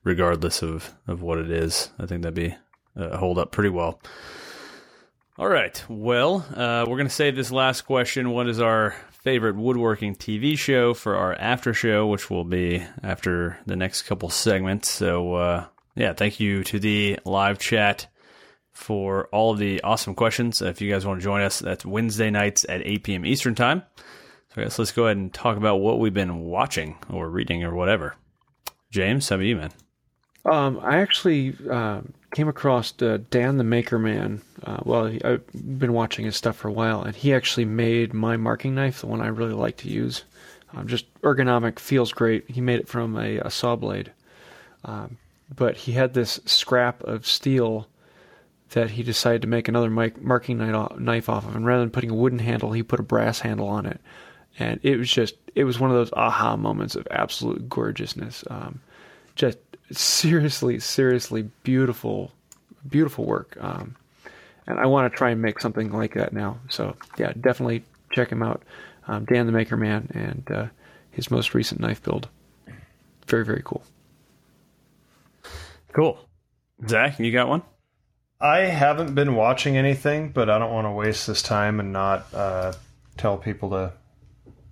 regardless 0.05 0.63
of 0.63 0.95
of 1.07 1.23
what 1.23 1.39
it 1.39 1.51
is. 1.51 1.91
I 1.99 2.07
think 2.07 2.23
that'd 2.23 2.35
be 2.35 2.55
uh, 2.97 3.17
hold 3.17 3.39
up 3.39 3.53
pretty 3.53 3.71
well. 3.71 4.01
All 5.39 5.49
right. 5.49 5.85
Well, 5.89 6.45
uh, 6.55 6.85
we're 6.89 6.97
gonna 6.97 7.11
save 7.11 7.37
this 7.37 7.53
last 7.53 7.83
question. 7.83 8.31
What 8.31 8.49
is 8.49 8.61
our 8.61 8.97
favorite 9.23 9.57
woodworking 9.57 10.15
TV 10.15 10.59
show 10.59 10.95
for 10.95 11.17
our 11.17 11.35
after 11.35 11.75
show, 11.75 12.07
which 12.07 12.31
will 12.31 12.45
be 12.45 12.85
after 13.03 13.59
the 13.67 13.77
next 13.77 14.03
couple 14.03 14.31
segments? 14.31 14.91
So, 14.91 15.35
uh, 15.35 15.67
yeah, 15.95 16.13
thank 16.13 16.41
you 16.41 16.65
to 16.65 16.79
the 16.79 17.19
live 17.25 17.59
chat 17.59 18.09
for 18.73 19.27
all 19.33 19.53
of 19.53 19.59
the 19.59 19.83
awesome 19.83 20.15
questions. 20.15 20.63
If 20.63 20.81
you 20.81 20.91
guys 20.91 21.05
want 21.05 21.21
to 21.21 21.25
join 21.25 21.43
us, 21.43 21.59
that's 21.59 21.85
Wednesday 21.85 22.31
nights 22.31 22.65
at 22.69 22.87
8 22.87 23.03
p.m. 23.03 23.27
Eastern 23.27 23.55
Time. 23.55 23.83
So 24.55 24.63
I 24.63 24.65
guess 24.65 24.79
let's 24.79 24.93
go 24.93 25.05
ahead 25.05 25.17
and 25.17 25.33
talk 25.33 25.57
about 25.57 25.77
what 25.77 25.99
we've 25.99 26.15
been 26.15 26.41
watching 26.41 26.97
or 27.11 27.29
reading 27.29 27.65
or 27.65 27.75
whatever. 27.75 28.15
James, 28.91 29.29
how 29.29 29.37
about 29.37 29.45
you, 29.45 29.57
man? 29.57 29.73
Um, 30.45 30.81
I 30.83 30.99
actually 30.99 31.55
um, 31.71 32.15
came 32.33 32.49
across 32.49 32.95
uh, 33.03 33.19
Dan 33.31 33.59
the 33.59 33.65
Maker 33.65 33.99
Man. 33.99 34.41
Uh, 34.65 34.79
well, 34.85 35.07
I've 35.25 35.45
been 35.53 35.93
watching 35.93 36.25
his 36.25 36.37
stuff 36.37 36.57
for 36.57 36.69
a 36.69 36.73
while, 36.73 37.03
and 37.03 37.15
he 37.15 37.35
actually 37.35 37.67
made 37.67 38.15
my 38.15 38.37
marking 38.37 38.75
knife, 38.75 39.01
the 39.01 39.07
one 39.07 39.21
I 39.21 39.29
really 39.29 39.53
like 39.53 39.77
to 39.79 39.89
use. 39.89 40.25
Um, 40.75 40.87
just 40.87 41.13
ergonomic, 41.21 41.79
feels 41.79 42.13
great. 42.13 42.51
He 42.51 42.61
made 42.61 42.81
it 42.81 42.89
from 42.89 43.17
a, 43.17 43.39
a 43.39 43.51
saw 43.51 43.77
blade, 43.77 44.13
um, 44.85 45.19
but 45.55 45.77
he 45.77 45.93
had 45.93 46.15
this 46.15 46.41
scrap 46.45 47.03
of 47.05 47.27
steel 47.27 47.89
that 48.71 48.91
he 48.91 49.03
decided 49.03 49.43
to 49.43 49.49
make 49.49 49.67
another 49.69 49.89
marking 49.91 50.59
knife 50.59 51.29
off 51.29 51.47
of, 51.47 51.57
and 51.57 51.65
rather 51.65 51.83
than 51.83 51.91
putting 51.91 52.11
a 52.11 52.15
wooden 52.15 52.39
handle, 52.39 52.73
he 52.73 52.83
put 52.83 53.01
a 53.01 53.03
brass 53.03 53.41
handle 53.41 53.67
on 53.67 53.87
it, 53.87 54.01
and 54.59 54.81
it 54.83 54.97
was 54.97 55.11
just 55.11 55.35
it 55.55 55.65
was 55.65 55.79
one 55.79 55.91
of 55.91 55.97
those 55.97 56.13
aha 56.13 56.57
moments 56.57 56.97
of 56.97 57.07
absolute 57.11 57.69
gorgeousness. 57.69 58.45
Um, 58.49 58.81
just 59.35 59.59
seriously, 59.93 60.79
seriously 60.81 61.49
beautiful, 61.63 62.33
beautiful 62.89 63.25
work. 63.25 63.57
Um, 63.61 63.97
and 64.67 64.79
I 64.79 64.87
want 64.87 65.11
to 65.11 65.17
try 65.17 65.31
and 65.31 65.41
make 65.41 65.61
something 65.61 65.91
like 65.93 66.15
that 66.15 66.33
now. 66.33 66.59
So 66.69 66.97
yeah, 67.17 67.33
definitely 67.41 67.85
check 68.13 68.31
him 68.31 68.43
out, 68.43 68.63
um, 69.07 69.25
Dan 69.25 69.47
the 69.47 69.53
Maker 69.53 69.77
Man, 69.77 70.11
and 70.13 70.51
uh, 70.51 70.67
his 71.11 71.31
most 71.31 71.55
recent 71.55 71.81
knife 71.81 72.03
build. 72.03 72.29
Very 73.27 73.45
very 73.45 73.63
cool. 73.65 73.83
Cool. 75.95 76.19
Zach, 76.87 77.19
you 77.19 77.33
got 77.33 77.49
one? 77.49 77.63
I 78.41 78.59
haven't 78.61 79.15
been 79.15 79.35
watching 79.35 79.77
anything, 79.77 80.31
but 80.31 80.49
I 80.49 80.59
don't 80.59 80.73
want 80.73 80.87
to 80.87 80.93
waste 80.93 81.27
this 81.27 81.43
time 81.43 81.81
and 81.81 81.93
not 81.93 82.33
uh, 82.33 82.73
tell 83.17 83.37
people 83.37 83.71
to 83.71 83.93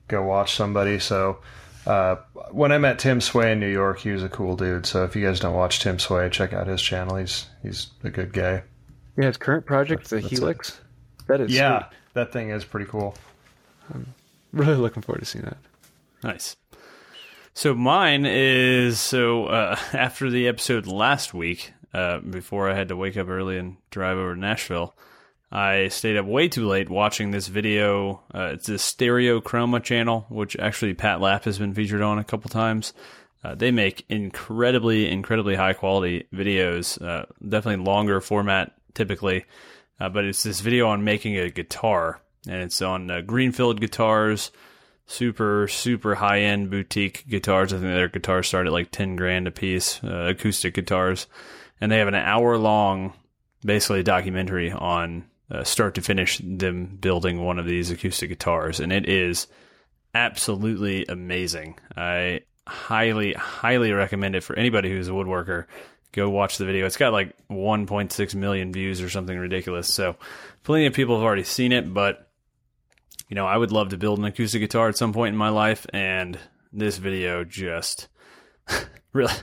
go 0.09 0.23
watch 0.23 0.55
somebody. 0.55 0.99
So 0.99 1.39
uh, 1.87 2.17
when 2.51 2.73
I 2.73 2.79
met 2.79 2.99
Tim 2.99 3.21
Sway 3.21 3.53
in 3.53 3.61
New 3.61 3.71
York, 3.71 3.99
he 4.01 4.11
was 4.11 4.23
a 4.23 4.29
cool 4.29 4.57
dude. 4.57 4.87
So 4.87 5.05
if 5.05 5.15
you 5.17 5.25
guys 5.25 5.41
don't 5.41 5.55
watch 5.55 5.81
Tim 5.81 5.99
Sway, 5.99 6.29
check 6.31 6.53
out 6.53 6.67
his 6.67 6.83
channel. 6.83 7.17
He's 7.17 7.47
he's 7.63 7.89
a 8.05 8.11
good 8.11 8.33
guy. 8.33 8.63
Yeah, 9.17 9.27
his 9.27 9.37
current 9.37 9.65
project, 9.67 10.11
the 10.11 10.21
Helix. 10.21 10.81
That 11.27 11.41
is 11.41 11.51
Yeah, 11.53 11.81
sweet. 11.89 11.99
that 12.15 12.33
thing 12.33 12.51
is 12.51 12.65
pretty 12.65 12.87
cool. 12.87 13.15
I'm 13.93 14.15
really 14.53 14.75
looking 14.77 15.03
forward 15.03 15.21
to 15.21 15.25
seeing 15.27 15.45
that. 15.45 15.57
Nice. 16.23 16.57
So 17.55 17.75
mine 17.75 18.27
is 18.27 19.01
so 19.01 19.47
uh, 19.47 19.77
after 19.93 20.29
the 20.31 20.47
episode 20.49 20.87
last 20.87 21.33
week, 21.33 21.73
uh, 21.95 22.19
before 22.19 22.69
I 22.71 22.75
had 22.75 22.89
to 22.89 22.97
wake 22.97 23.17
up 23.17 23.29
early 23.29 23.57
and 23.59 23.77
drive 23.91 24.19
over 24.19 24.35
to 24.35 24.41
Nashville, 24.41 24.95
I 25.51 25.89
stayed 25.89 26.17
up 26.17 26.27
way 26.27 26.49
too 26.49 26.67
late 26.67 26.91
watching 26.91 27.31
this 27.31 27.47
video. 27.47 28.23
Uh, 28.35 28.51
it's 28.55 28.69
a 28.69 28.79
Stereo 28.79 29.41
Chroma 29.41 29.83
channel, 29.83 30.27
which 30.29 30.57
actually 30.57 30.95
Pat 30.95 31.21
Lapp 31.21 31.45
has 31.45 31.59
been 31.59 31.75
featured 31.75 32.03
on 32.03 32.19
a 32.19 32.25
couple 32.25 32.51
times. 32.51 32.93
Uh, 33.45 33.55
they 33.55 33.71
make 33.71 34.05
incredibly, 34.09 35.09
incredibly 35.09 35.55
high 35.55 35.73
quality 35.73 36.27
videos. 36.35 37.01
Uh, 37.01 37.27
definitely 37.49 37.85
longer 37.85 38.21
format 38.21 38.73
typically, 38.95 39.45
uh, 40.01 40.09
but 40.09 40.25
it's 40.25 40.43
this 40.43 40.61
video 40.61 40.89
on 40.89 41.05
making 41.05 41.39
a 41.39 41.51
guitar, 41.51 42.21
and 42.49 42.63
it's 42.63 42.83
on 42.83 43.11
uh, 43.11 43.21
Greenfield 43.21 43.81
guitars 43.81 44.51
super 45.07 45.69
super 45.69 46.17
high 46.17 46.41
end 46.41 46.69
boutique 46.71 47.25
guitars. 47.29 47.73
I 47.73 47.79
think 47.79 47.89
their 47.89 48.09
guitars 48.09 48.49
start 48.49 48.67
at 48.67 48.73
like 48.73 48.91
ten 48.91 49.15
grand 49.15 49.47
a 49.47 49.53
piece, 49.53 50.03
uh, 50.03 50.27
acoustic 50.31 50.75
guitars, 50.75 51.29
and 51.81 51.91
they 51.91 51.99
have 51.99 52.09
an 52.09 52.15
hour 52.15 52.59
long, 52.59 53.13
basically 53.65 54.03
documentary 54.03 54.73
on 54.73 55.25
uh, 55.51 55.65
start 55.65 55.95
to 55.95 56.03
finish 56.03 56.41
them 56.45 56.87
building 56.87 57.45
one 57.45 57.59
of 57.59 57.67
these 57.67 57.91
acoustic 57.91 58.31
guitars, 58.31 58.81
and 58.81 58.93
it 58.93 59.09
is 59.09 59.47
absolutely 60.15 61.07
amazing. 61.07 61.79
I 61.97 62.41
highly 62.67 63.33
highly 63.35 63.93
recommend 63.93 64.35
it 64.35 64.43
for 64.43 64.57
anybody 64.57 64.91
who's 64.91 65.09
a 65.09 65.13
woodworker. 65.13 65.67
Go 66.13 66.31
watch 66.31 66.59
the 66.59 66.65
video. 66.65 66.87
It's 66.87 66.97
got 66.97 67.13
like 67.13 67.37
1.6 67.49 68.35
million 68.35 68.73
views 68.73 69.03
or 69.03 69.11
something 69.11 69.39
ridiculous. 69.39 69.93
So, 69.93 70.17
plenty 70.65 70.87
of 70.87 70.95
people 70.95 71.17
have 71.17 71.25
already 71.25 71.45
seen 71.45 71.73
it, 71.73 71.93
but 71.93 72.31
you 73.29 73.35
know, 73.35 73.47
I 73.47 73.57
would 73.57 73.73
love 73.73 73.91
to 73.91 73.99
build 73.99 74.19
an 74.19 74.25
acoustic 74.25 74.61
guitar 74.61 74.89
at 74.89 74.97
some 74.97 75.13
point 75.13 75.33
in 75.33 75.39
my 75.39 75.51
life, 75.51 75.87
and 75.93 76.39
this 76.73 76.99
video 76.99 77.45
just 77.45 78.09
really, 79.17 79.35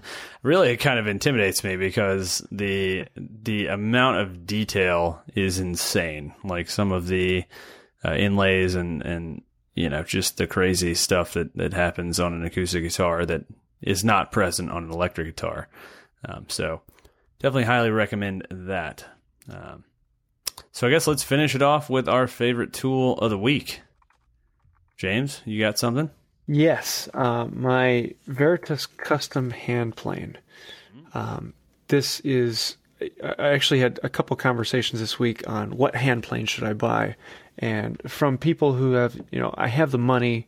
really 0.44 0.70
it 0.72 0.78
kind 0.78 1.00
of 1.00 1.08
intimidates 1.08 1.64
me 1.64 1.76
because 1.76 2.46
the 2.52 3.06
the 3.16 3.68
amount 3.68 4.18
of 4.18 4.46
detail 4.46 5.22
is 5.36 5.60
insane. 5.60 6.34
Like 6.44 6.70
some 6.70 6.92
of 6.92 7.08
the 7.08 7.44
uh, 8.06 8.14
inlays 8.14 8.76
and 8.76 9.02
and 9.02 9.42
you 9.76 9.90
know 9.90 10.04
just 10.04 10.38
the 10.38 10.48
crazy 10.48 10.94
stuff 10.94 11.34
that 11.34 11.56
that 11.56 11.74
happens 11.74 12.20
on 12.20 12.34
an 12.34 12.46
acoustic 12.46 12.84
guitar 12.84 13.26
that 13.26 13.46
is 13.82 14.04
not 14.04 14.32
present 14.32 14.72
on 14.72 14.86
an 14.86 14.92
electric 14.92 15.28
guitar. 15.28 15.68
Um, 16.26 16.46
so 16.48 16.82
definitely 17.40 17.66
highly 17.66 17.90
recommend 17.90 18.48
that. 18.50 19.06
Um, 19.50 19.84
so 20.72 20.88
I 20.88 20.90
guess 20.90 21.08
let's 21.08 21.24
finish 21.24 21.56
it 21.56 21.62
off 21.62 21.90
with 21.90 22.08
our 22.08 22.28
favorite 22.28 22.74
tool 22.74 23.18
of 23.18 23.30
the 23.30 23.38
week. 23.38 23.82
James, 24.98 25.42
you 25.46 25.60
got 25.60 25.78
something? 25.78 26.10
Yes, 26.48 27.08
uh, 27.14 27.48
my 27.52 28.14
Veritas 28.28 28.86
custom 28.86 29.52
hand 29.52 29.96
plane. 29.96 30.38
Um, 31.14 31.54
this 31.88 32.20
is. 32.22 32.78
I 33.22 33.50
actually 33.50 33.80
had 33.80 34.00
a 34.04 34.10
couple 34.10 34.36
conversations 34.38 35.02
this 35.02 35.20
week 35.20 35.48
on 35.48 35.76
what 35.76 35.96
hand 35.96 36.24
plane 36.24 36.46
should 36.46 36.64
I 36.64 36.74
buy, 36.74 37.16
and 37.60 38.02
from 38.10 38.38
people 38.38 38.74
who 38.74 38.94
have, 38.94 39.20
you 39.32 39.40
know, 39.40 39.54
I 39.58 39.68
have 39.68 39.92
the 39.92 39.98
money, 39.98 40.48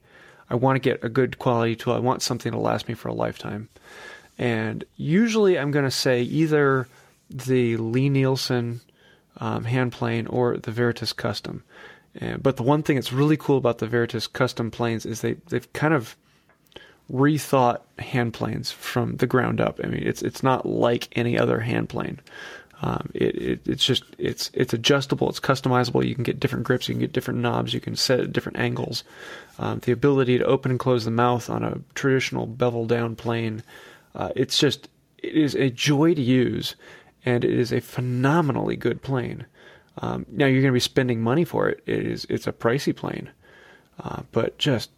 I 0.50 0.56
want 0.56 0.78
to 0.78 0.80
get 0.80 1.04
a 1.04 1.10
good 1.10 1.38
quality 1.38 1.76
tool. 1.76 1.94
I 1.94 2.00
want 2.00 2.22
something 2.22 2.52
to 2.52 2.58
last 2.60 2.88
me 2.88 2.94
for 2.94 3.10
a 3.10 3.14
lifetime, 3.14 3.68
and 4.38 4.86
usually 4.96 5.60
I'm 5.60 5.72
going 5.72 5.86
to 5.86 5.92
say 5.92 6.22
either 6.22 6.88
the 7.30 7.76
Lie-Nielsen 7.78 8.82
um, 9.38 9.64
hand 9.66 9.92
plane 9.92 10.28
or 10.28 10.58
the 10.58 10.72
Veritas 10.72 11.14
Custom. 11.14 11.64
And, 12.16 12.42
but 12.42 12.58
the 12.58 12.64
one 12.64 12.84
thing 12.84 12.96
that's 12.96 13.14
really 13.14 13.38
cool 13.38 13.58
about 13.58 13.80
the 13.80 13.88
Veritas 13.88 14.28
Custom 14.28 14.72
planes 14.72 15.06
is 15.06 15.22
they 15.22 15.34
they've 15.50 15.72
kind 15.74 15.94
of 15.94 16.16
rethought 17.12 17.82
hand 18.00 18.34
planes 18.34 18.72
from 18.72 19.18
the 19.18 19.28
ground 19.28 19.62
up. 19.62 19.80
I 19.84 19.88
mean, 19.88 20.04
it's 20.04 20.22
it's 20.22 20.44
not 20.44 20.66
like 20.66 21.10
any 21.18 21.38
other 21.38 21.60
hand 21.60 21.90
plane. 21.90 22.20
Um, 22.82 23.10
it, 23.14 23.36
it 23.36 23.62
it's 23.66 23.86
just 23.86 24.04
it's 24.18 24.52
it's 24.54 24.74
adjustable, 24.74 25.30
it's 25.30 25.40
customizable. 25.40 26.06
You 26.06 26.16
can 26.16 26.24
get 26.24 26.40
different 26.40 26.66
grips, 26.66 26.88
you 26.88 26.94
can 26.94 27.02
get 27.02 27.14
different 27.14 27.40
knobs, 27.40 27.74
you 27.74 27.80
can 27.80 27.96
set 27.96 28.20
at 28.20 28.34
different 28.34 28.60
angles. 28.60 29.04
Um, 29.60 29.80
the 29.80 29.92
ability 29.92 30.38
to 30.38 30.46
open 30.46 30.72
and 30.72 30.80
close 30.80 31.06
the 31.06 31.12
mouth 31.12 31.50
on 31.50 31.64
a 31.64 31.80
traditional 31.94 32.46
bevel 32.46 32.86
down 32.86 33.16
plane, 33.16 33.64
uh, 34.14 34.32
it's 34.36 34.58
just 34.58 34.90
it 35.18 35.36
is 35.36 35.56
a 35.56 35.70
joy 35.70 36.14
to 36.14 36.22
use, 36.22 36.76
and 37.26 37.46
it 37.46 37.54
is 37.54 37.72
a 37.72 37.80
phenomenally 37.82 38.76
good 38.76 39.02
plane. 39.02 39.46
Um, 40.00 40.26
now 40.30 40.46
you're 40.46 40.62
going 40.62 40.72
to 40.72 40.74
be 40.74 40.80
spending 40.80 41.22
money 41.22 41.46
for 41.46 41.70
it. 41.70 41.82
It 41.86 42.06
is 42.06 42.26
it's 42.30 42.48
a 42.48 42.52
pricey 42.52 42.96
plane, 42.96 43.30
uh, 44.04 44.24
but 44.32 44.58
just 44.58 44.90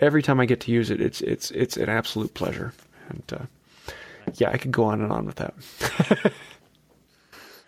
every 0.00 0.22
time 0.22 0.40
I 0.40 0.46
get 0.46 0.60
to 0.60 0.72
use 0.72 0.90
it, 0.90 1.00
it's 1.00 1.20
it's 1.20 1.50
it's 1.50 1.76
an 1.76 1.88
absolute 1.88 2.34
pleasure. 2.34 2.72
And 3.08 3.22
uh, 3.32 3.92
yeah, 4.34 4.50
I 4.50 4.58
could 4.58 4.72
go 4.72 4.84
on 4.84 5.00
and 5.00 5.12
on 5.12 5.26
with 5.26 5.36
that. 5.36 6.32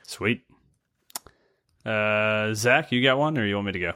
Sweet. 0.03 0.43
Uh, 1.85 2.55
Zach, 2.55 2.93
you 2.93 3.03
got 3.03 3.19
one, 3.19 3.39
or 3.39 3.47
you 3.47 3.55
want 3.55 3.67
me 3.67 3.73
to 3.73 3.79
go? 3.79 3.93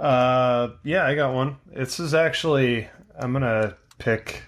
Uh, 0.00 0.70
yeah, 0.84 1.06
I 1.06 1.14
got 1.14 1.34
one. 1.34 1.56
This 1.72 1.98
is 1.98 2.14
actually 2.14 2.88
I'm 3.18 3.32
gonna 3.32 3.76
pick. 3.98 4.42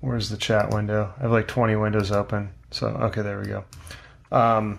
Where's 0.00 0.28
the 0.28 0.36
chat 0.36 0.72
window? 0.72 1.12
I 1.18 1.22
have 1.22 1.32
like 1.32 1.48
20 1.48 1.74
windows 1.76 2.12
open. 2.12 2.50
So 2.70 2.86
okay, 2.86 3.22
there 3.22 3.40
we 3.40 3.46
go. 3.46 3.64
Um, 4.30 4.78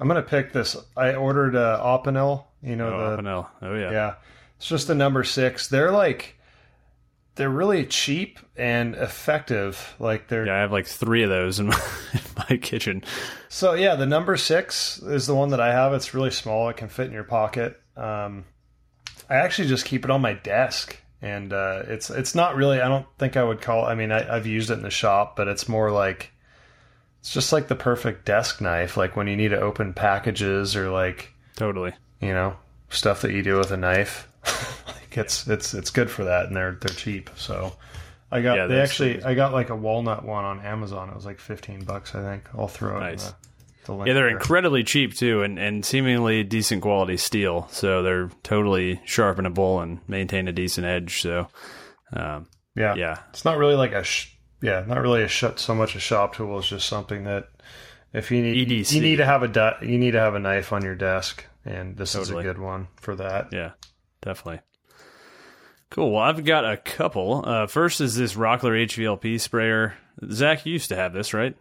I'm 0.00 0.08
gonna 0.08 0.22
pick 0.22 0.52
this. 0.52 0.76
I 0.96 1.14
ordered 1.14 1.54
uh, 1.54 1.78
Opinel. 1.82 2.44
You 2.62 2.76
know 2.76 2.92
Oh, 2.92 3.16
the 3.16 3.22
Opinel. 3.22 3.48
Oh 3.62 3.74
yeah. 3.74 3.90
yeah. 3.90 4.14
It's 4.56 4.66
just 4.66 4.88
the 4.88 4.94
number 4.94 5.22
six. 5.24 5.68
They're 5.68 5.90
like 5.92 6.36
they're 7.36 7.48
really 7.50 7.86
cheap 7.86 8.38
and 8.56 8.94
effective. 8.96 9.94
Like 9.98 10.28
they're 10.28 10.46
Yeah, 10.46 10.56
I 10.56 10.60
have 10.60 10.72
like 10.72 10.86
three 10.86 11.22
of 11.22 11.30
those 11.30 11.60
in 11.60 11.66
my, 11.68 11.80
in 12.14 12.20
my 12.50 12.56
kitchen. 12.56 13.04
So 13.48 13.74
yeah, 13.74 13.94
the 13.94 14.06
number 14.06 14.36
six 14.36 14.98
is 15.02 15.26
the 15.26 15.34
one 15.34 15.50
that 15.50 15.60
I 15.60 15.72
have. 15.72 15.92
It's 15.94 16.12
really 16.14 16.30
small. 16.30 16.68
It 16.68 16.76
can 16.76 16.88
fit 16.88 17.06
in 17.06 17.12
your 17.12 17.24
pocket. 17.24 17.80
Um, 17.96 18.44
I 19.28 19.36
actually 19.36 19.68
just 19.68 19.84
keep 19.84 20.04
it 20.04 20.10
on 20.10 20.20
my 20.20 20.32
desk, 20.34 20.96
and 21.22 21.52
uh, 21.52 21.82
it's 21.86 22.10
it's 22.10 22.34
not 22.34 22.56
really. 22.56 22.80
I 22.80 22.88
don't 22.88 23.06
think 23.18 23.36
I 23.36 23.44
would 23.44 23.60
call. 23.62 23.84
I 23.84 23.94
mean, 23.94 24.10
I, 24.12 24.36
I've 24.36 24.46
used 24.46 24.70
it 24.70 24.74
in 24.74 24.82
the 24.82 24.90
shop, 24.90 25.36
but 25.36 25.46
it's 25.48 25.68
more 25.68 25.90
like 25.90 26.32
it's 27.20 27.32
just 27.32 27.52
like 27.52 27.68
the 27.68 27.74
perfect 27.76 28.24
desk 28.26 28.60
knife. 28.60 28.96
Like 28.96 29.16
when 29.16 29.26
you 29.28 29.36
need 29.36 29.48
to 29.50 29.60
open 29.60 29.92
packages 29.94 30.74
or 30.76 30.90
like 30.90 31.32
Totally. 31.56 31.92
you 32.20 32.32
know 32.32 32.56
stuff 32.88 33.22
that 33.22 33.32
you 33.32 33.42
do 33.42 33.56
with 33.58 33.70
a 33.70 33.76
knife. 33.76 34.26
like 34.86 35.16
it's 35.16 35.46
it's 35.46 35.74
it's 35.74 35.90
good 35.90 36.10
for 36.10 36.24
that, 36.24 36.46
and 36.46 36.56
they're 36.56 36.72
they're 36.80 36.94
cheap. 36.94 37.30
So. 37.36 37.72
I 38.32 38.42
got 38.42 38.56
Yeah, 38.56 38.66
they 38.68 38.80
actually 38.80 39.14
sweet. 39.14 39.24
I 39.26 39.34
got 39.34 39.52
like 39.52 39.70
a 39.70 39.74
walnut 39.74 40.24
one 40.24 40.44
on 40.44 40.60
Amazon. 40.60 41.08
It 41.08 41.16
was 41.16 41.26
like 41.26 41.40
fifteen 41.40 41.82
bucks, 41.84 42.14
I 42.14 42.22
think. 42.22 42.44
I'll 42.56 42.68
throw 42.68 42.98
it 42.98 43.00
Nice. 43.00 43.26
in 43.26 43.32
the, 43.32 43.86
the 43.86 43.92
link. 43.94 44.06
Yeah, 44.06 44.14
they're 44.14 44.26
there. 44.26 44.36
incredibly 44.36 44.84
cheap 44.84 45.16
too, 45.16 45.42
and, 45.42 45.58
and 45.58 45.84
seemingly 45.84 46.44
decent 46.44 46.80
quality 46.82 47.16
steel. 47.16 47.66
So 47.72 48.04
they're 48.04 48.30
totally 48.44 49.00
sharpenable 49.04 49.82
and 49.82 49.98
maintain 50.06 50.46
a 50.46 50.52
decent 50.52 50.86
edge. 50.86 51.20
So, 51.22 51.48
um, 52.12 52.46
Yeah. 52.76 52.94
yeah, 52.94 53.16
It's 53.30 53.44
not 53.44 53.58
really 53.58 53.74
like 53.74 53.94
a 53.94 54.04
sh- 54.04 54.28
yeah, 54.62 54.84
not 54.86 55.00
really 55.00 55.22
a 55.22 55.28
sh- 55.28 55.44
so 55.56 55.74
much 55.74 55.94
a 55.96 56.00
shop 56.00 56.34
tool. 56.34 56.58
It's 56.58 56.68
just 56.68 56.88
something 56.88 57.24
that 57.24 57.48
if 58.12 58.30
you 58.30 58.42
need 58.42 58.68
EDC. 58.68 58.92
you 58.92 59.00
need 59.00 59.16
to 59.16 59.24
have 59.24 59.42
a 59.42 59.48
di- 59.48 59.78
you 59.82 59.98
need 59.98 60.12
to 60.12 60.20
have 60.20 60.34
a 60.34 60.38
knife 60.40 60.72
on 60.72 60.82
your 60.82 60.94
desk, 60.94 61.44
and 61.64 61.96
this 61.96 62.12
Totally. 62.12 62.40
is 62.44 62.46
a 62.46 62.52
good 62.54 62.58
one 62.60 62.88
for 62.96 63.14
that. 63.16 63.48
yeah, 63.52 63.72
definitely. 64.22 64.60
Cool. 65.90 66.12
Well, 66.12 66.22
I've 66.22 66.44
got 66.44 66.70
a 66.70 66.76
couple. 66.76 67.42
Uh, 67.44 67.66
first 67.66 68.00
is 68.00 68.14
this 68.16 68.34
Rockler 68.34 68.84
HVLP 68.86 69.40
sprayer. 69.40 69.94
Zach, 70.30 70.64
you 70.64 70.72
used 70.74 70.88
to 70.90 70.96
have 70.96 71.12
this, 71.12 71.34
right? 71.34 71.56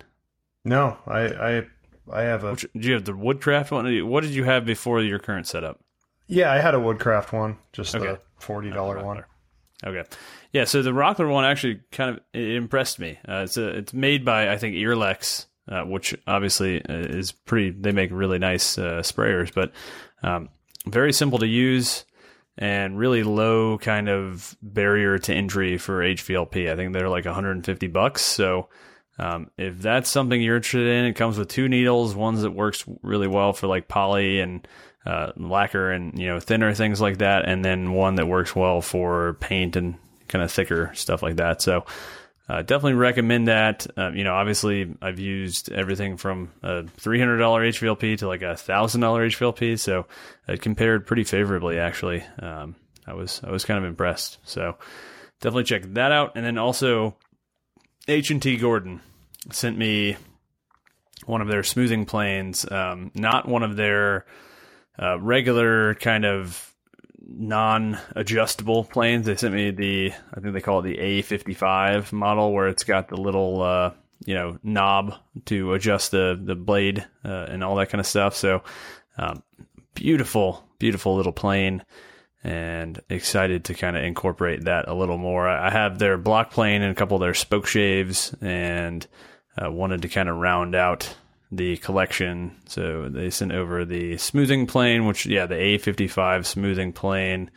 No, 0.63 0.97
I 1.07 1.19
I 1.21 1.63
I 2.11 2.21
have 2.23 2.43
a 2.43 2.51
Which, 2.51 2.65
did 2.73 2.85
you 2.85 2.93
have 2.93 3.05
the 3.05 3.13
Woodcraft 3.15 3.71
one? 3.71 4.07
What 4.07 4.21
did 4.21 4.31
you 4.31 4.43
have 4.43 4.65
before 4.65 5.01
your 5.01 5.19
current 5.19 5.47
setup? 5.47 5.79
yeah, 6.27 6.51
I 6.51 6.59
had 6.59 6.75
a 6.75 6.79
Woodcraft 6.79 7.31
one, 7.33 7.57
just 7.73 7.95
Okay. 7.95 8.05
the 8.05 8.19
forty 8.39 8.69
dollar 8.69 9.03
one. 9.03 9.23
Okay. 9.83 10.03
Yeah, 10.51 10.63
so 10.63 10.81
the 10.81 10.91
Rockler 10.91 11.31
one 11.31 11.45
actually 11.45 11.81
kind 11.91 12.11
of 12.11 12.21
it 12.33 12.55
impressed 12.55 12.99
me. 12.99 13.19
Uh, 13.27 13.43
it's 13.43 13.57
a, 13.57 13.67
it's 13.69 13.93
made 13.93 14.25
by 14.25 14.51
I 14.51 14.57
think 14.57 14.75
Earlex, 14.75 15.45
uh, 15.67 15.83
which 15.83 16.15
obviously 16.25 16.83
uh, 16.83 16.93
is 16.93 17.31
pretty. 17.31 17.69
They 17.69 17.91
make 17.91 18.09
really 18.11 18.39
nice 18.39 18.77
uh, 18.77 19.01
sprayers, 19.03 19.53
but 19.53 19.71
um, 20.23 20.49
very 20.87 21.13
simple 21.13 21.39
to 21.39 21.47
use 21.47 22.05
and 22.57 22.97
really 22.97 23.23
low 23.23 23.77
kind 23.77 24.09
of 24.09 24.57
barrier 24.61 25.17
to 25.17 25.33
entry 25.33 25.77
for 25.77 26.01
HVLP. 26.01 26.69
I 26.69 26.75
think 26.75 26.93
they're 26.93 27.09
like 27.09 27.25
150 27.25 27.87
bucks. 27.87 28.21
So 28.21 28.67
um, 29.17 29.49
if 29.57 29.79
that's 29.79 30.09
something 30.09 30.41
you're 30.41 30.57
interested 30.57 30.87
in, 30.87 31.05
it 31.05 31.13
comes 31.13 31.37
with 31.37 31.47
two 31.47 31.69
needles, 31.69 32.15
ones 32.15 32.41
that 32.41 32.51
works 32.51 32.83
really 33.01 33.27
well 33.27 33.53
for 33.53 33.67
like 33.67 33.87
poly 33.87 34.39
and 34.39 34.67
uh, 35.05 35.31
lacquer 35.37 35.91
and 35.91 36.17
you 36.19 36.27
know 36.27 36.39
thinner 36.39 36.73
things 36.73 36.99
like 36.99 37.19
that, 37.19 37.47
and 37.47 37.63
then 37.63 37.93
one 37.93 38.15
that 38.15 38.27
works 38.27 38.55
well 38.55 38.81
for 38.81 39.35
paint 39.35 39.75
and 39.75 39.95
kind 40.29 40.43
of 40.43 40.51
thicker 40.51 40.91
stuff 40.93 41.21
like 41.21 41.35
that. 41.35 41.61
So 41.61 41.85
uh, 42.49 42.63
definitely 42.63 42.93
recommend 42.93 43.47
that. 43.47 43.85
Uh, 43.95 44.11
you 44.11 44.23
know, 44.23 44.33
obviously, 44.33 44.95
I've 45.01 45.19
used 45.19 45.71
everything 45.71 46.17
from 46.17 46.51
a 46.63 46.87
three 46.87 47.19
hundred 47.19 47.37
dollar 47.37 47.61
HVLP 47.61 48.17
to 48.19 48.27
like 48.27 48.41
a 48.41 48.55
thousand 48.55 49.01
dollar 49.01 49.27
HVLP, 49.27 49.77
so 49.77 50.07
it 50.47 50.61
compared 50.61 51.05
pretty 51.05 51.23
favorably. 51.25 51.77
Actually, 51.77 52.23
um, 52.39 52.75
I 53.05 53.13
was 53.13 53.41
I 53.43 53.51
was 53.51 53.65
kind 53.65 53.77
of 53.77 53.83
impressed. 53.83 54.39
So 54.45 54.77
definitely 55.41 55.65
check 55.65 55.83
that 55.93 56.11
out. 56.11 56.31
And 56.35 56.43
then 56.43 56.57
also, 56.57 57.15
HNT 58.07 58.59
Gordon 58.59 59.01
sent 59.51 59.77
me 59.77 60.17
one 61.27 61.41
of 61.41 61.49
their 61.49 61.63
smoothing 61.63 62.05
planes, 62.05 62.69
um, 62.71 63.11
not 63.13 63.47
one 63.47 63.61
of 63.61 63.75
their 63.75 64.25
uh, 64.97 65.19
regular 65.19 65.93
kind 65.95 66.25
of 66.25 66.68
non-adjustable 67.31 68.85
planes. 68.85 69.25
They 69.25 69.35
sent 69.35 69.53
me 69.53 69.71
the 69.71 70.13
I 70.33 70.39
think 70.39 70.53
they 70.53 70.61
call 70.61 70.79
it 70.79 70.83
the 70.83 70.97
A55 70.97 72.11
model 72.11 72.53
where 72.53 72.67
it's 72.67 72.83
got 72.83 73.07
the 73.07 73.17
little 73.17 73.61
uh, 73.61 73.91
you 74.25 74.33
know 74.33 74.57
knob 74.63 75.15
to 75.45 75.73
adjust 75.73 76.11
the 76.11 76.39
the 76.41 76.55
blade 76.55 77.05
uh, 77.23 77.45
and 77.49 77.63
all 77.63 77.75
that 77.75 77.89
kind 77.89 77.99
of 77.99 78.07
stuff. 78.07 78.35
So 78.35 78.63
um, 79.17 79.43
beautiful, 79.93 80.63
beautiful 80.79 81.15
little 81.15 81.33
plane. 81.33 81.83
And 82.41 83.01
excited 83.09 83.65
to 83.65 83.73
kind 83.73 83.97
of 83.97 84.03
incorporate 84.05 84.63
that 84.63 84.87
a 84.87 84.93
little 84.93 85.17
more. 85.17 85.45
I 85.45 85.69
have 85.69 85.99
their 85.99 86.17
block 86.17 86.51
plane 86.51 86.81
and 86.81 86.89
a 86.89 86.95
couple 86.95 87.17
of 87.17 87.21
their 87.21 87.33
spoke 87.33 87.67
shaves, 87.67 88.33
and 88.39 89.05
uh, 89.61 89.69
wanted 89.69 90.03
to 90.03 90.07
kind 90.07 90.29
of 90.29 90.37
round 90.37 90.73
out 90.73 91.13
the 91.51 91.77
collection. 91.77 92.55
So 92.67 93.09
they 93.09 93.29
sent 93.29 93.51
over 93.51 93.85
the 93.85 94.17
smoothing 94.17 94.67
plane, 94.67 95.05
which, 95.05 95.25
yeah, 95.25 95.45
the 95.45 95.55
A55 95.55 96.45
smoothing 96.45 96.93
plane 96.93 97.49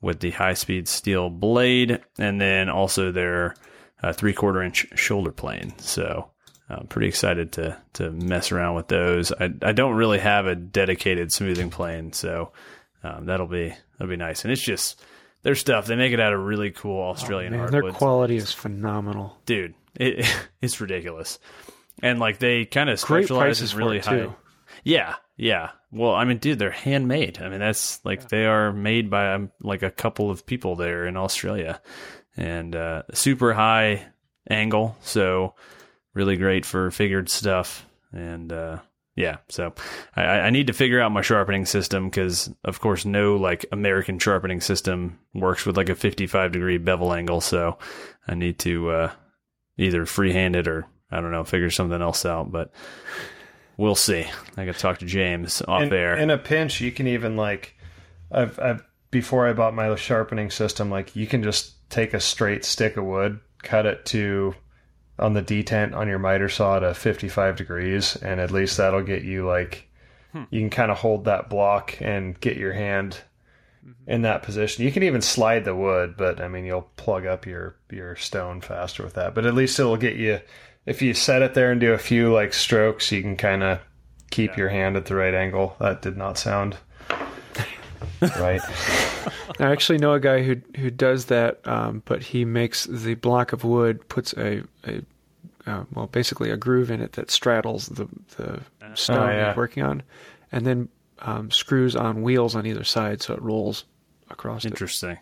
with 0.00 0.20
the 0.20 0.32
high 0.32 0.54
speed 0.54 0.88
steel 0.88 1.30
blade, 1.30 2.00
and 2.18 2.40
then 2.40 2.68
also 2.68 3.12
their 3.12 3.54
uh, 4.02 4.12
three 4.12 4.32
quarter 4.32 4.62
inch 4.62 4.86
shoulder 4.96 5.30
plane. 5.30 5.72
So 5.78 6.30
I'm 6.68 6.86
pretty 6.88 7.06
excited 7.08 7.52
to 7.52 7.78
to 7.94 8.10
mess 8.10 8.50
around 8.50 8.74
with 8.74 8.88
those. 8.88 9.30
I 9.32 9.50
I 9.62 9.72
don't 9.72 9.94
really 9.94 10.18
have 10.18 10.46
a 10.46 10.56
dedicated 10.56 11.30
smoothing 11.32 11.70
plane, 11.70 12.12
so 12.12 12.50
um, 13.04 13.26
that'll 13.26 13.46
be 13.46 13.72
that'll 13.98 14.10
be 14.10 14.16
nice. 14.16 14.42
And 14.44 14.50
it's 14.52 14.60
just 14.62 15.00
their 15.42 15.54
stuff. 15.54 15.86
They 15.86 15.94
make 15.96 16.12
it 16.12 16.18
out 16.20 16.32
of 16.32 16.40
really 16.40 16.72
cool 16.72 17.00
Australian 17.10 17.54
Oh, 17.54 17.58
Man, 17.58 17.68
hardwoods. 17.72 17.84
their 17.94 17.98
quality 17.98 18.36
is 18.36 18.52
phenomenal. 18.52 19.36
dude. 19.46 19.74
It, 19.94 20.26
it's 20.62 20.80
ridiculous, 20.80 21.38
and 22.02 22.18
like 22.18 22.38
they 22.38 22.64
kind 22.64 22.90
of 22.90 23.00
Great 23.02 23.24
specialize 23.24 23.58
prices 23.58 23.74
really 23.74 24.00
high. 24.00 24.16
too. 24.18 24.34
Yeah, 24.84 25.16
yeah. 25.36 25.70
Well, 25.90 26.14
I 26.14 26.24
mean, 26.24 26.38
dude, 26.38 26.58
they're 26.58 26.70
handmade. 26.70 27.38
I 27.40 27.48
mean, 27.48 27.60
that's 27.60 28.04
like 28.04 28.28
they 28.28 28.46
are 28.46 28.72
made 28.72 29.10
by 29.10 29.34
um, 29.34 29.52
like 29.60 29.82
a 29.82 29.90
couple 29.90 30.30
of 30.30 30.46
people 30.46 30.76
there 30.76 31.06
in 31.06 31.16
Australia, 31.16 31.80
and 32.36 32.74
uh, 32.74 33.02
super 33.12 33.52
high 33.52 34.06
angle, 34.48 34.96
so 35.02 35.54
really 36.14 36.36
great 36.36 36.64
for 36.66 36.90
figured 36.90 37.28
stuff. 37.28 37.86
And 38.12 38.52
uh, 38.52 38.78
yeah, 39.14 39.38
so 39.48 39.74
I, 40.16 40.22
I 40.22 40.50
need 40.50 40.68
to 40.68 40.72
figure 40.72 41.00
out 41.00 41.12
my 41.12 41.22
sharpening 41.22 41.66
system 41.66 42.08
because, 42.08 42.52
of 42.64 42.80
course, 42.80 43.04
no 43.04 43.36
like 43.36 43.66
American 43.72 44.18
sharpening 44.18 44.60
system 44.60 45.18
works 45.34 45.66
with 45.66 45.76
like 45.76 45.88
a 45.88 45.94
55 45.94 46.52
degree 46.52 46.78
bevel 46.78 47.12
angle. 47.12 47.40
So 47.40 47.78
I 48.26 48.34
need 48.34 48.58
to 48.60 48.90
uh, 48.90 49.12
either 49.76 50.06
freehand 50.06 50.56
it 50.56 50.66
or 50.66 50.86
I 51.12 51.20
don't 51.20 51.30
know, 51.30 51.44
figure 51.44 51.70
something 51.70 52.00
else 52.00 52.24
out. 52.26 52.50
But 52.50 52.72
we'll 53.76 53.94
see. 53.94 54.26
I 54.56 54.64
got 54.64 54.74
to 54.74 54.80
talk 54.80 54.98
to 54.98 55.06
James 55.06 55.62
off 55.62 55.82
in, 55.82 55.92
air. 55.92 56.16
in 56.16 56.30
a 56.30 56.38
pinch, 56.38 56.80
you 56.80 56.92
can 56.92 57.06
even 57.06 57.36
like, 57.36 57.76
I've, 58.30 58.58
I've 58.58 58.84
before 59.10 59.46
I 59.46 59.52
bought 59.52 59.74
my 59.74 59.94
sharpening 59.94 60.50
system, 60.50 60.90
like 60.90 61.14
you 61.14 61.26
can 61.26 61.42
just 61.42 61.88
take 61.90 62.14
a 62.14 62.20
straight 62.20 62.64
stick 62.64 62.96
of 62.96 63.04
wood, 63.04 63.38
cut 63.62 63.86
it 63.86 64.04
to 64.06 64.54
on 65.18 65.34
the 65.34 65.42
detent 65.42 65.94
on 65.94 66.08
your 66.08 66.18
miter 66.18 66.48
saw 66.48 66.80
to 66.80 66.94
55 66.94 67.56
degrees, 67.56 68.16
and 68.16 68.40
at 68.40 68.50
least 68.50 68.78
that'll 68.78 69.02
get 69.02 69.22
you 69.22 69.46
like 69.46 69.88
hmm. 70.32 70.44
you 70.50 70.60
can 70.60 70.70
kind 70.70 70.90
of 70.90 70.98
hold 70.98 71.26
that 71.26 71.50
block 71.50 71.96
and 72.00 72.40
get 72.40 72.56
your 72.56 72.72
hand 72.72 73.18
in 74.06 74.22
that 74.22 74.42
position. 74.42 74.84
You 74.84 74.92
can 74.92 75.02
even 75.02 75.20
slide 75.20 75.64
the 75.64 75.76
wood, 75.76 76.14
but 76.16 76.40
I 76.40 76.48
mean 76.48 76.64
you'll 76.64 76.90
plug 76.96 77.26
up 77.26 77.46
your 77.46 77.76
your 77.90 78.16
stone 78.16 78.60
faster 78.60 79.04
with 79.04 79.14
that. 79.14 79.34
But 79.34 79.46
at 79.46 79.54
least 79.54 79.78
it'll 79.78 79.96
get 79.96 80.16
you 80.16 80.40
if 80.86 81.02
you 81.02 81.14
set 81.14 81.42
it 81.42 81.54
there 81.54 81.70
and 81.70 81.80
do 81.80 81.92
a 81.92 81.98
few 81.98 82.32
like 82.32 82.52
strokes, 82.52 83.10
you 83.12 83.22
can 83.22 83.36
kind 83.36 83.62
of 83.62 83.80
keep 84.30 84.56
your 84.56 84.68
hand 84.68 84.96
at 84.96 85.06
the 85.06 85.14
right 85.14 85.34
angle. 85.34 85.76
That 85.78 86.02
did 86.02 86.16
not 86.16 86.38
sound 86.38 86.76
right. 88.38 88.60
I 89.60 89.70
actually 89.70 89.98
know 89.98 90.12
a 90.12 90.20
guy 90.20 90.42
who 90.42 90.56
who 90.76 90.90
does 90.90 91.26
that, 91.26 91.66
um, 91.66 92.02
but 92.04 92.22
he 92.22 92.44
makes 92.44 92.84
the 92.84 93.14
block 93.14 93.52
of 93.52 93.64
wood, 93.64 94.08
puts 94.08 94.32
a, 94.34 94.62
a 94.84 95.02
uh, 95.66 95.84
well, 95.94 96.06
basically 96.08 96.50
a 96.50 96.56
groove 96.56 96.90
in 96.90 97.00
it 97.00 97.12
that 97.12 97.30
straddles 97.30 97.86
the 97.88 98.08
the 98.36 98.60
stone 98.94 99.28
yeah. 99.28 99.48
he's 99.48 99.56
working 99.56 99.82
on, 99.82 100.02
and 100.50 100.66
then 100.66 100.88
um, 101.20 101.50
screws 101.50 101.94
on 101.94 102.22
wheels 102.22 102.54
on 102.56 102.66
either 102.66 102.84
side, 102.84 103.22
so 103.22 103.34
it 103.34 103.42
rolls 103.42 103.84
across. 104.30 104.64
It. 104.64 104.68
Interesting. 104.68 105.18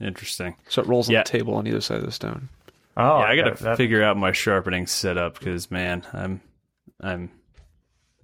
Interesting. 0.00 0.56
So 0.68 0.82
it 0.82 0.88
rolls 0.88 1.08
on 1.08 1.12
Yeah. 1.12 1.22
the 1.22 1.28
table 1.28 1.54
on 1.54 1.66
either 1.68 1.80
side 1.80 1.98
of 1.98 2.04
the 2.06 2.10
stone. 2.10 2.48
Oh, 2.96 3.18
yeah, 3.20 3.24
I 3.24 3.36
got 3.36 3.56
to 3.56 3.64
that- 3.64 3.76
figure 3.76 4.02
out 4.02 4.16
my 4.16 4.32
sharpening 4.32 4.86
setup 4.86 5.38
because 5.38 5.70
man, 5.70 6.02
I'm 6.12 6.40
I'm 7.00 7.30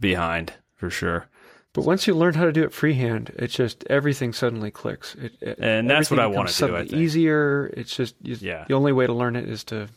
behind 0.00 0.52
for 0.76 0.90
sure. 0.90 1.26
But 1.72 1.84
once 1.84 2.06
you 2.06 2.14
learn 2.14 2.34
how 2.34 2.44
to 2.44 2.52
do 2.52 2.64
it 2.64 2.72
freehand, 2.72 3.32
it's 3.36 3.54
just 3.54 3.84
everything 3.88 4.32
suddenly 4.32 4.70
clicks. 4.70 5.14
It, 5.14 5.32
it- 5.40 5.58
And 5.58 5.88
that's 5.88 6.10
what 6.10 6.18
I 6.20 6.26
wanna 6.26 6.48
becomes 6.50 6.58
do, 6.58 6.76
I 6.76 6.80
think. 6.80 6.92
Easier. 6.94 7.70
It's 7.76 7.94
just 7.94 8.14
you, 8.22 8.36
Yeah. 8.40 8.64
The 8.68 8.74
only 8.74 8.92
way 8.92 9.06
to 9.06 9.12
learn 9.12 9.36
it 9.36 9.48
is 9.48 9.64
to. 9.64 9.86
to 9.86 9.90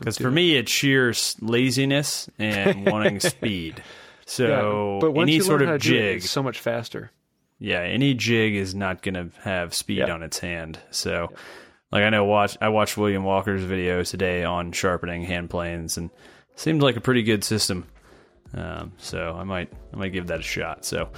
Because 0.00 0.18
for 0.18 0.28
it. 0.28 0.32
me, 0.32 0.56
it's 0.56 0.70
sheer 0.70 1.12
laziness 1.40 2.28
and 2.38 2.86
wanting 2.90 3.20
speed. 3.20 3.82
So 4.26 4.94
yeah, 4.94 4.98
but 5.00 5.12
once 5.12 5.28
any 5.28 5.36
you 5.36 5.42
sort 5.42 5.60
learn 5.60 5.68
how 5.70 5.74
of 5.76 5.82
to 5.82 5.88
do 5.88 5.94
it, 5.96 5.98
jig, 6.00 6.16
it's 6.18 6.30
so 6.30 6.42
much 6.42 6.58
faster. 6.60 7.10
yeah, 7.58 7.80
any 7.80 8.12
jig 8.14 8.54
is 8.54 8.74
not 8.74 9.02
going 9.02 9.14
to 9.14 9.30
have 9.42 9.74
speed 9.74 9.98
Yeah. 9.98 10.12
on 10.12 10.22
its 10.22 10.38
hand. 10.40 10.78
So, 10.90 11.32
like 11.90 12.02
I 12.02 12.10
know, 12.10 12.24
watch 12.24 12.56
I 12.60 12.68
watched 12.68 12.96
William 12.96 13.24
Walker's 13.24 13.62
video 13.62 14.02
today 14.02 14.44
on 14.44 14.72
sharpening 14.72 15.22
hand 15.22 15.50
planes, 15.50 15.96
and 15.96 16.10
seemed 16.56 16.82
like 16.82 16.96
a 16.96 17.00
pretty 17.00 17.22
good 17.22 17.44
system. 17.44 17.86
Um, 18.54 18.92
so 18.98 19.36
I 19.38 19.44
might 19.44 19.72
I 19.92 19.96
might 19.96 20.12
give 20.12 20.28
that 20.28 20.40
a 20.40 20.42
shot. 20.42 20.84
So 20.84 21.10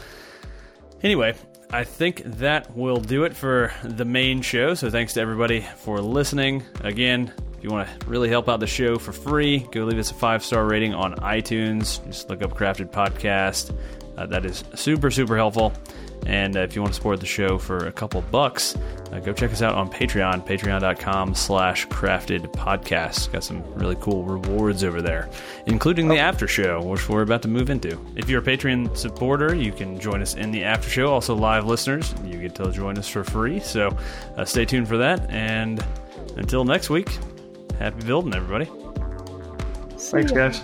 anyway, 1.02 1.34
I 1.70 1.84
think 1.84 2.22
that 2.24 2.76
will 2.76 2.98
do 2.98 3.24
it 3.24 3.36
for 3.36 3.72
the 3.84 4.04
main 4.04 4.42
show. 4.42 4.74
So 4.74 4.90
thanks 4.90 5.14
to 5.14 5.20
everybody 5.20 5.60
for 5.60 6.00
listening. 6.00 6.64
Again, 6.80 7.32
if 7.56 7.64
you 7.64 7.70
want 7.70 8.00
to 8.00 8.06
really 8.06 8.28
help 8.28 8.48
out 8.48 8.60
the 8.60 8.66
show 8.66 8.96
for 8.96 9.12
free, 9.12 9.66
go 9.70 9.84
leave 9.84 9.98
us 9.98 10.10
a 10.10 10.14
five 10.14 10.44
star 10.44 10.64
rating 10.64 10.94
on 10.94 11.14
iTunes. 11.16 12.04
Just 12.06 12.30
look 12.30 12.42
up 12.42 12.54
Crafted 12.54 12.90
Podcast. 12.90 13.76
Uh, 14.20 14.26
that 14.26 14.44
is 14.44 14.64
super 14.74 15.10
super 15.10 15.36
helpful. 15.36 15.72
And 16.26 16.54
uh, 16.54 16.60
if 16.60 16.76
you 16.76 16.82
want 16.82 16.92
to 16.92 16.96
support 16.96 17.18
the 17.18 17.26
show 17.26 17.56
for 17.56 17.86
a 17.86 17.92
couple 17.92 18.20
bucks, 18.30 18.76
uh, 19.10 19.20
go 19.20 19.32
check 19.32 19.52
us 19.52 19.62
out 19.62 19.74
on 19.74 19.90
Patreon, 19.90 20.46
patreon.com 20.46 21.34
slash 21.34 21.88
crafted 21.88 22.52
podcast. 22.52 23.32
Got 23.32 23.42
some 23.42 23.64
really 23.74 23.96
cool 24.00 24.24
rewards 24.24 24.84
over 24.84 25.00
there, 25.00 25.30
including 25.64 26.08
the 26.08 26.18
after 26.18 26.46
show, 26.46 26.82
which 26.82 27.08
we're 27.08 27.22
about 27.22 27.40
to 27.42 27.48
move 27.48 27.70
into. 27.70 27.98
If 28.16 28.28
you're 28.28 28.42
a 28.42 28.44
Patreon 28.44 28.94
supporter, 28.94 29.54
you 29.54 29.72
can 29.72 29.98
join 29.98 30.20
us 30.20 30.34
in 30.34 30.50
the 30.50 30.62
after 30.62 30.90
show. 30.90 31.06
Also, 31.06 31.34
live 31.34 31.66
listeners, 31.66 32.14
you 32.22 32.38
get 32.38 32.54
to 32.56 32.70
join 32.70 32.98
us 32.98 33.08
for 33.08 33.24
free. 33.24 33.58
So 33.58 33.96
uh, 34.36 34.44
stay 34.44 34.66
tuned 34.66 34.88
for 34.88 34.98
that. 34.98 35.28
And 35.30 35.82
until 36.36 36.64
next 36.64 36.90
week, 36.90 37.08
happy 37.78 38.04
building, 38.06 38.34
everybody. 38.34 38.70
Thanks, 39.96 40.32
guys. 40.32 40.62